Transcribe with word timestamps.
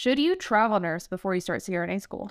Should 0.00 0.18
you 0.18 0.34
travel 0.34 0.80
nurse 0.80 1.06
before 1.06 1.34
you 1.34 1.42
start 1.42 1.60
CRNA 1.60 2.00
school? 2.00 2.30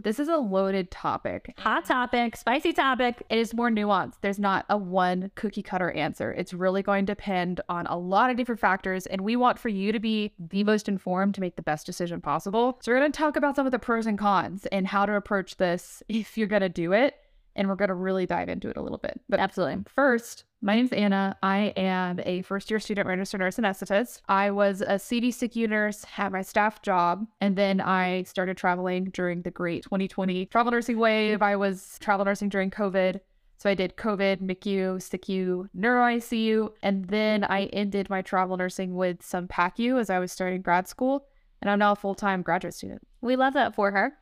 This 0.00 0.20
is 0.20 0.28
a 0.28 0.36
loaded 0.36 0.92
topic. 0.92 1.54
Hot 1.58 1.84
topic, 1.84 2.36
spicy 2.36 2.72
topic. 2.72 3.20
It 3.28 3.38
is 3.38 3.52
more 3.52 3.68
nuanced. 3.68 4.18
There's 4.20 4.38
not 4.38 4.64
a 4.70 4.76
one 4.76 5.32
cookie 5.34 5.64
cutter 5.64 5.90
answer. 5.90 6.30
It's 6.30 6.54
really 6.54 6.80
going 6.80 7.04
to 7.06 7.16
depend 7.16 7.60
on 7.68 7.88
a 7.88 7.98
lot 7.98 8.30
of 8.30 8.36
different 8.36 8.60
factors, 8.60 9.06
and 9.06 9.22
we 9.22 9.34
want 9.34 9.58
for 9.58 9.70
you 9.70 9.90
to 9.90 9.98
be 9.98 10.34
the 10.38 10.62
most 10.62 10.88
informed 10.88 11.34
to 11.34 11.40
make 11.40 11.56
the 11.56 11.62
best 11.62 11.84
decision 11.84 12.20
possible. 12.20 12.78
So, 12.80 12.92
we're 12.92 13.00
going 13.00 13.10
to 13.10 13.18
talk 13.18 13.34
about 13.36 13.56
some 13.56 13.66
of 13.66 13.72
the 13.72 13.80
pros 13.80 14.06
and 14.06 14.16
cons 14.16 14.64
and 14.66 14.86
how 14.86 15.04
to 15.04 15.16
approach 15.16 15.56
this 15.56 16.00
if 16.08 16.38
you're 16.38 16.46
going 16.46 16.62
to 16.62 16.68
do 16.68 16.92
it. 16.92 17.16
And 17.54 17.68
we're 17.68 17.76
going 17.76 17.88
to 17.88 17.94
really 17.94 18.26
dive 18.26 18.48
into 18.48 18.68
it 18.68 18.76
a 18.76 18.82
little 18.82 18.98
bit. 18.98 19.20
But 19.28 19.40
Absolutely. 19.40 19.84
First, 19.94 20.44
my 20.60 20.76
name's 20.76 20.92
Anna. 20.92 21.36
I 21.42 21.72
am 21.76 22.20
a 22.24 22.42
first 22.42 22.70
year 22.70 22.78
student 22.78 23.06
registered 23.08 23.40
nurse 23.40 23.56
anesthetist. 23.56 24.20
I 24.28 24.50
was 24.52 24.80
a 24.80 24.98
CD 24.98 25.30
CICU 25.30 25.68
nurse, 25.68 26.04
had 26.04 26.32
my 26.32 26.42
staff 26.42 26.82
job, 26.82 27.26
and 27.40 27.56
then 27.56 27.80
I 27.80 28.22
started 28.22 28.56
traveling 28.56 29.06
during 29.06 29.42
the 29.42 29.50
great 29.50 29.82
2020 29.82 30.46
travel 30.46 30.70
nursing 30.72 30.98
wave. 30.98 31.42
I 31.42 31.56
was 31.56 31.98
travel 32.00 32.24
nursing 32.24 32.48
during 32.48 32.70
COVID. 32.70 33.20
So 33.58 33.70
I 33.70 33.74
did 33.74 33.96
COVID, 33.96 34.40
MICU, 34.40 34.96
SICU, 34.96 35.68
neuro 35.72 36.04
ICU, 36.04 36.72
and 36.82 37.04
then 37.06 37.44
I 37.44 37.66
ended 37.66 38.10
my 38.10 38.20
travel 38.20 38.56
nursing 38.56 38.96
with 38.96 39.22
some 39.22 39.46
PACU 39.46 40.00
as 40.00 40.10
I 40.10 40.18
was 40.18 40.32
starting 40.32 40.62
grad 40.62 40.88
school. 40.88 41.26
And 41.60 41.70
I'm 41.70 41.78
now 41.78 41.92
a 41.92 41.96
full 41.96 42.16
time 42.16 42.42
graduate 42.42 42.74
student. 42.74 43.02
We 43.20 43.36
love 43.36 43.54
that 43.54 43.74
for 43.76 43.92
her. 43.92 44.18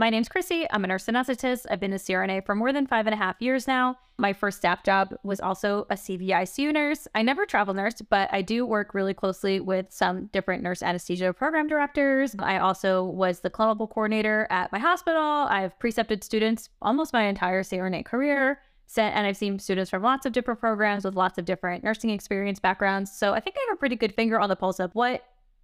My 0.00 0.08
name's 0.08 0.30
Chrissy. 0.30 0.66
I'm 0.70 0.82
a 0.82 0.86
nurse 0.86 1.04
anesthetist. 1.08 1.66
I've 1.70 1.78
been 1.78 1.92
a 1.92 1.96
CRNA 1.96 2.46
for 2.46 2.54
more 2.54 2.72
than 2.72 2.86
five 2.86 3.06
and 3.06 3.12
a 3.12 3.18
half 3.18 3.36
years 3.38 3.66
now. 3.66 3.98
My 4.16 4.32
first 4.32 4.56
staff 4.56 4.82
job 4.82 5.14
was 5.24 5.40
also 5.40 5.86
a 5.90 5.94
CVICU 5.94 6.72
nurse. 6.72 7.06
I 7.14 7.20
never 7.20 7.44
travel 7.44 7.74
nursed, 7.74 8.08
but 8.08 8.30
I 8.32 8.40
do 8.40 8.64
work 8.64 8.94
really 8.94 9.12
closely 9.12 9.60
with 9.60 9.88
some 9.90 10.30
different 10.32 10.62
nurse 10.62 10.82
anesthesia 10.82 11.34
program 11.34 11.68
directors. 11.68 12.34
I 12.38 12.56
also 12.56 13.04
was 13.04 13.40
the 13.40 13.50
clinical 13.50 13.86
coordinator 13.86 14.46
at 14.48 14.72
my 14.72 14.78
hospital. 14.78 15.20
I've 15.20 15.78
precepted 15.78 16.24
students 16.24 16.70
almost 16.80 17.12
my 17.12 17.24
entire 17.24 17.62
CRNA 17.62 18.06
career. 18.06 18.62
And 18.96 19.26
I've 19.26 19.36
seen 19.36 19.58
students 19.58 19.90
from 19.90 20.02
lots 20.02 20.24
of 20.24 20.32
different 20.32 20.60
programs 20.60 21.04
with 21.04 21.14
lots 21.14 21.38
of 21.38 21.44
different 21.44 21.84
nursing 21.84 22.08
experience 22.10 22.58
backgrounds. 22.58 23.12
So 23.12 23.34
I 23.34 23.40
think 23.40 23.54
I 23.56 23.66
have 23.68 23.76
a 23.76 23.78
pretty 23.78 23.96
good 23.96 24.14
finger 24.14 24.40
on 24.40 24.48
the 24.48 24.56
pulse 24.56 24.80
of 24.80 24.92
what 24.94 25.22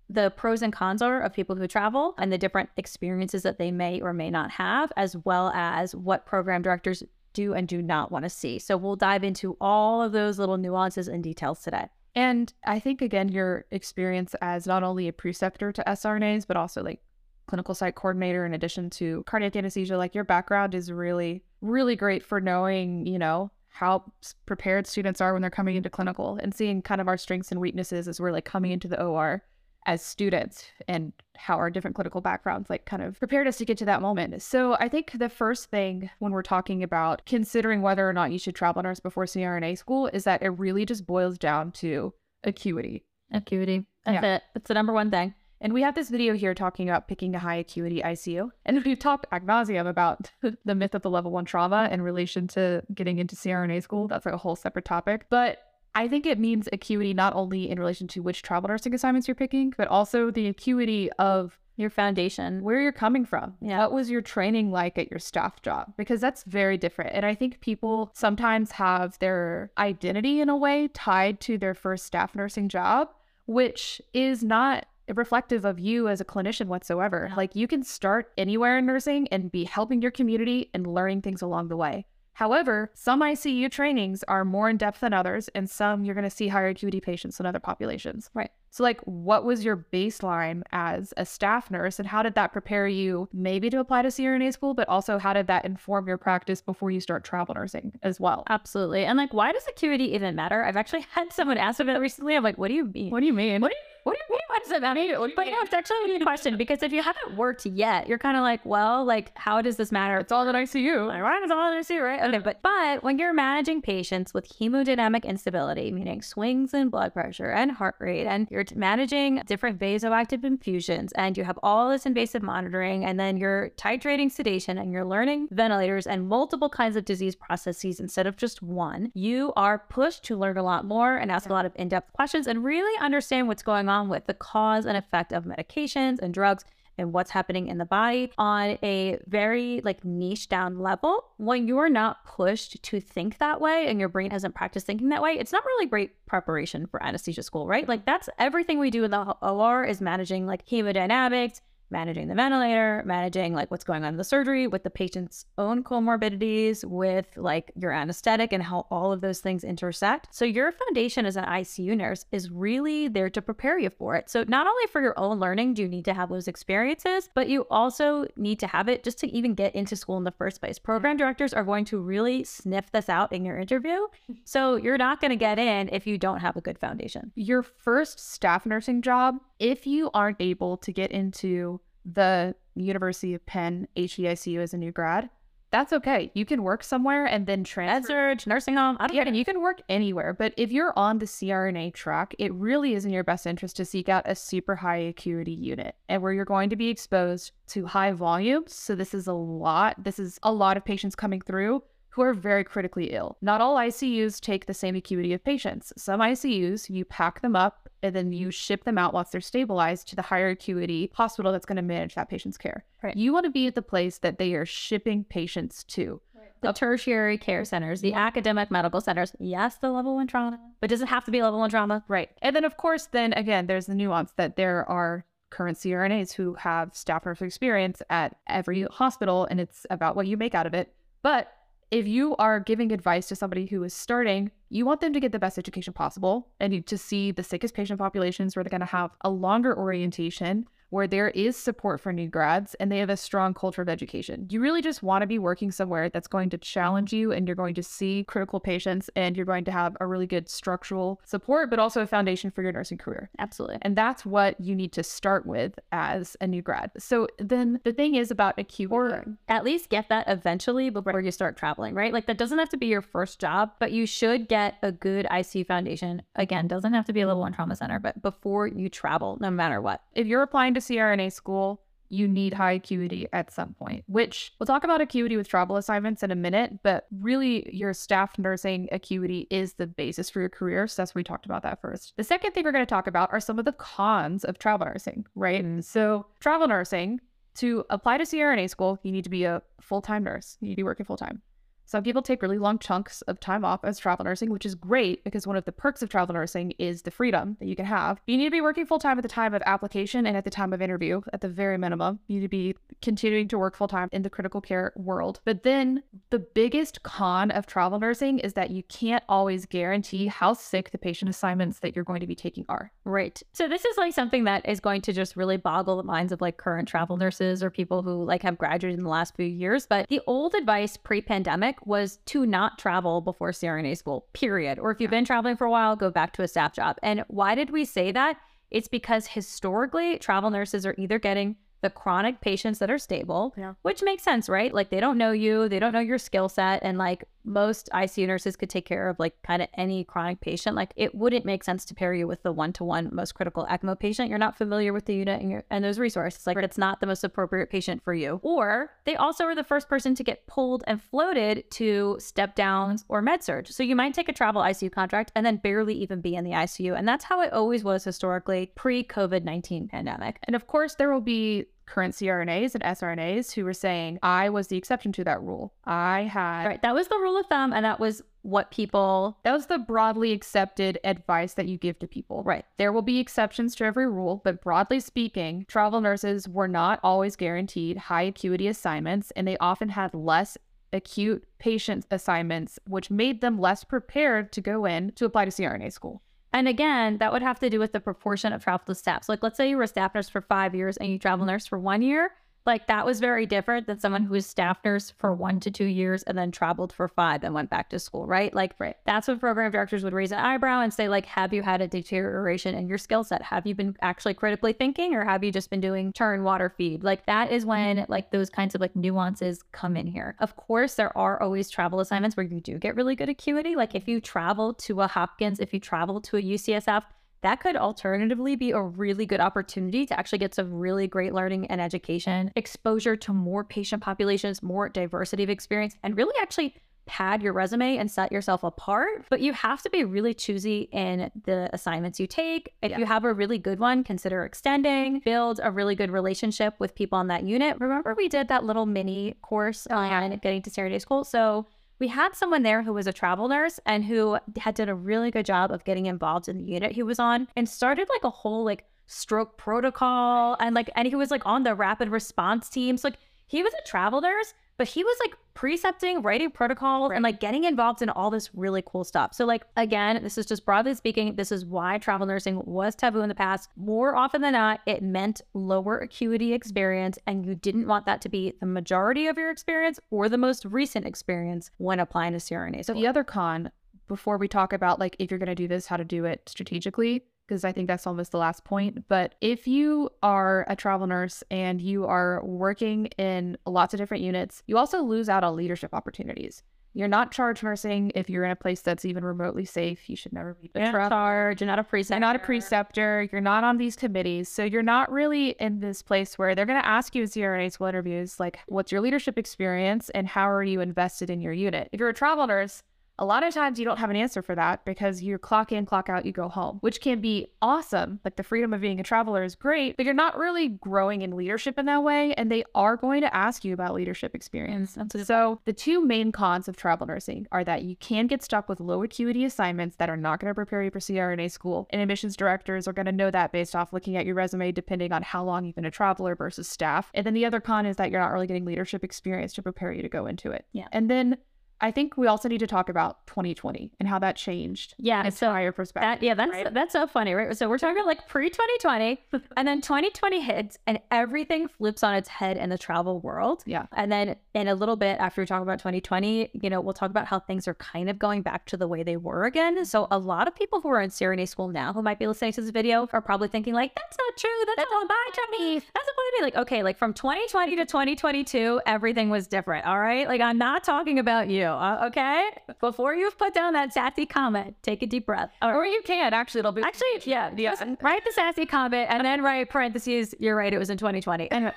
the 0.08 0.30
pros 0.30 0.62
and 0.62 0.72
cons 0.72 1.02
are 1.02 1.20
of 1.20 1.32
people 1.32 1.56
who 1.56 1.66
travel 1.66 2.14
and 2.18 2.32
the 2.32 2.38
different 2.38 2.70
experiences 2.76 3.42
that 3.42 3.58
they 3.58 3.70
may 3.70 4.00
or 4.00 4.12
may 4.12 4.30
not 4.30 4.52
have, 4.52 4.92
as 4.96 5.16
well 5.16 5.50
as 5.54 5.94
what 5.94 6.26
program 6.26 6.62
directors 6.62 7.02
do 7.32 7.54
and 7.54 7.68
do 7.68 7.82
not 7.82 8.10
want 8.10 8.24
to 8.24 8.30
see. 8.30 8.58
So 8.58 8.76
we'll 8.76 8.96
dive 8.96 9.24
into 9.24 9.56
all 9.60 10.00
of 10.02 10.12
those 10.12 10.38
little 10.38 10.56
nuances 10.56 11.08
and 11.08 11.22
details 11.22 11.60
today. 11.60 11.88
And 12.14 12.52
I 12.64 12.78
think, 12.78 13.02
again, 13.02 13.28
your 13.28 13.66
experience 13.70 14.34
as 14.40 14.66
not 14.66 14.82
only 14.82 15.06
a 15.06 15.12
preceptor 15.12 15.70
to 15.72 15.84
SRNAs, 15.86 16.46
but 16.46 16.56
also 16.56 16.82
like 16.82 17.02
clinical 17.46 17.74
site 17.74 17.94
coordinator 17.94 18.46
in 18.46 18.54
addition 18.54 18.88
to 18.90 19.22
cardiac 19.24 19.54
anesthesia, 19.54 19.98
like 19.98 20.14
your 20.14 20.24
background 20.24 20.74
is 20.74 20.90
really, 20.90 21.44
really 21.60 21.94
great 21.94 22.24
for 22.24 22.40
knowing, 22.40 23.06
you 23.06 23.18
know, 23.18 23.50
how 23.68 24.02
prepared 24.46 24.86
students 24.86 25.20
are 25.20 25.34
when 25.34 25.42
they're 25.42 25.50
coming 25.50 25.76
into 25.76 25.90
clinical 25.90 26.38
and 26.42 26.54
seeing 26.54 26.80
kind 26.80 27.00
of 27.00 27.08
our 27.08 27.18
strengths 27.18 27.52
and 27.52 27.60
weaknesses 27.60 28.08
as 28.08 28.18
we're 28.18 28.32
like 28.32 28.46
coming 28.46 28.70
into 28.70 28.88
the 28.88 29.00
OR 29.00 29.42
as 29.86 30.02
students 30.02 30.64
and 30.88 31.12
how 31.36 31.56
our 31.56 31.70
different 31.70 31.94
clinical 31.94 32.20
backgrounds 32.20 32.68
like 32.68 32.84
kind 32.86 33.02
of 33.02 33.18
prepared 33.18 33.46
us 33.46 33.56
to 33.58 33.64
get 33.64 33.78
to 33.78 33.84
that 33.84 34.02
moment. 34.02 34.42
So 34.42 34.74
I 34.80 34.88
think 34.88 35.12
the 35.12 35.28
first 35.28 35.70
thing 35.70 36.10
when 36.18 36.32
we're 36.32 36.42
talking 36.42 36.82
about 36.82 37.22
considering 37.24 37.82
whether 37.82 38.08
or 38.08 38.12
not 38.12 38.32
you 38.32 38.38
should 38.38 38.54
travel 38.54 38.82
nurse 38.82 39.00
before 39.00 39.24
CRNA 39.26 39.78
school 39.78 40.08
is 40.08 40.24
that 40.24 40.42
it 40.42 40.48
really 40.50 40.84
just 40.84 41.06
boils 41.06 41.38
down 41.38 41.70
to 41.72 42.12
acuity. 42.44 43.04
Acuity. 43.32 43.86
That's 44.04 44.22
Yeah. 44.22 44.36
it. 44.36 44.42
That's 44.54 44.68
the 44.68 44.74
number 44.74 44.92
one 44.92 45.10
thing. 45.10 45.34
And 45.60 45.72
we 45.72 45.80
have 45.82 45.94
this 45.94 46.10
video 46.10 46.34
here 46.34 46.52
talking 46.54 46.88
about 46.88 47.08
picking 47.08 47.34
a 47.34 47.38
high 47.38 47.56
acuity 47.56 48.02
ICU. 48.02 48.50
And 48.66 48.84
we've 48.84 48.98
talked 48.98 49.26
ad 49.32 49.46
nauseum 49.46 49.88
about 49.88 50.30
the 50.64 50.74
myth 50.74 50.94
of 50.94 51.02
the 51.02 51.10
level 51.10 51.30
one 51.30 51.46
trauma 51.46 51.88
in 51.90 52.02
relation 52.02 52.46
to 52.48 52.82
getting 52.94 53.18
into 53.18 53.36
CRNA 53.36 53.82
school. 53.82 54.06
That's 54.06 54.26
like 54.26 54.34
a 54.34 54.38
whole 54.38 54.56
separate 54.56 54.84
topic. 54.84 55.26
But 55.30 55.58
I 55.96 56.06
think 56.08 56.26
it 56.26 56.38
means 56.38 56.68
acuity 56.72 57.14
not 57.14 57.34
only 57.34 57.68
in 57.70 57.80
relation 57.80 58.06
to 58.08 58.20
which 58.20 58.42
travel 58.42 58.68
nursing 58.68 58.94
assignments 58.94 59.26
you're 59.26 59.34
picking, 59.34 59.72
but 59.76 59.88
also 59.88 60.30
the 60.30 60.46
acuity 60.46 61.10
of 61.18 61.58
Your 61.76 61.90
foundation. 61.90 62.62
where 62.62 62.80
you're 62.80 62.92
coming 62.92 63.24
from. 63.24 63.54
Yeah. 63.60 63.78
What 63.80 63.92
was 63.92 64.10
your 64.10 64.20
training 64.22 64.70
like 64.70 64.98
at 64.98 65.10
your 65.10 65.18
staff 65.18 65.62
job? 65.62 65.92
Because 65.96 66.20
that's 66.20 66.44
very 66.44 66.76
different. 66.76 67.12
And 67.14 67.24
I 67.26 67.34
think 67.34 67.60
people 67.60 68.10
sometimes 68.14 68.72
have 68.72 69.18
their 69.18 69.70
identity 69.78 70.40
in 70.40 70.48
a 70.48 70.56
way 70.56 70.88
tied 70.88 71.40
to 71.40 71.58
their 71.58 71.74
first 71.74 72.04
staff 72.06 72.34
nursing 72.34 72.68
job, 72.68 73.08
which 73.46 74.00
is 74.12 74.44
not 74.44 74.86
reflective 75.14 75.64
of 75.64 75.78
you 75.78 76.08
as 76.08 76.20
a 76.20 76.24
clinician 76.24 76.66
whatsoever. 76.66 77.26
Yeah. 77.30 77.36
Like 77.36 77.54
you 77.54 77.68
can 77.68 77.82
start 77.84 78.32
anywhere 78.36 78.76
in 78.78 78.86
nursing 78.86 79.28
and 79.28 79.52
be 79.52 79.64
helping 79.64 80.02
your 80.02 80.10
community 80.10 80.68
and 80.74 80.86
learning 80.86 81.22
things 81.22 81.42
along 81.42 81.68
the 81.68 81.76
way. 81.76 82.06
However, 82.36 82.90
some 82.92 83.22
ICU 83.22 83.70
trainings 83.70 84.22
are 84.24 84.44
more 84.44 84.68
in 84.68 84.76
depth 84.76 85.00
than 85.00 85.14
others, 85.14 85.48
and 85.54 85.70
some 85.70 86.04
you're 86.04 86.14
going 86.14 86.22
to 86.22 86.28
see 86.30 86.48
higher 86.48 86.68
acuity 86.68 87.00
patients 87.00 87.38
than 87.38 87.46
other 87.46 87.60
populations. 87.60 88.28
Right. 88.34 88.50
So, 88.76 88.82
like, 88.82 89.00
what 89.04 89.46
was 89.46 89.64
your 89.64 89.86
baseline 89.90 90.60
as 90.70 91.14
a 91.16 91.24
staff 91.24 91.70
nurse, 91.70 91.98
and 91.98 92.06
how 92.06 92.22
did 92.22 92.34
that 92.34 92.52
prepare 92.52 92.86
you 92.86 93.26
maybe 93.32 93.70
to 93.70 93.80
apply 93.80 94.02
to 94.02 94.08
CRNA 94.08 94.52
school, 94.52 94.74
but 94.74 94.86
also 94.86 95.16
how 95.16 95.32
did 95.32 95.46
that 95.46 95.64
inform 95.64 96.06
your 96.06 96.18
practice 96.18 96.60
before 96.60 96.90
you 96.90 97.00
start 97.00 97.24
travel 97.24 97.54
nursing 97.54 97.98
as 98.02 98.20
well? 98.20 98.44
Absolutely. 98.50 99.06
And 99.06 99.16
like, 99.16 99.32
why 99.32 99.52
does 99.52 99.66
acuity 99.66 100.12
even 100.14 100.34
matter? 100.34 100.62
I've 100.62 100.76
actually 100.76 101.06
had 101.14 101.32
someone 101.32 101.56
ask 101.56 101.78
me 101.78 101.86
that 101.86 102.02
recently. 102.02 102.36
I'm 102.36 102.44
like, 102.44 102.58
what 102.58 102.68
do 102.68 102.74
you 102.74 102.84
mean? 102.84 103.12
What 103.12 103.20
do 103.20 103.26
you 103.26 103.32
mean? 103.32 103.62
What 103.62 103.70
do 103.70 103.76
you 103.76 103.96
what 104.06 104.14
do 104.14 104.20
you 104.28 104.36
mean? 104.36 104.40
What 104.46 104.62
does 104.62 104.70
it 104.70 104.82
matter? 104.82 105.30
But 105.34 105.46
you 105.46 105.52
know, 105.52 105.58
it's 105.62 105.74
actually 105.74 106.04
a 106.04 106.18
good 106.18 106.22
question 106.22 106.56
because 106.56 106.80
if 106.84 106.92
you 106.92 107.02
haven't 107.02 107.36
worked 107.36 107.66
yet, 107.66 108.06
you're 108.06 108.18
kind 108.18 108.36
of 108.36 108.42
like, 108.44 108.64
well, 108.64 109.04
like, 109.04 109.32
how 109.36 109.60
does 109.60 109.78
this 109.78 109.90
matter? 109.90 110.18
It's 110.18 110.30
all 110.30 110.48
in 110.48 110.54
ICU. 110.54 111.08
Like, 111.08 111.20
right, 111.20 111.42
it's 111.42 111.50
all 111.50 111.58
I 111.58 111.82
see, 111.82 111.98
right? 111.98 112.22
Okay, 112.22 112.38
but 112.38 112.62
but 112.62 113.02
when 113.02 113.18
you're 113.18 113.32
managing 113.32 113.82
patients 113.82 114.32
with 114.32 114.48
hemodynamic 114.60 115.24
instability, 115.24 115.90
meaning 115.90 116.22
swings 116.22 116.72
in 116.72 116.88
blood 116.88 117.14
pressure 117.14 117.50
and 117.50 117.72
heart 117.72 117.96
rate, 117.98 118.26
and 118.26 118.46
you're 118.48 118.62
t- 118.62 118.65
managing 118.74 119.42
different 119.46 119.78
vasoactive 119.78 120.44
infusions, 120.44 121.12
and 121.12 121.36
you 121.36 121.44
have 121.44 121.58
all 121.62 121.90
this 121.90 122.06
invasive 122.06 122.42
monitoring, 122.42 123.04
and 123.04 123.20
then 123.20 123.36
you're 123.36 123.70
titrating 123.76 124.30
sedation, 124.30 124.78
and 124.78 124.92
you're 124.92 125.04
learning 125.04 125.48
ventilators 125.50 126.06
and 126.06 126.28
multiple 126.28 126.68
kinds 126.68 126.96
of 126.96 127.04
disease 127.04 127.36
processes 127.36 128.00
instead 128.00 128.26
of 128.26 128.36
just 128.36 128.62
one, 128.62 129.12
you 129.14 129.52
are 129.56 129.78
pushed 129.78 130.24
to 130.24 130.36
learn 130.36 130.56
a 130.56 130.62
lot 130.62 130.84
more 130.84 131.16
and 131.16 131.30
ask 131.30 131.48
a 131.48 131.52
lot 131.52 131.66
of 131.66 131.72
in-depth 131.76 132.12
questions 132.12 132.46
and 132.46 132.64
really 132.64 132.98
understand 133.00 133.46
what's 133.46 133.62
going 133.62 133.88
on 133.88 134.08
with 134.08 134.26
the 134.26 134.34
cause 134.34 134.86
and 134.86 134.96
effect 134.96 135.32
of 135.32 135.44
medications 135.44 136.18
and 136.20 136.32
drugs 136.34 136.64
and 136.98 137.12
what's 137.12 137.30
happening 137.30 137.68
in 137.68 137.78
the 137.78 137.84
body 137.84 138.32
on 138.38 138.78
a 138.82 139.18
very 139.26 139.80
like 139.84 140.04
niche 140.04 140.48
down 140.48 140.78
level. 140.78 141.24
When 141.36 141.68
you're 141.68 141.88
not 141.88 142.24
pushed 142.24 142.82
to 142.82 143.00
think 143.00 143.38
that 143.38 143.60
way 143.60 143.86
and 143.86 144.00
your 144.00 144.08
brain 144.08 144.30
hasn't 144.30 144.54
practiced 144.54 144.86
thinking 144.86 145.08
that 145.10 145.22
way, 145.22 145.36
it's 145.38 145.52
not 145.52 145.64
really 145.64 145.86
great 145.86 146.26
preparation 146.26 146.86
for 146.86 147.02
anesthesia 147.02 147.42
school, 147.42 147.66
right? 147.66 147.88
Like 147.88 148.04
that's 148.04 148.28
everything 148.38 148.78
we 148.78 148.90
do 148.90 149.04
in 149.04 149.10
the 149.10 149.36
OR 149.42 149.84
is 149.84 150.00
managing 150.00 150.46
like 150.46 150.66
hemodynamics, 150.66 151.60
managing 151.90 152.28
the 152.28 152.34
ventilator, 152.34 153.02
managing 153.06 153.54
like 153.54 153.70
what's 153.70 153.84
going 153.84 154.04
on 154.04 154.10
in 154.10 154.16
the 154.16 154.24
surgery 154.24 154.66
with 154.66 154.82
the 154.82 154.90
patient's 154.90 155.46
own 155.58 155.84
comorbidities, 155.84 156.84
with 156.84 157.26
like 157.36 157.72
your 157.76 157.92
anesthetic 157.92 158.52
and 158.52 158.62
how 158.62 158.86
all 158.90 159.12
of 159.12 159.20
those 159.20 159.40
things 159.40 159.64
intersect. 159.64 160.28
So 160.30 160.44
your 160.44 160.72
foundation 160.72 161.26
as 161.26 161.36
an 161.36 161.44
ICU 161.44 161.96
nurse 161.96 162.26
is 162.32 162.50
really 162.50 163.08
there 163.08 163.30
to 163.30 163.42
prepare 163.42 163.78
you 163.78 163.90
for 163.90 164.16
it. 164.16 164.28
So 164.28 164.44
not 164.48 164.66
only 164.66 164.86
for 164.86 165.00
your 165.00 165.18
own 165.18 165.38
learning 165.38 165.74
do 165.74 165.82
you 165.82 165.88
need 165.88 166.04
to 166.06 166.14
have 166.14 166.28
those 166.28 166.48
experiences, 166.48 167.28
but 167.34 167.48
you 167.48 167.66
also 167.70 168.26
need 168.36 168.58
to 168.60 168.66
have 168.66 168.88
it 168.88 169.04
just 169.04 169.18
to 169.20 169.28
even 169.28 169.54
get 169.54 169.74
into 169.74 169.96
school 169.96 170.16
in 170.16 170.24
the 170.24 170.30
first 170.32 170.60
place. 170.60 170.78
Program 170.78 171.16
directors 171.16 171.54
are 171.54 171.64
going 171.64 171.84
to 171.86 171.98
really 172.00 172.44
sniff 172.44 172.90
this 172.92 173.08
out 173.08 173.32
in 173.32 173.44
your 173.44 173.58
interview. 173.58 173.98
So 174.44 174.76
you're 174.76 174.98
not 174.98 175.20
going 175.20 175.30
to 175.30 175.36
get 175.36 175.58
in 175.58 175.88
if 175.92 176.06
you 176.06 176.18
don't 176.18 176.38
have 176.38 176.56
a 176.56 176.60
good 176.60 176.78
foundation. 176.78 177.32
Your 177.34 177.62
first 177.62 178.20
staff 178.20 178.64
nursing 178.64 179.02
job, 179.02 179.36
if 179.58 179.86
you 179.86 180.10
aren't 180.14 180.40
able 180.40 180.76
to 180.78 180.92
get 180.92 181.10
into 181.10 181.75
the 182.10 182.54
University 182.74 183.34
of 183.34 183.44
Penn 183.46 183.88
HEICU 183.96 184.58
as 184.58 184.72
a 184.74 184.78
new 184.78 184.92
grad, 184.92 185.28
that's 185.72 185.92
okay. 185.92 186.30
You 186.32 186.44
can 186.46 186.62
work 186.62 186.84
somewhere 186.84 187.26
and 187.26 187.46
then 187.46 187.64
transfer. 187.64 188.08
surg, 188.36 188.46
nursing 188.46 188.76
home, 188.76 188.96
I 189.00 189.08
don't 189.08 189.16
Yeah, 189.16 189.24
care. 189.24 189.34
you 189.34 189.44
can 189.44 189.60
work 189.60 189.82
anywhere, 189.88 190.32
but 190.32 190.54
if 190.56 190.70
you're 190.70 190.92
on 190.96 191.18
the 191.18 191.26
CRNA 191.26 191.92
track, 191.92 192.34
it 192.38 192.54
really 192.54 192.94
is 192.94 193.04
in 193.04 193.10
your 193.10 193.24
best 193.24 193.46
interest 193.46 193.76
to 193.76 193.84
seek 193.84 194.08
out 194.08 194.22
a 194.26 194.34
super 194.36 194.76
high 194.76 194.98
acuity 194.98 195.52
unit 195.52 195.96
and 196.08 196.22
where 196.22 196.32
you're 196.32 196.44
going 196.44 196.70
to 196.70 196.76
be 196.76 196.88
exposed 196.88 197.50
to 197.68 197.84
high 197.86 198.12
volumes. 198.12 198.74
So 198.74 198.94
this 198.94 199.12
is 199.12 199.26
a 199.26 199.32
lot. 199.34 199.96
This 200.02 200.18
is 200.20 200.38
a 200.44 200.52
lot 200.52 200.76
of 200.76 200.84
patients 200.84 201.16
coming 201.16 201.40
through 201.40 201.82
who 202.10 202.22
are 202.22 202.32
very 202.32 202.64
critically 202.64 203.12
ill. 203.12 203.36
Not 203.42 203.60
all 203.60 203.76
ICUs 203.76 204.40
take 204.40 204.64
the 204.66 204.72
same 204.72 204.94
acuity 204.96 205.34
of 205.34 205.44
patients. 205.44 205.92
Some 205.98 206.20
ICUs, 206.20 206.88
you 206.88 207.04
pack 207.04 207.42
them 207.42 207.54
up 207.56 207.85
and 208.06 208.16
then 208.16 208.32
you 208.32 208.46
mm-hmm. 208.46 208.50
ship 208.50 208.84
them 208.84 208.98
out 208.98 209.14
once 209.14 209.30
they're 209.30 209.40
stabilized 209.40 210.08
to 210.08 210.16
the 210.16 210.22
higher 210.22 210.48
acuity 210.48 211.10
hospital 211.14 211.52
that's 211.52 211.66
going 211.66 211.76
to 211.76 211.82
manage 211.82 212.14
that 212.14 212.28
patient's 212.28 212.56
care. 212.56 212.84
Right. 213.02 213.16
You 213.16 213.32
want 213.32 213.44
to 213.44 213.50
be 213.50 213.66
at 213.66 213.74
the 213.74 213.82
place 213.82 214.18
that 214.18 214.38
they 214.38 214.54
are 214.54 214.66
shipping 214.66 215.24
patients 215.24 215.84
to. 215.84 216.20
the 216.62 216.72
tertiary 216.72 217.36
care 217.36 217.64
centers, 217.64 218.00
the 218.00 218.10
mm-hmm. 218.10 218.18
academic 218.18 218.70
medical 218.70 219.00
centers. 219.00 219.32
Yes, 219.38 219.76
the 219.76 219.90
level 219.90 220.14
one 220.14 220.26
trauma, 220.26 220.58
but 220.80 220.88
does 220.88 221.02
it 221.02 221.08
have 221.08 221.24
to 221.26 221.30
be 221.30 221.42
level 221.42 221.58
one 221.58 221.70
trauma? 221.70 222.02
Right. 222.08 222.30
And 222.40 222.56
then, 222.56 222.64
of 222.64 222.76
course, 222.76 223.06
then 223.06 223.34
again, 223.34 223.66
there's 223.66 223.86
the 223.86 223.94
nuance 223.94 224.32
that 224.36 224.56
there 224.56 224.88
are 224.88 225.26
current 225.50 225.78
CRNAs 225.78 226.32
who 226.32 226.54
have 226.54 226.94
staff 226.94 227.24
nurse 227.24 227.40
experience 227.42 228.02
at 228.10 228.36
every 228.48 228.80
mm-hmm. 228.80 228.92
hospital 228.92 229.46
and 229.50 229.60
it's 229.60 229.86
about 229.90 230.16
what 230.16 230.26
you 230.26 230.36
make 230.36 230.54
out 230.54 230.66
of 230.66 230.74
it. 230.74 230.92
But 231.22 231.52
if 231.90 232.06
you 232.06 232.36
are 232.36 232.60
giving 232.60 232.92
advice 232.92 233.28
to 233.28 233.36
somebody 233.36 233.66
who 233.66 233.82
is 233.84 233.94
starting, 233.94 234.50
you 234.68 234.84
want 234.84 235.00
them 235.00 235.12
to 235.12 235.20
get 235.20 235.32
the 235.32 235.38
best 235.38 235.58
education 235.58 235.92
possible 235.92 236.48
and 236.58 236.86
to 236.86 236.98
see 236.98 237.30
the 237.30 237.42
sickest 237.42 237.74
patient 237.74 237.98
populations 237.98 238.56
where 238.56 238.64
they're 238.64 238.70
going 238.70 238.80
to 238.80 238.86
have 238.86 239.12
a 239.22 239.30
longer 239.30 239.76
orientation 239.76 240.66
where 240.96 241.06
there 241.06 241.28
is 241.28 241.58
support 241.58 242.00
for 242.00 242.10
new 242.10 242.26
grads 242.26 242.74
and 242.76 242.90
they 242.90 242.96
have 242.96 243.10
a 243.10 243.18
strong 243.18 243.52
culture 243.52 243.82
of 243.82 243.88
education. 243.88 244.46
You 244.48 244.62
really 244.62 244.80
just 244.80 245.02
want 245.02 245.20
to 245.20 245.26
be 245.26 245.38
working 245.38 245.70
somewhere 245.70 246.08
that's 246.08 246.26
going 246.26 246.48
to 246.48 246.56
challenge 246.56 247.12
you 247.12 247.32
and 247.32 247.46
you're 247.46 247.54
going 247.54 247.74
to 247.74 247.82
see 247.82 248.24
critical 248.26 248.60
patients 248.60 249.10
and 249.14 249.36
you're 249.36 249.44
going 249.44 249.66
to 249.66 249.70
have 249.70 249.94
a 250.00 250.06
really 250.06 250.26
good 250.26 250.48
structural 250.48 251.20
support, 251.26 251.68
but 251.68 251.78
also 251.78 252.00
a 252.00 252.06
foundation 252.06 252.50
for 252.50 252.62
your 252.62 252.72
nursing 252.72 252.96
career. 252.96 253.28
Absolutely. 253.38 253.76
And 253.82 253.94
that's 253.94 254.24
what 254.24 254.58
you 254.58 254.74
need 254.74 254.92
to 254.92 255.02
start 255.02 255.44
with 255.44 255.78
as 255.92 256.34
a 256.40 256.46
new 256.46 256.62
grad. 256.62 256.92
So 256.96 257.28
then 257.38 257.78
the 257.84 257.92
thing 257.92 258.14
is 258.14 258.30
about 258.30 258.58
acute 258.58 258.90
or 258.90 259.36
at 259.48 259.64
least 259.64 259.90
get 259.90 260.08
that 260.08 260.26
eventually 260.28 260.88
before 260.88 261.20
you 261.20 261.30
start 261.30 261.58
traveling, 261.58 261.94
right? 261.94 262.14
Like 262.14 262.24
that 262.24 262.38
doesn't 262.38 262.58
have 262.58 262.70
to 262.70 262.78
be 262.78 262.86
your 262.86 263.02
first 263.02 263.38
job, 263.38 263.72
but 263.78 263.92
you 263.92 264.06
should 264.06 264.48
get 264.48 264.76
a 264.82 264.92
good 264.92 265.26
ICU 265.26 265.66
foundation. 265.66 266.22
Again, 266.36 266.66
doesn't 266.66 266.94
have 266.94 267.04
to 267.04 267.12
be 267.12 267.20
a 267.20 267.26
level 267.26 267.42
one 267.42 267.52
trauma 267.52 267.76
center, 267.76 267.98
but 267.98 268.22
before 268.22 268.66
you 268.66 268.88
travel, 268.88 269.36
no 269.42 269.50
matter 269.50 269.82
what. 269.82 270.00
If 270.14 270.26
you're 270.26 270.40
applying 270.40 270.72
to 270.72 270.85
CRNA 270.86 271.32
school, 271.32 271.82
you 272.08 272.28
need 272.28 272.54
high 272.54 272.72
acuity 272.72 273.26
at 273.32 273.52
some 273.52 273.74
point, 273.74 274.04
which 274.06 274.52
we'll 274.58 274.66
talk 274.66 274.84
about 274.84 275.00
acuity 275.00 275.36
with 275.36 275.48
travel 275.48 275.76
assignments 275.76 276.22
in 276.22 276.30
a 276.30 276.36
minute, 276.36 276.82
but 276.82 277.06
really 277.20 277.68
your 277.74 277.92
staff 277.92 278.38
nursing 278.38 278.88
acuity 278.92 279.48
is 279.50 279.74
the 279.74 279.86
basis 279.86 280.30
for 280.30 280.40
your 280.40 280.48
career. 280.48 280.86
So 280.86 281.02
that's 281.02 281.14
why 281.14 281.20
we 281.20 281.24
talked 281.24 281.46
about 281.46 281.62
that 281.64 281.80
first. 281.80 282.12
The 282.16 282.24
second 282.24 282.52
thing 282.52 282.64
we're 282.64 282.72
going 282.72 282.86
to 282.86 282.88
talk 282.88 283.08
about 283.08 283.32
are 283.32 283.40
some 283.40 283.58
of 283.58 283.64
the 283.64 283.72
cons 283.72 284.44
of 284.44 284.58
travel 284.58 284.86
nursing, 284.86 285.26
right? 285.34 285.64
Mm. 285.64 285.82
So 285.82 286.26
travel 286.40 286.68
nursing, 286.68 287.20
to 287.56 287.84
apply 287.90 288.18
to 288.18 288.24
CRNA 288.24 288.70
school, 288.70 288.98
you 289.02 289.10
need 289.10 289.24
to 289.24 289.30
be 289.30 289.44
a 289.44 289.62
full 289.80 290.02
time 290.02 290.24
nurse. 290.24 290.56
You 290.60 290.68
need 290.68 290.74
to 290.74 290.80
be 290.80 290.84
working 290.84 291.06
full 291.06 291.16
time. 291.16 291.42
Some 291.86 292.02
people 292.02 292.20
take 292.20 292.42
really 292.42 292.58
long 292.58 292.78
chunks 292.80 293.22
of 293.22 293.38
time 293.38 293.64
off 293.64 293.84
as 293.84 293.98
travel 293.98 294.24
nursing, 294.24 294.50
which 294.50 294.66
is 294.66 294.74
great 294.74 295.22
because 295.22 295.46
one 295.46 295.56
of 295.56 295.64
the 295.64 295.72
perks 295.72 296.02
of 296.02 296.08
travel 296.08 296.34
nursing 296.34 296.72
is 296.78 297.02
the 297.02 297.12
freedom 297.12 297.56
that 297.60 297.66
you 297.66 297.76
can 297.76 297.86
have. 297.86 298.20
You 298.26 298.36
need 298.36 298.46
to 298.46 298.50
be 298.50 298.60
working 298.60 298.86
full 298.86 298.98
time 298.98 299.18
at 299.18 299.22
the 299.22 299.28
time 299.28 299.54
of 299.54 299.62
application 299.64 300.26
and 300.26 300.36
at 300.36 300.42
the 300.42 300.50
time 300.50 300.72
of 300.72 300.82
interview, 300.82 301.20
at 301.32 301.40
the 301.40 301.48
very 301.48 301.78
minimum. 301.78 302.18
You 302.26 302.40
need 302.40 302.46
to 302.46 302.48
be 302.48 302.74
continuing 303.02 303.46
to 303.48 303.58
work 303.58 303.76
full 303.76 303.86
time 303.86 304.08
in 304.10 304.22
the 304.22 304.30
critical 304.30 304.60
care 304.60 304.92
world. 304.96 305.40
But 305.44 305.62
then 305.62 306.02
the 306.30 306.40
biggest 306.40 307.04
con 307.04 307.52
of 307.52 307.66
travel 307.66 308.00
nursing 308.00 308.40
is 308.40 308.54
that 308.54 308.70
you 308.70 308.82
can't 308.84 309.22
always 309.28 309.64
guarantee 309.64 310.26
how 310.26 310.54
sick 310.54 310.90
the 310.90 310.98
patient 310.98 311.28
assignments 311.28 311.78
that 311.80 311.94
you're 311.94 312.04
going 312.04 312.20
to 312.20 312.26
be 312.26 312.34
taking 312.34 312.64
are. 312.68 312.90
Right. 313.04 313.40
So 313.52 313.68
this 313.68 313.84
is 313.84 313.96
like 313.96 314.12
something 314.12 314.42
that 314.44 314.68
is 314.68 314.80
going 314.80 315.02
to 315.02 315.12
just 315.12 315.36
really 315.36 315.56
boggle 315.56 315.98
the 315.98 316.02
minds 316.02 316.32
of 316.32 316.40
like 316.40 316.56
current 316.56 316.88
travel 316.88 317.16
nurses 317.16 317.62
or 317.62 317.70
people 317.70 318.02
who 318.02 318.24
like 318.24 318.42
have 318.42 318.58
graduated 318.58 318.98
in 318.98 319.04
the 319.04 319.10
last 319.10 319.36
few 319.36 319.46
years. 319.46 319.86
But 319.86 320.08
the 320.08 320.20
old 320.26 320.56
advice 320.56 320.96
pre 320.96 321.20
pandemic 321.20 321.75
was 321.84 322.18
to 322.26 322.46
not 322.46 322.78
travel 322.78 323.20
before 323.20 323.50
CRNA 323.50 323.96
school, 323.96 324.26
period. 324.32 324.78
Or 324.78 324.90
if 324.90 325.00
you've 325.00 325.10
been 325.10 325.24
traveling 325.24 325.56
for 325.56 325.66
a 325.66 325.70
while, 325.70 325.96
go 325.96 326.10
back 326.10 326.32
to 326.34 326.42
a 326.42 326.48
staff 326.48 326.72
job. 326.72 326.96
And 327.02 327.24
why 327.28 327.54
did 327.54 327.70
we 327.70 327.84
say 327.84 328.12
that? 328.12 328.38
It's 328.70 328.88
because 328.88 329.28
historically, 329.28 330.18
travel 330.18 330.50
nurses 330.50 330.86
are 330.86 330.94
either 330.98 331.18
getting 331.18 331.56
the 331.82 331.90
chronic 331.90 332.40
patients 332.40 332.78
that 332.78 332.90
are 332.90 332.98
stable, 332.98 333.54
yeah. 333.56 333.74
which 333.82 334.02
makes 334.02 334.22
sense, 334.22 334.48
right? 334.48 334.72
Like 334.72 334.90
they 334.90 335.00
don't 335.00 335.18
know 335.18 335.32
you, 335.32 335.68
they 335.68 335.78
don't 335.78 335.92
know 335.92 336.00
your 336.00 336.18
skill 336.18 336.48
set, 336.48 336.82
and 336.82 336.98
like 336.98 337.24
most 337.46 337.88
ICU 337.94 338.26
nurses 338.26 338.56
could 338.56 338.68
take 338.68 338.84
care 338.84 339.08
of 339.08 339.18
like 339.18 339.40
kind 339.42 339.62
of 339.62 339.68
any 339.74 340.04
chronic 340.04 340.40
patient. 340.40 340.76
Like 340.76 340.92
it 340.96 341.14
wouldn't 341.14 341.44
make 341.44 341.64
sense 341.64 341.84
to 341.86 341.94
pair 341.94 342.12
you 342.12 342.26
with 342.26 342.42
the 342.42 342.52
one 342.52 342.72
to 342.74 342.84
one 342.84 343.08
most 343.12 343.34
critical 343.34 343.66
ECMO 343.70 343.98
patient. 343.98 344.28
You're 344.28 344.38
not 344.38 344.58
familiar 344.58 344.92
with 344.92 345.06
the 345.06 345.14
unit 345.14 345.40
and, 345.40 345.50
your, 345.50 345.64
and 345.70 345.84
those 345.84 345.98
resources. 345.98 346.46
Like 346.46 346.56
it's 346.56 346.78
not 346.78 347.00
the 347.00 347.06
most 347.06 347.24
appropriate 347.24 347.70
patient 347.70 348.02
for 348.02 348.12
you. 348.14 348.40
Or 348.42 348.90
they 349.04 349.16
also 349.16 349.44
are 349.44 349.54
the 349.54 349.64
first 349.64 349.88
person 349.88 350.14
to 350.16 350.24
get 350.24 350.46
pulled 350.46 350.82
and 350.86 351.00
floated 351.00 351.70
to 351.72 352.16
step 352.18 352.54
downs 352.54 353.04
or 353.08 353.22
med 353.22 353.42
surg. 353.42 353.68
So 353.68 353.82
you 353.82 353.96
might 353.96 354.14
take 354.14 354.28
a 354.28 354.32
travel 354.32 354.62
ICU 354.62 354.90
contract 354.90 355.32
and 355.34 355.46
then 355.46 355.56
barely 355.56 355.94
even 355.94 356.20
be 356.20 356.34
in 356.34 356.44
the 356.44 356.50
ICU. 356.50 356.98
And 356.98 357.06
that's 357.06 357.24
how 357.24 357.40
it 357.42 357.52
always 357.52 357.84
was 357.84 358.04
historically 358.04 358.72
pre 358.74 359.04
COVID 359.04 359.44
19 359.44 359.88
pandemic. 359.88 360.38
And 360.44 360.56
of 360.56 360.66
course, 360.66 360.96
there 360.96 361.12
will 361.12 361.20
be 361.20 361.66
current 361.86 362.14
CRNAs 362.14 362.74
and 362.74 362.84
SRNAs 362.84 363.52
who 363.52 363.64
were 363.64 363.72
saying, 363.72 364.18
I 364.22 364.48
was 364.48 364.68
the 364.68 364.76
exception 364.76 365.12
to 365.12 365.24
that 365.24 365.42
rule. 365.42 365.72
I 365.84 366.22
had. 366.22 366.66
Right. 366.66 366.82
That 366.82 366.94
was 366.94 367.08
the 367.08 367.18
rule 367.18 367.38
of 367.38 367.46
thumb. 367.46 367.72
And 367.72 367.84
that 367.84 368.00
was 368.00 368.22
what 368.42 368.70
people. 368.70 369.38
That 369.44 369.52
was 369.52 369.66
the 369.66 369.78
broadly 369.78 370.32
accepted 370.32 370.98
advice 371.04 371.54
that 371.54 371.66
you 371.66 371.78
give 371.78 371.98
to 372.00 372.06
people. 372.06 372.42
Right. 372.42 372.64
There 372.76 372.92
will 372.92 373.02
be 373.02 373.18
exceptions 373.18 373.74
to 373.76 373.84
every 373.84 374.06
rule, 374.06 374.40
but 374.44 374.62
broadly 374.62 375.00
speaking, 375.00 375.64
travel 375.68 376.00
nurses 376.00 376.48
were 376.48 376.68
not 376.68 377.00
always 377.02 377.36
guaranteed 377.36 377.96
high 377.96 378.22
acuity 378.22 378.68
assignments, 378.68 379.30
and 379.32 379.46
they 379.46 379.56
often 379.58 379.90
had 379.90 380.14
less 380.14 380.56
acute 380.92 381.44
patient 381.58 382.06
assignments, 382.10 382.78
which 382.86 383.10
made 383.10 383.40
them 383.40 383.58
less 383.58 383.84
prepared 383.84 384.52
to 384.52 384.60
go 384.60 384.84
in 384.84 385.12
to 385.12 385.24
apply 385.24 385.44
to 385.44 385.50
CRNA 385.50 385.92
school. 385.92 386.22
And 386.56 386.68
again, 386.68 387.18
that 387.18 387.34
would 387.34 387.42
have 387.42 387.60
to 387.60 387.68
do 387.68 387.78
with 387.78 387.92
the 387.92 388.00
proportion 388.00 388.54
of 388.54 388.64
travel 388.64 388.86
to 388.86 388.94
staff. 388.94 389.24
So 389.24 389.32
like 389.34 389.42
let's 389.42 389.58
say 389.58 389.68
you 389.68 389.76
were 389.76 389.82
a 389.82 389.86
staff 389.86 390.14
nurse 390.14 390.30
for 390.30 390.40
five 390.40 390.74
years 390.74 390.96
and 390.96 391.10
you 391.10 391.18
travel 391.18 391.44
nurse 391.44 391.66
for 391.66 391.78
one 391.78 392.00
year 392.00 392.30
like 392.66 392.86
that 392.88 393.06
was 393.06 393.20
very 393.20 393.46
different 393.46 393.86
than 393.86 393.98
someone 393.98 394.24
who 394.24 394.32
was 394.32 394.46
staff 394.46 394.78
nurse 394.84 395.12
for 395.18 395.34
one 395.34 395.60
to 395.60 395.70
two 395.70 395.84
years 395.84 396.22
and 396.24 396.36
then 396.36 396.50
traveled 396.50 396.92
for 396.92 397.08
five 397.08 397.44
and 397.44 397.54
went 397.54 397.70
back 397.70 397.90
to 397.90 397.98
school, 397.98 398.26
right? 398.26 398.52
Like 398.54 398.74
right. 398.78 398.96
that's 399.06 399.28
when 399.28 399.38
program 399.38 399.70
directors 399.70 400.04
would 400.04 400.12
raise 400.12 400.32
an 400.32 400.38
eyebrow 400.38 400.80
and 400.80 400.92
say, 400.92 401.08
like, 401.08 401.26
have 401.26 401.52
you 401.52 401.62
had 401.62 401.80
a 401.80 401.86
deterioration 401.86 402.74
in 402.74 402.88
your 402.88 402.98
skill 402.98 403.24
set? 403.24 403.42
Have 403.42 403.66
you 403.66 403.74
been 403.74 403.96
actually 404.02 404.34
critically 404.34 404.72
thinking 404.72 405.14
or 405.14 405.24
have 405.24 405.44
you 405.44 405.52
just 405.52 405.70
been 405.70 405.80
doing 405.80 406.12
turn 406.12 406.42
water 406.42 406.72
feed? 406.76 407.04
Like 407.04 407.26
that 407.26 407.52
is 407.52 407.64
when 407.64 407.98
mm-hmm. 407.98 408.10
like 408.10 408.30
those 408.30 408.50
kinds 408.50 408.74
of 408.74 408.80
like 408.80 408.96
nuances 408.96 409.62
come 409.72 409.96
in 409.96 410.06
here. 410.06 410.36
Of 410.40 410.56
course, 410.56 410.94
there 410.94 411.16
are 411.16 411.40
always 411.40 411.70
travel 411.70 412.00
assignments 412.00 412.36
where 412.36 412.46
you 412.46 412.60
do 412.60 412.78
get 412.78 412.96
really 412.96 413.14
good 413.14 413.28
acuity. 413.28 413.76
Like 413.76 413.94
if 413.94 414.08
you 414.08 414.20
travel 414.20 414.74
to 414.74 415.02
a 415.02 415.06
Hopkins, 415.06 415.60
if 415.60 415.72
you 415.72 415.80
travel 415.80 416.20
to 416.22 416.36
a 416.36 416.42
UCSF, 416.42 417.04
that 417.42 417.60
could 417.60 417.76
alternatively 417.76 418.56
be 418.56 418.70
a 418.72 418.80
really 418.80 419.26
good 419.26 419.40
opportunity 419.40 420.06
to 420.06 420.18
actually 420.18 420.38
get 420.38 420.54
some 420.54 420.72
really 420.72 421.06
great 421.06 421.32
learning 421.34 421.66
and 421.66 421.80
education, 421.80 422.50
exposure 422.56 423.16
to 423.16 423.32
more 423.32 423.64
patient 423.64 424.02
populations, 424.02 424.62
more 424.62 424.88
diversity 424.88 425.42
of 425.42 425.50
experience, 425.50 425.96
and 426.02 426.16
really 426.16 426.34
actually 426.40 426.74
pad 427.06 427.40
your 427.40 427.52
resume 427.52 427.96
and 427.96 428.10
set 428.10 428.30
yourself 428.32 428.64
apart. 428.64 429.24
But 429.30 429.40
you 429.40 429.52
have 429.52 429.80
to 429.82 429.90
be 429.90 430.04
really 430.04 430.34
choosy 430.34 430.88
in 430.92 431.30
the 431.44 431.70
assignments 431.72 432.20
you 432.20 432.26
take. 432.26 432.74
If 432.82 432.90
yeah. 432.90 432.98
you 432.98 433.06
have 433.06 433.24
a 433.24 433.32
really 433.32 433.58
good 433.58 433.78
one, 433.78 434.04
consider 434.04 434.44
extending, 434.44 435.20
build 435.20 435.60
a 435.62 435.70
really 435.70 435.94
good 435.94 436.10
relationship 436.10 436.74
with 436.78 436.94
people 436.94 437.18
on 437.18 437.28
that 437.28 437.44
unit. 437.44 437.76
Remember, 437.80 438.14
we 438.14 438.28
did 438.28 438.48
that 438.48 438.64
little 438.64 438.86
mini 438.86 439.36
course 439.42 439.86
oh, 439.90 439.94
on 439.94 440.36
getting 440.38 440.62
to 440.62 440.70
CRNA 440.70 441.00
school. 441.00 441.24
So 441.24 441.66
we 441.98 442.08
had 442.08 442.34
someone 442.34 442.62
there 442.62 442.82
who 442.82 442.92
was 442.92 443.06
a 443.06 443.12
travel 443.12 443.48
nurse 443.48 443.80
and 443.86 444.04
who 444.04 444.38
had 444.58 444.74
done 444.74 444.88
a 444.88 444.94
really 444.94 445.30
good 445.30 445.46
job 445.46 445.70
of 445.70 445.84
getting 445.84 446.06
involved 446.06 446.48
in 446.48 446.58
the 446.58 446.64
unit 446.64 446.92
he 446.92 447.02
was 447.02 447.18
on 447.18 447.48
and 447.56 447.68
started 447.68 448.08
like 448.08 448.24
a 448.24 448.30
whole 448.30 448.64
like 448.64 448.84
stroke 449.06 449.56
protocol 449.56 450.56
and 450.60 450.74
like 450.74 450.90
and 450.96 451.08
he 451.08 451.14
was 451.14 451.30
like 451.30 451.44
on 451.46 451.62
the 451.62 451.74
rapid 451.74 452.08
response 452.08 452.68
teams 452.68 453.02
so, 453.02 453.08
like 453.08 453.18
he 453.46 453.62
was 453.62 453.72
a 453.74 453.88
travel 453.88 454.20
nurse 454.20 454.54
but 454.78 454.88
he 454.88 455.02
was 455.02 455.16
like 455.20 455.34
precepting, 455.54 456.20
writing 456.20 456.50
protocols, 456.50 457.10
and 457.14 457.22
like 457.22 457.40
getting 457.40 457.64
involved 457.64 458.02
in 458.02 458.10
all 458.10 458.30
this 458.30 458.54
really 458.54 458.82
cool 458.84 459.04
stuff. 459.04 459.34
So, 459.34 459.46
like, 459.46 459.64
again, 459.76 460.22
this 460.22 460.36
is 460.36 460.44
just 460.44 460.66
broadly 460.66 460.94
speaking, 460.94 461.34
this 461.36 461.50
is 461.50 461.64
why 461.64 461.98
travel 461.98 462.26
nursing 462.26 462.62
was 462.64 462.94
taboo 462.94 463.20
in 463.20 463.28
the 463.28 463.34
past. 463.34 463.70
More 463.76 464.14
often 464.14 464.42
than 464.42 464.52
not, 464.52 464.80
it 464.86 465.02
meant 465.02 465.40
lower 465.54 465.98
acuity 465.98 466.52
experience, 466.52 467.18
and 467.26 467.46
you 467.46 467.54
didn't 467.54 467.86
want 467.86 468.06
that 468.06 468.20
to 468.22 468.28
be 468.28 468.54
the 468.60 468.66
majority 468.66 469.26
of 469.26 469.38
your 469.38 469.50
experience 469.50 469.98
or 470.10 470.28
the 470.28 470.38
most 470.38 470.64
recent 470.66 471.06
experience 471.06 471.70
when 471.78 472.00
applying 472.00 472.32
to 472.32 472.38
CRNA. 472.38 472.84
So, 472.84 472.92
the 472.92 473.06
other 473.06 473.24
con, 473.24 473.70
before 474.08 474.36
we 474.36 474.48
talk 474.48 474.72
about 474.72 475.00
like 475.00 475.16
if 475.18 475.30
you're 475.30 475.38
going 475.38 475.48
to 475.48 475.54
do 475.54 475.68
this, 475.68 475.86
how 475.86 475.96
to 475.96 476.04
do 476.04 476.26
it 476.26 476.42
strategically, 476.46 477.24
because 477.46 477.64
I 477.64 477.72
think 477.72 477.88
that's 477.88 478.06
almost 478.06 478.32
the 478.32 478.38
last 478.38 478.64
point. 478.64 479.08
But 479.08 479.34
if 479.40 479.68
you 479.68 480.10
are 480.22 480.64
a 480.68 480.76
travel 480.76 481.06
nurse 481.06 481.42
and 481.50 481.80
you 481.80 482.04
are 482.06 482.44
working 482.44 483.06
in 483.18 483.56
lots 483.66 483.94
of 483.94 483.98
different 483.98 484.22
units, 484.22 484.62
you 484.66 484.78
also 484.78 485.02
lose 485.02 485.28
out 485.28 485.44
on 485.44 485.56
leadership 485.56 485.94
opportunities. 485.94 486.62
You're 486.94 487.08
not 487.08 487.30
charge 487.30 487.62
nursing 487.62 488.10
if 488.14 488.30
you're 488.30 488.44
in 488.44 488.50
a 488.50 488.56
place 488.56 488.80
that's 488.80 489.04
even 489.04 489.22
remotely 489.22 489.66
safe. 489.66 490.08
You 490.08 490.16
should 490.16 490.32
never 490.32 490.54
be 490.54 490.70
in 490.74 490.92
charge. 490.92 491.60
You're 491.60 491.66
not 491.66 491.78
a 491.78 491.84
preceptor. 491.84 492.14
You're 492.14 492.20
not 492.20 492.36
a 492.36 492.38
preceptor. 492.38 493.28
You're 493.30 493.42
not 493.42 493.64
on 493.64 493.76
these 493.76 493.96
committees. 493.96 494.48
So 494.48 494.64
you're 494.64 494.82
not 494.82 495.12
really 495.12 495.50
in 495.60 495.80
this 495.80 496.00
place 496.00 496.38
where 496.38 496.54
they're 496.54 496.64
going 496.64 496.80
to 496.80 496.88
ask 496.88 497.14
you 497.14 497.24
in 497.24 497.28
CRNA 497.28 497.72
school 497.72 497.88
interviews, 497.88 498.40
like, 498.40 498.60
what's 498.68 498.90
your 498.90 499.02
leadership 499.02 499.36
experience 499.36 500.08
and 500.14 500.26
how 500.26 500.48
are 500.48 500.62
you 500.62 500.80
invested 500.80 501.28
in 501.28 501.42
your 501.42 501.52
unit? 501.52 501.90
If 501.92 502.00
you're 502.00 502.08
a 502.08 502.14
travel 502.14 502.46
nurse, 502.46 502.82
A 503.18 503.24
lot 503.24 503.42
of 503.42 503.54
times 503.54 503.78
you 503.78 503.84
don't 503.84 503.98
have 503.98 504.10
an 504.10 504.16
answer 504.16 504.42
for 504.42 504.54
that 504.54 504.84
because 504.84 505.22
you 505.22 505.38
clock 505.38 505.72
in, 505.72 505.86
clock 505.86 506.08
out, 506.08 506.26
you 506.26 506.32
go 506.32 506.48
home, 506.48 506.78
which 506.80 507.00
can 507.00 507.20
be 507.20 507.46
awesome. 507.62 508.20
Like 508.24 508.36
the 508.36 508.42
freedom 508.42 508.74
of 508.74 508.80
being 508.82 509.00
a 509.00 509.02
traveler 509.02 509.42
is 509.42 509.54
great, 509.54 509.96
but 509.96 510.04
you're 510.04 510.14
not 510.14 510.36
really 510.36 510.68
growing 510.68 511.22
in 511.22 511.34
leadership 511.36 511.78
in 511.78 511.86
that 511.86 512.02
way. 512.02 512.34
And 512.34 512.50
they 512.50 512.64
are 512.74 512.96
going 512.96 513.22
to 513.22 513.34
ask 513.34 513.64
you 513.64 513.72
about 513.72 513.94
leadership 513.94 514.34
experience. 514.34 514.98
So 515.24 515.60
the 515.64 515.72
two 515.72 516.04
main 516.04 516.30
cons 516.30 516.68
of 516.68 516.76
travel 516.76 517.06
nursing 517.06 517.46
are 517.52 517.64
that 517.64 517.84
you 517.84 517.96
can 517.96 518.26
get 518.26 518.42
stuck 518.42 518.68
with 518.68 518.80
low 518.80 519.02
acuity 519.02 519.44
assignments 519.44 519.96
that 519.96 520.10
are 520.10 520.16
not 520.16 520.40
going 520.40 520.50
to 520.50 520.54
prepare 520.54 520.82
you 520.82 520.90
for 520.90 520.98
CRNA 520.98 521.50
school. 521.50 521.86
And 521.90 522.02
admissions 522.02 522.36
directors 522.36 522.86
are 522.86 522.92
going 522.92 523.06
to 523.06 523.12
know 523.12 523.30
that 523.30 523.50
based 523.50 523.74
off 523.74 523.92
looking 523.92 524.16
at 524.16 524.26
your 524.26 524.34
resume, 524.34 524.72
depending 524.72 525.12
on 525.12 525.22
how 525.22 525.42
long 525.42 525.64
you've 525.64 525.76
been 525.76 525.86
a 525.86 525.90
traveler 525.90 526.36
versus 526.36 526.68
staff. 526.68 527.10
And 527.14 527.24
then 527.24 527.34
the 527.34 527.46
other 527.46 527.60
con 527.60 527.86
is 527.86 527.96
that 527.96 528.10
you're 528.10 528.20
not 528.20 528.32
really 528.32 528.46
getting 528.46 528.66
leadership 528.66 529.02
experience 529.02 529.54
to 529.54 529.62
prepare 529.62 529.92
you 529.92 530.02
to 530.02 530.08
go 530.08 530.26
into 530.26 530.50
it. 530.50 530.66
Yeah. 530.72 530.88
And 530.92 531.08
then 531.10 531.38
I 531.80 531.90
think 531.90 532.16
we 532.16 532.26
also 532.26 532.48
need 532.48 532.58
to 532.58 532.66
talk 532.66 532.88
about 532.88 533.26
2020 533.26 533.92
and 534.00 534.08
how 534.08 534.18
that 534.18 534.36
changed. 534.36 534.94
Yeah, 534.98 535.26
its 535.26 535.38
so 535.38 535.50
higher 535.50 535.72
perspective. 535.72 536.20
That, 536.20 536.24
yeah, 536.24 536.34
that's 536.34 536.52
right? 536.52 536.72
that's 536.72 536.92
so 536.92 537.06
funny, 537.06 537.34
right? 537.34 537.56
So 537.56 537.68
we're 537.68 537.78
talking 537.78 538.04
like 538.06 538.26
pre 538.28 538.48
2020, 538.48 539.20
and 539.56 539.68
then 539.68 539.80
2020 539.80 540.40
hits, 540.40 540.78
and 540.86 540.98
everything 541.10 541.68
flips 541.68 542.02
on 542.02 542.14
its 542.14 542.28
head 542.28 542.56
in 542.56 542.70
the 542.70 542.78
travel 542.78 543.20
world. 543.20 543.62
Yeah. 543.66 543.86
And 543.92 544.10
then 544.10 544.36
in 544.54 544.68
a 544.68 544.74
little 544.74 544.96
bit 544.96 545.18
after 545.20 545.42
we 545.42 545.46
talk 545.46 545.62
about 545.62 545.78
2020, 545.78 546.50
you 546.54 546.70
know, 546.70 546.80
we'll 546.80 546.94
talk 546.94 547.10
about 547.10 547.26
how 547.26 547.40
things 547.40 547.68
are 547.68 547.74
kind 547.74 548.08
of 548.08 548.18
going 548.18 548.42
back 548.42 548.64
to 548.66 548.76
the 548.76 548.88
way 548.88 549.02
they 549.02 549.16
were 549.16 549.44
again. 549.44 549.74
Mm-hmm. 549.74 549.84
So 549.84 550.06
a 550.10 550.18
lot 550.18 550.48
of 550.48 550.54
people 550.54 550.80
who 550.80 550.88
are 550.88 551.00
in 551.00 551.10
CRNA 551.10 551.48
school 551.48 551.68
now 551.68 551.92
who 551.92 552.02
might 552.02 552.18
be 552.18 552.26
listening 552.26 552.52
to 552.52 552.62
this 552.62 552.70
video 552.70 553.08
are 553.12 553.20
probably 553.20 553.48
thinking 553.48 553.74
like, 553.74 553.94
that's 553.94 554.16
not 554.18 554.36
true. 554.36 554.50
That's, 554.66 554.76
That's 554.76 554.90
all 554.92 555.04
my 555.04 555.30
journey. 555.34 555.74
That's 555.74 556.06
not 556.06 556.16
what 556.16 556.24
I 556.24 556.32
mean. 556.36 556.44
Like, 556.44 556.56
okay, 556.56 556.82
like 556.82 556.98
from 556.98 557.12
2020 557.12 557.76
to 557.76 557.84
2022, 557.84 558.80
everything 558.86 559.28
was 559.30 559.46
different. 559.46 559.86
All 559.86 560.00
right. 560.00 560.26
Like 560.26 560.40
I'm 560.40 560.58
not 560.58 560.84
talking 560.84 561.18
about 561.18 561.48
you. 561.48 561.65
Uh, 561.74 562.06
okay. 562.06 562.48
Before 562.80 563.14
you 563.14 563.30
put 563.32 563.54
down 563.54 563.72
that 563.74 563.92
sassy 563.92 564.26
comment, 564.26 564.76
take 564.82 565.02
a 565.02 565.06
deep 565.06 565.26
breath. 565.26 565.50
Right. 565.62 565.74
Or 565.74 565.84
you 565.86 566.02
can 566.04 566.32
actually, 566.32 566.60
it'll 566.60 566.72
be 566.72 566.82
Actually, 566.82 567.08
yeah, 567.24 567.50
Yeah. 567.56 567.74
write 568.00 568.24
the 568.24 568.32
sassy 568.32 568.66
comment 568.66 569.06
and 569.10 569.24
then 569.24 569.42
write 569.42 569.70
parentheses. 569.70 570.34
You're 570.38 570.56
right. 570.56 570.72
It 570.72 570.78
was 570.78 570.90
in 570.90 570.98
2020. 570.98 571.50
Anyway. 571.50 571.72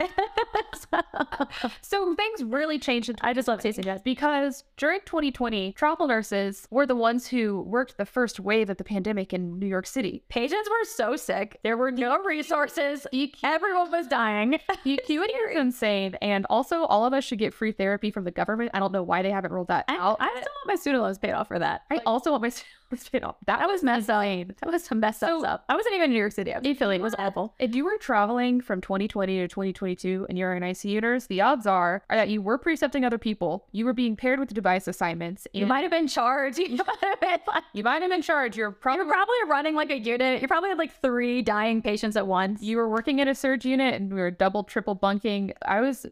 so 1.82 2.16
things 2.16 2.44
really 2.44 2.80
changed. 2.80 3.12
I 3.22 3.34
just 3.34 3.48
love 3.48 3.60
tasting 3.62 3.84
jazz. 3.84 4.02
because 4.02 4.64
during 4.78 5.00
2020, 5.06 5.74
travel 5.74 6.08
nurses 6.08 6.68
were 6.72 6.86
the 6.86 6.96
ones 6.96 7.28
who 7.28 7.62
worked 7.62 7.98
the 7.98 8.06
first 8.06 8.40
wave 8.40 8.70
of 8.70 8.78
the 8.78 8.84
pandemic 8.84 9.34
in 9.34 9.60
New 9.60 9.68
York 9.68 9.88
City. 9.88 10.24
Patients 10.30 10.70
were 10.70 10.86
so 10.86 11.16
sick. 11.16 11.60
There 11.64 11.78
were 11.78 11.92
no 11.92 12.20
resources. 12.24 13.06
Everyone 13.44 13.92
was 13.92 14.08
dying. 14.08 14.60
Acuity 14.86 15.34
is 15.34 15.58
insane, 15.58 16.16
and 16.22 16.46
also 16.50 16.84
all 16.86 17.06
of 17.06 17.14
us 17.14 17.24
should 17.24 17.40
get 17.40 17.54
free 17.54 17.72
therapy 17.72 18.12
from 18.12 18.24
the 18.24 18.32
government. 18.32 18.72
I 18.74 18.80
don't 18.80 18.92
know 18.92 19.04
why 19.04 19.22
they 19.22 19.32
haven't 19.32 19.52
rolled 19.52 19.68
that 19.68 19.79
I, 19.88 19.96
out. 19.98 20.18
I 20.20 20.30
still 20.30 20.42
want 20.42 20.68
my 20.68 20.76
student 20.76 21.04
loans 21.04 21.18
paid 21.18 21.32
off 21.32 21.48
for 21.48 21.60
that. 21.60 21.82
I 21.92 22.00
also 22.06 22.32
want 22.32 22.44
my 22.44 22.50
students 22.50 23.10
paid 23.10 23.24
off. 23.24 23.36
That 23.46 23.60
That 23.60 23.68
was 23.68 23.84
messed 23.84 24.10
up. 24.10 24.22
That 24.24 24.72
was 24.72 24.90
messed 24.92 25.20
So- 25.20 25.46
up. 25.46 25.64
I 25.70 25.76
wasn't 25.76 25.96
even 25.96 26.06
in 26.06 26.12
New 26.12 26.18
York 26.20 26.32
City. 26.32 26.54
I 26.54 26.58
was 26.60 26.66
in 26.68 26.76
Philly. 26.76 26.96
It 26.98 27.02
was 27.02 27.16
awful. 27.18 27.54
If 27.60 27.76
you 27.76 27.86
were 27.86 27.98
traveling 28.00 28.62
from 28.62 28.82
2020 28.82 29.38
to 29.40 29.48
2022 29.48 30.26
and 30.28 30.38
you're 30.38 30.54
an 30.54 30.64
ICU 30.64 31.02
nurse, 31.02 31.28
the 31.28 31.42
odds 31.42 31.66
are, 31.68 32.04
are 32.10 32.18
that 32.18 32.30
you 32.30 32.42
were 32.42 32.58
precepting 32.58 33.06
other 33.06 33.18
people, 33.18 33.68
you 33.72 33.86
were 33.86 33.94
being 33.94 34.16
paired 34.16 34.40
with 34.40 34.54
device 34.54 34.88
assignments, 34.88 35.48
You 35.54 35.66
might 35.66 35.82
have 35.82 35.92
been 35.92 36.08
charged. 36.08 36.60
You 36.70 36.78
might 36.78 36.98
have 37.04 37.20
been 37.22 37.40
like, 37.48 37.64
you 37.74 37.84
might 37.84 38.02
have 38.02 38.10
been 38.10 38.14
in 38.14 38.22
charge. 38.22 38.58
You're 38.58 38.72
probably 38.72 39.06
you're 39.06 39.14
probably 39.14 39.36
running 39.48 39.76
like 39.76 39.92
a 39.92 39.98
unit. 39.98 40.42
You 40.42 40.48
probably 40.48 40.70
had 40.70 40.78
like 40.78 40.94
three 41.02 41.42
dying 41.42 41.82
patients 41.82 42.16
at 42.16 42.28
once. 42.28 42.62
you 42.62 42.78
were 42.78 42.90
working 42.90 43.20
in 43.20 43.28
a 43.28 43.36
surge 43.36 43.66
unit 43.66 43.94
and 43.96 44.14
we 44.14 44.20
were 44.20 44.32
double, 44.32 44.64
triple 44.64 44.96
bunking. 44.96 45.54
I 45.66 45.82
was 45.82 46.06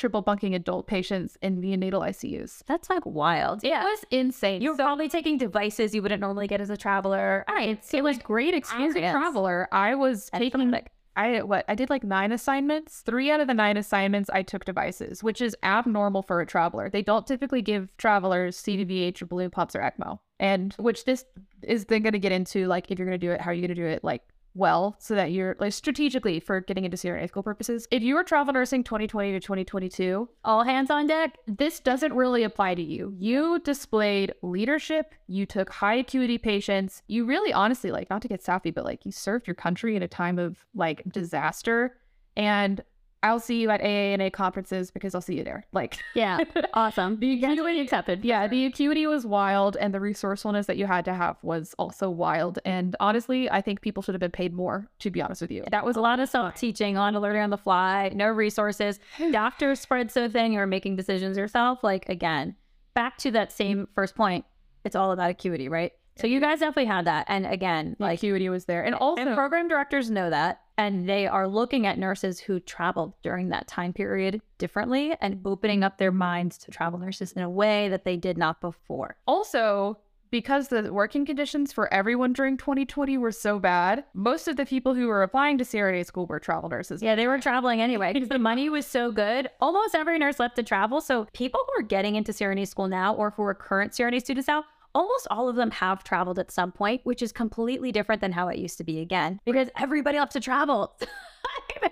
triple 0.00 0.22
bunking 0.22 0.54
adult 0.54 0.86
patients 0.86 1.36
in 1.42 1.60
neonatal 1.60 2.00
ICUs. 2.00 2.62
That's 2.66 2.88
like 2.88 3.04
wild. 3.04 3.62
Yeah. 3.62 3.82
It 3.82 3.84
was 3.84 4.04
insane. 4.10 4.62
You 4.62 4.70
were 4.70 4.76
probably 4.76 5.08
taking 5.08 5.36
devices 5.36 5.94
you 5.94 6.02
wouldn't 6.02 6.20
normally 6.20 6.48
get 6.48 6.60
as 6.60 6.70
a 6.70 6.76
traveler. 6.76 7.44
right. 7.48 7.78
It 7.92 8.02
was 8.02 8.18
great 8.18 8.54
experience. 8.54 8.96
As 8.96 9.02
a 9.02 9.12
traveler, 9.12 9.68
I 9.70 9.94
was 9.94 10.30
That's 10.30 10.42
taking 10.42 10.70
like 10.70 10.90
I 11.16 11.42
what 11.42 11.64
I 11.68 11.74
did 11.74 11.90
like 11.90 12.02
nine 12.02 12.32
assignments. 12.32 13.02
Three 13.02 13.30
out 13.30 13.40
of 13.40 13.46
the 13.46 13.54
nine 13.54 13.76
assignments 13.76 14.30
I 14.32 14.42
took 14.42 14.64
devices, 14.64 15.22
which 15.22 15.40
is 15.42 15.54
abnormal 15.62 16.22
for 16.22 16.40
a 16.40 16.46
traveler. 16.46 16.88
They 16.88 17.02
don't 17.02 17.26
typically 17.26 17.60
give 17.60 17.94
travelers 17.98 18.56
CVVH 18.62 19.20
or 19.20 19.26
balloon 19.26 19.50
pumps 19.50 19.76
or 19.76 19.80
ECMO, 19.80 20.20
and 20.38 20.72
which 20.78 21.04
this 21.04 21.24
is 21.62 21.84
then 21.86 22.02
going 22.02 22.14
to 22.14 22.18
get 22.18 22.32
into 22.32 22.66
like 22.68 22.90
if 22.90 22.98
you're 22.98 23.06
going 23.06 23.20
to 23.20 23.26
do 23.26 23.32
it, 23.32 23.40
how 23.40 23.50
are 23.50 23.54
you 23.54 23.60
going 23.60 23.68
to 23.68 23.74
do 23.74 23.84
it 23.86 24.02
like 24.02 24.22
well 24.54 24.96
so 24.98 25.14
that 25.14 25.32
you're 25.32 25.56
like 25.60 25.72
strategically 25.72 26.40
for 26.40 26.60
getting 26.60 26.84
into 26.84 26.96
CRNA 26.96 27.28
school 27.28 27.42
purposes. 27.42 27.86
If 27.90 28.02
you 28.02 28.14
were 28.14 28.24
travel 28.24 28.52
nursing 28.52 28.84
2020 28.84 29.32
to 29.32 29.40
2022, 29.40 30.28
All 30.44 30.64
hands 30.64 30.90
on 30.90 31.06
deck. 31.06 31.36
this 31.46 31.80
doesn't 31.80 32.12
really 32.12 32.42
apply 32.42 32.74
to 32.74 32.82
you. 32.82 33.14
You 33.18 33.60
displayed 33.60 34.34
leadership, 34.42 35.14
you 35.26 35.46
took 35.46 35.70
high 35.70 35.96
acuity 35.96 36.38
patients, 36.38 37.02
you 37.06 37.24
really 37.24 37.52
honestly, 37.52 37.90
like, 37.90 38.10
not 38.10 38.22
to 38.22 38.28
get 38.28 38.42
sappy, 38.42 38.70
but 38.70 38.84
like, 38.84 39.06
you 39.06 39.12
served 39.12 39.46
your 39.46 39.54
country 39.54 39.96
in 39.96 40.02
a 40.02 40.08
time 40.08 40.38
of 40.38 40.64
like 40.74 41.02
disaster. 41.10 41.96
And 42.36 42.82
I'll 43.22 43.40
see 43.40 43.60
you 43.60 43.70
at 43.70 43.80
AANA 43.82 44.32
conferences 44.32 44.90
because 44.90 45.14
I'll 45.14 45.20
see 45.20 45.36
you 45.36 45.44
there. 45.44 45.64
Like, 45.72 45.98
Yeah. 46.14 46.38
awesome. 46.74 47.20
The 47.20 47.44
acuity 47.44 47.80
accepted. 47.80 48.24
yeah, 48.24 48.46
the 48.46 48.66
acuity 48.66 49.06
was 49.06 49.26
wild 49.26 49.76
and 49.76 49.92
the 49.92 50.00
resourcefulness 50.00 50.66
that 50.66 50.76
you 50.76 50.86
had 50.86 51.04
to 51.04 51.14
have 51.14 51.36
was 51.42 51.74
also 51.78 52.08
wild. 52.08 52.58
And 52.64 52.96
honestly, 52.98 53.50
I 53.50 53.60
think 53.60 53.82
people 53.82 54.02
should 54.02 54.14
have 54.14 54.20
been 54.20 54.30
paid 54.30 54.54
more, 54.54 54.88
to 55.00 55.10
be 55.10 55.20
honest 55.20 55.42
with 55.42 55.50
you. 55.50 55.64
That 55.70 55.84
was 55.84 55.96
a 55.96 56.00
lot 56.00 56.20
of 56.20 56.28
self 56.28 56.54
teaching, 56.54 56.96
on 56.96 57.14
learning 57.14 57.42
on 57.42 57.50
the 57.50 57.58
fly, 57.58 58.10
no 58.14 58.28
resources. 58.28 59.00
Doctors 59.30 59.80
spread 59.80 60.10
so 60.10 60.28
thin, 60.28 60.52
you're 60.52 60.66
making 60.66 60.96
decisions 60.96 61.36
yourself. 61.36 61.84
Like, 61.84 62.08
again, 62.08 62.56
back 62.94 63.18
to 63.18 63.30
that 63.32 63.52
same 63.52 63.78
mm-hmm. 63.78 63.92
first 63.94 64.14
point, 64.14 64.44
it's 64.84 64.96
all 64.96 65.12
about 65.12 65.30
acuity, 65.30 65.68
right? 65.68 65.92
So, 66.20 66.26
you 66.26 66.40
guys 66.40 66.60
definitely 66.60 66.86
had 66.86 67.06
that. 67.06 67.26
And 67.28 67.46
again, 67.46 67.96
The 67.98 68.04
like, 68.04 68.18
acuity 68.18 68.48
was 68.48 68.64
there. 68.64 68.84
And 68.84 68.94
also, 68.94 69.22
and 69.22 69.34
program 69.34 69.68
directors 69.68 70.10
know 70.10 70.30
that. 70.30 70.60
And 70.76 71.08
they 71.08 71.26
are 71.26 71.46
looking 71.46 71.86
at 71.86 71.98
nurses 71.98 72.40
who 72.40 72.58
traveled 72.58 73.12
during 73.22 73.50
that 73.50 73.68
time 73.68 73.92
period 73.92 74.40
differently 74.56 75.14
and 75.20 75.40
opening 75.44 75.84
up 75.84 75.98
their 75.98 76.12
minds 76.12 76.56
to 76.58 76.70
travel 76.70 76.98
nurses 76.98 77.32
in 77.32 77.42
a 77.42 77.50
way 77.50 77.88
that 77.90 78.04
they 78.04 78.16
did 78.16 78.38
not 78.38 78.62
before. 78.62 79.16
Also, 79.26 79.98
because 80.30 80.68
the 80.68 80.92
working 80.92 81.26
conditions 81.26 81.72
for 81.72 81.92
everyone 81.92 82.32
during 82.32 82.56
2020 82.56 83.18
were 83.18 83.32
so 83.32 83.58
bad, 83.58 84.04
most 84.14 84.48
of 84.48 84.56
the 84.56 84.64
people 84.64 84.94
who 84.94 85.08
were 85.08 85.22
applying 85.22 85.58
to 85.58 85.64
CRNA 85.64 86.06
school 86.06 86.26
were 86.26 86.38
travel 86.38 86.68
nurses. 86.68 87.02
Yeah, 87.02 87.14
they 87.14 87.26
were 87.26 87.38
traveling 87.38 87.80
anyway 87.80 88.12
because 88.12 88.28
the 88.28 88.38
money 88.50 88.68
was 88.68 88.86
so 88.86 89.10
good. 89.10 89.50
Almost 89.60 89.94
every 89.94 90.18
nurse 90.18 90.38
left 90.38 90.56
to 90.56 90.62
travel. 90.62 91.00
So 91.00 91.26
people 91.32 91.60
who 91.66 91.80
are 91.80 91.86
getting 91.86 92.14
into 92.14 92.32
CRNA 92.32 92.68
school 92.68 92.88
now 92.88 93.14
or 93.14 93.32
who 93.32 93.42
are 93.42 93.54
current 93.54 93.92
CRNA 93.92 94.20
students 94.20 94.48
now, 94.48 94.64
almost 94.94 95.26
all 95.30 95.48
of 95.48 95.56
them 95.56 95.70
have 95.70 96.04
traveled 96.04 96.38
at 96.38 96.50
some 96.50 96.72
point, 96.72 97.00
which 97.04 97.22
is 97.22 97.32
completely 97.32 97.92
different 97.92 98.20
than 98.20 98.32
how 98.32 98.48
it 98.48 98.58
used 98.58 98.78
to 98.78 98.84
be 98.84 99.00
again 99.00 99.40
because 99.44 99.68
everybody 99.78 100.18
loves 100.18 100.32
to 100.32 100.40
travel. 100.40 100.98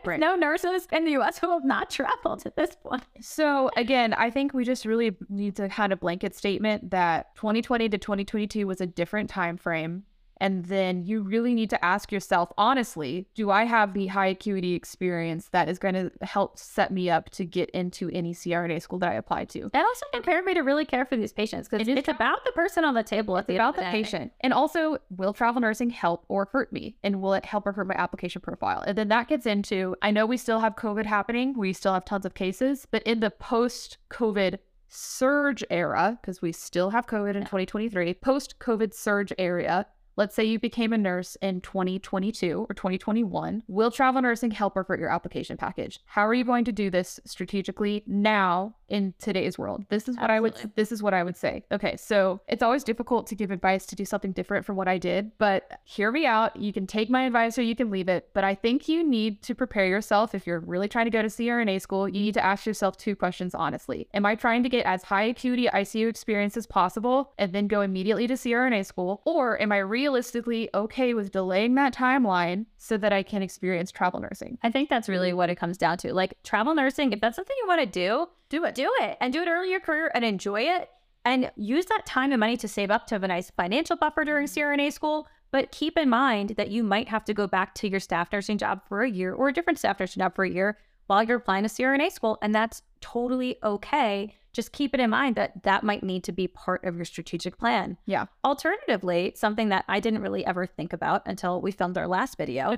Right. 0.04 0.20
no 0.20 0.36
nurses 0.36 0.86
in 0.92 1.04
the 1.04 1.12
US 1.12 1.38
who 1.38 1.50
have 1.50 1.64
not 1.64 1.90
traveled 1.90 2.44
at 2.46 2.56
this 2.56 2.76
point. 2.76 3.02
So 3.20 3.70
again, 3.76 4.12
I 4.14 4.30
think 4.30 4.52
we 4.52 4.64
just 4.64 4.84
really 4.84 5.16
need 5.28 5.56
to 5.56 5.68
kind 5.68 5.92
of 5.92 6.00
blanket 6.00 6.34
statement 6.34 6.90
that 6.90 7.34
2020 7.36 7.88
to 7.88 7.98
2022 7.98 8.66
was 8.66 8.80
a 8.80 8.86
different 8.86 9.28
time 9.30 9.56
frame. 9.56 10.04
And 10.40 10.64
then 10.66 11.02
you 11.04 11.22
really 11.22 11.54
need 11.54 11.70
to 11.70 11.84
ask 11.84 12.12
yourself 12.12 12.52
honestly, 12.56 13.28
do 13.34 13.50
I 13.50 13.64
have 13.64 13.94
the 13.94 14.06
high 14.08 14.28
acuity 14.28 14.74
experience 14.74 15.48
that 15.52 15.68
is 15.68 15.78
going 15.78 15.94
to 15.94 16.10
help 16.22 16.58
set 16.58 16.92
me 16.92 17.10
up 17.10 17.30
to 17.30 17.44
get 17.44 17.70
into 17.70 18.10
any 18.10 18.34
CRNA 18.34 18.82
school 18.82 18.98
that 19.00 19.10
I 19.10 19.14
apply 19.14 19.46
to? 19.46 19.70
That 19.72 19.84
also 19.84 20.06
prepared 20.12 20.44
me 20.44 20.54
to 20.54 20.60
really 20.60 20.84
care 20.84 21.04
for 21.04 21.16
these 21.16 21.32
patients 21.32 21.68
because 21.68 21.86
It 21.86 21.98
it's 21.98 22.08
about 22.08 22.44
the 22.44 22.52
person 22.52 22.84
on 22.84 22.94
the 22.94 23.02
table 23.02 23.36
It's 23.36 23.46
the 23.46 23.56
about 23.56 23.76
the 23.76 23.82
day. 23.82 23.90
patient. 23.90 24.32
And 24.40 24.52
also, 24.52 24.98
will 25.10 25.32
travel 25.32 25.60
nursing 25.60 25.90
help 25.90 26.24
or 26.28 26.48
hurt 26.52 26.72
me? 26.72 26.96
And 27.02 27.20
will 27.20 27.34
it 27.34 27.44
help 27.44 27.66
or 27.66 27.72
hurt 27.72 27.86
my 27.86 27.94
application 27.96 28.40
profile? 28.40 28.82
And 28.86 28.96
then 28.96 29.08
that 29.08 29.28
gets 29.28 29.46
into 29.46 29.96
I 30.02 30.10
know 30.10 30.26
we 30.26 30.36
still 30.36 30.60
have 30.60 30.76
COVID 30.76 31.06
happening, 31.06 31.54
we 31.56 31.72
still 31.72 31.94
have 31.94 32.04
tons 32.04 32.24
of 32.26 32.34
cases, 32.34 32.86
but 32.90 33.02
in 33.02 33.20
the 33.20 33.30
post 33.30 33.98
COVID 34.10 34.58
surge 34.88 35.62
era, 35.70 36.18
because 36.20 36.40
we 36.40 36.52
still 36.52 36.90
have 36.90 37.06
COVID 37.06 37.34
in 37.34 37.42
2023, 37.42 38.14
post 38.14 38.58
COVID 38.58 38.94
surge 38.94 39.32
area. 39.38 39.86
Let's 40.18 40.34
say 40.34 40.42
you 40.42 40.58
became 40.58 40.92
a 40.92 40.98
nurse 40.98 41.36
in 41.36 41.60
2022 41.60 42.66
or 42.68 42.74
2021. 42.74 43.62
Will 43.68 43.92
travel 43.92 44.20
nursing 44.20 44.50
help 44.50 44.76
or 44.76 44.82
hurt 44.82 44.98
your 44.98 45.10
application 45.10 45.56
package? 45.56 46.00
How 46.06 46.26
are 46.26 46.34
you 46.34 46.42
going 46.42 46.64
to 46.64 46.72
do 46.72 46.90
this 46.90 47.20
strategically 47.24 48.02
now 48.04 48.74
in 48.88 49.14
today's 49.18 49.58
world? 49.58 49.84
This 49.88 50.08
is 50.08 50.16
what 50.16 50.30
I 50.30 50.40
would 50.40 50.52
Absolutely. 50.52 50.72
this 50.76 50.92
is 50.92 51.02
what 51.02 51.14
I 51.14 51.22
would 51.22 51.36
say. 51.36 51.64
Okay, 51.72 51.96
so 51.96 52.40
it's 52.48 52.62
always 52.62 52.84
difficult 52.84 53.26
to 53.28 53.34
give 53.34 53.50
advice 53.50 53.86
to 53.86 53.96
do 53.96 54.04
something 54.04 54.32
different 54.32 54.64
from 54.64 54.76
what 54.76 54.88
I 54.88 54.98
did, 54.98 55.32
but 55.38 55.80
hear 55.84 56.10
me 56.10 56.26
out. 56.26 56.56
You 56.56 56.72
can 56.72 56.86
take 56.86 57.10
my 57.10 57.22
advice 57.22 57.58
or 57.58 57.62
you 57.62 57.76
can 57.76 57.90
leave 57.90 58.08
it, 58.08 58.28
but 58.34 58.44
I 58.44 58.54
think 58.54 58.88
you 58.88 59.04
need 59.04 59.42
to 59.42 59.54
prepare 59.54 59.86
yourself 59.86 60.34
if 60.34 60.46
you're 60.46 60.60
really 60.60 60.88
trying 60.88 61.06
to 61.06 61.10
go 61.10 61.22
to 61.22 61.28
CRNA 61.28 61.80
school. 61.80 62.08
You 62.08 62.20
need 62.20 62.34
to 62.34 62.44
ask 62.44 62.66
yourself 62.66 62.96
two 62.96 63.14
questions 63.14 63.54
honestly. 63.54 64.08
Am 64.14 64.26
I 64.26 64.34
trying 64.34 64.62
to 64.62 64.68
get 64.68 64.86
as 64.86 65.02
high 65.02 65.24
acuity 65.24 65.66
ICU 65.66 66.08
experience 66.08 66.56
as 66.56 66.66
possible 66.66 67.32
and 67.38 67.52
then 67.52 67.68
go 67.68 67.82
immediately 67.82 68.26
to 68.26 68.34
CRNA 68.34 68.86
school, 68.86 69.22
or 69.24 69.60
am 69.60 69.72
I 69.72 69.78
realistically 69.78 70.68
okay 70.74 71.14
with 71.14 71.32
delaying 71.32 71.74
that 71.74 71.94
timeline 71.94 72.66
so 72.76 72.96
that 72.96 73.12
I 73.12 73.22
can 73.22 73.42
experience 73.42 73.90
travel 73.90 74.20
nursing? 74.20 74.58
I 74.62 74.70
think 74.70 74.88
that's 74.88 75.08
really 75.08 75.32
what 75.32 75.50
it 75.50 75.56
comes 75.56 75.76
down 75.78 75.98
to. 75.98 76.12
Like 76.14 76.34
travel 76.42 76.74
nursing, 76.74 77.12
if 77.12 77.20
that's 77.20 77.36
something 77.36 77.56
you 77.60 77.68
want 77.68 77.80
to 77.80 77.86
do, 77.86 78.28
Do 78.48 78.64
it. 78.64 78.74
do 78.74 78.90
it 79.00 79.16
and 79.20 79.32
do 79.32 79.42
it 79.42 79.48
early 79.48 79.66
in 79.66 79.70
your 79.70 79.80
career 79.80 80.10
and 80.14 80.24
enjoy 80.24 80.62
it. 80.62 80.88
and 81.24 81.50
use 81.56 81.84
that 81.86 82.06
time 82.06 82.32
and 82.32 82.40
money 82.40 82.56
to 82.56 82.68
save 82.68 82.90
up 82.90 83.06
to 83.06 83.14
have 83.14 83.24
a 83.24 83.28
nice 83.28 83.50
financial 83.50 83.96
buffer 83.96 84.24
during 84.24 84.46
mm-hmm. 84.46 84.60
CRNA 84.60 84.92
school. 84.92 85.26
But 85.50 85.72
keep 85.72 85.98
in 85.98 86.08
mind 86.08 86.50
that 86.50 86.70
you 86.70 86.82
might 86.82 87.08
have 87.08 87.24
to 87.26 87.34
go 87.34 87.46
back 87.46 87.74
to 87.76 87.88
your 87.88 88.00
staff 88.00 88.32
nursing 88.32 88.58
job 88.58 88.82
for 88.88 89.02
a 89.02 89.10
year 89.10 89.34
or 89.34 89.48
a 89.48 89.52
different 89.52 89.78
staff 89.78 90.00
nursing 90.00 90.20
job 90.20 90.34
for 90.34 90.44
a 90.44 90.50
year 90.50 90.78
while 91.08 91.24
you're 91.24 91.38
applying 91.38 91.64
to 91.64 91.68
CRNA 91.68 92.12
school. 92.12 92.38
And 92.40 92.54
that's 92.54 92.82
totally 93.00 93.58
okay. 93.62 94.34
Just 94.52 94.72
keep 94.72 94.94
it 94.94 95.00
in 95.00 95.10
mind 95.10 95.36
that 95.36 95.62
that 95.64 95.84
might 95.84 96.02
need 96.02 96.24
to 96.24 96.32
be 96.32 96.48
part 96.48 96.84
of 96.84 96.96
your 96.96 97.04
strategic 97.04 97.58
plan. 97.58 97.96
Yeah. 98.06 98.26
Alternatively, 98.44 99.32
something 99.36 99.68
that 99.68 99.84
I 99.88 100.00
didn't 100.00 100.22
really 100.22 100.46
ever 100.46 100.66
think 100.66 100.92
about 100.92 101.22
until 101.26 101.60
we 101.60 101.70
filmed 101.70 101.98
our 101.98 102.08
last 102.08 102.38
video. 102.38 102.76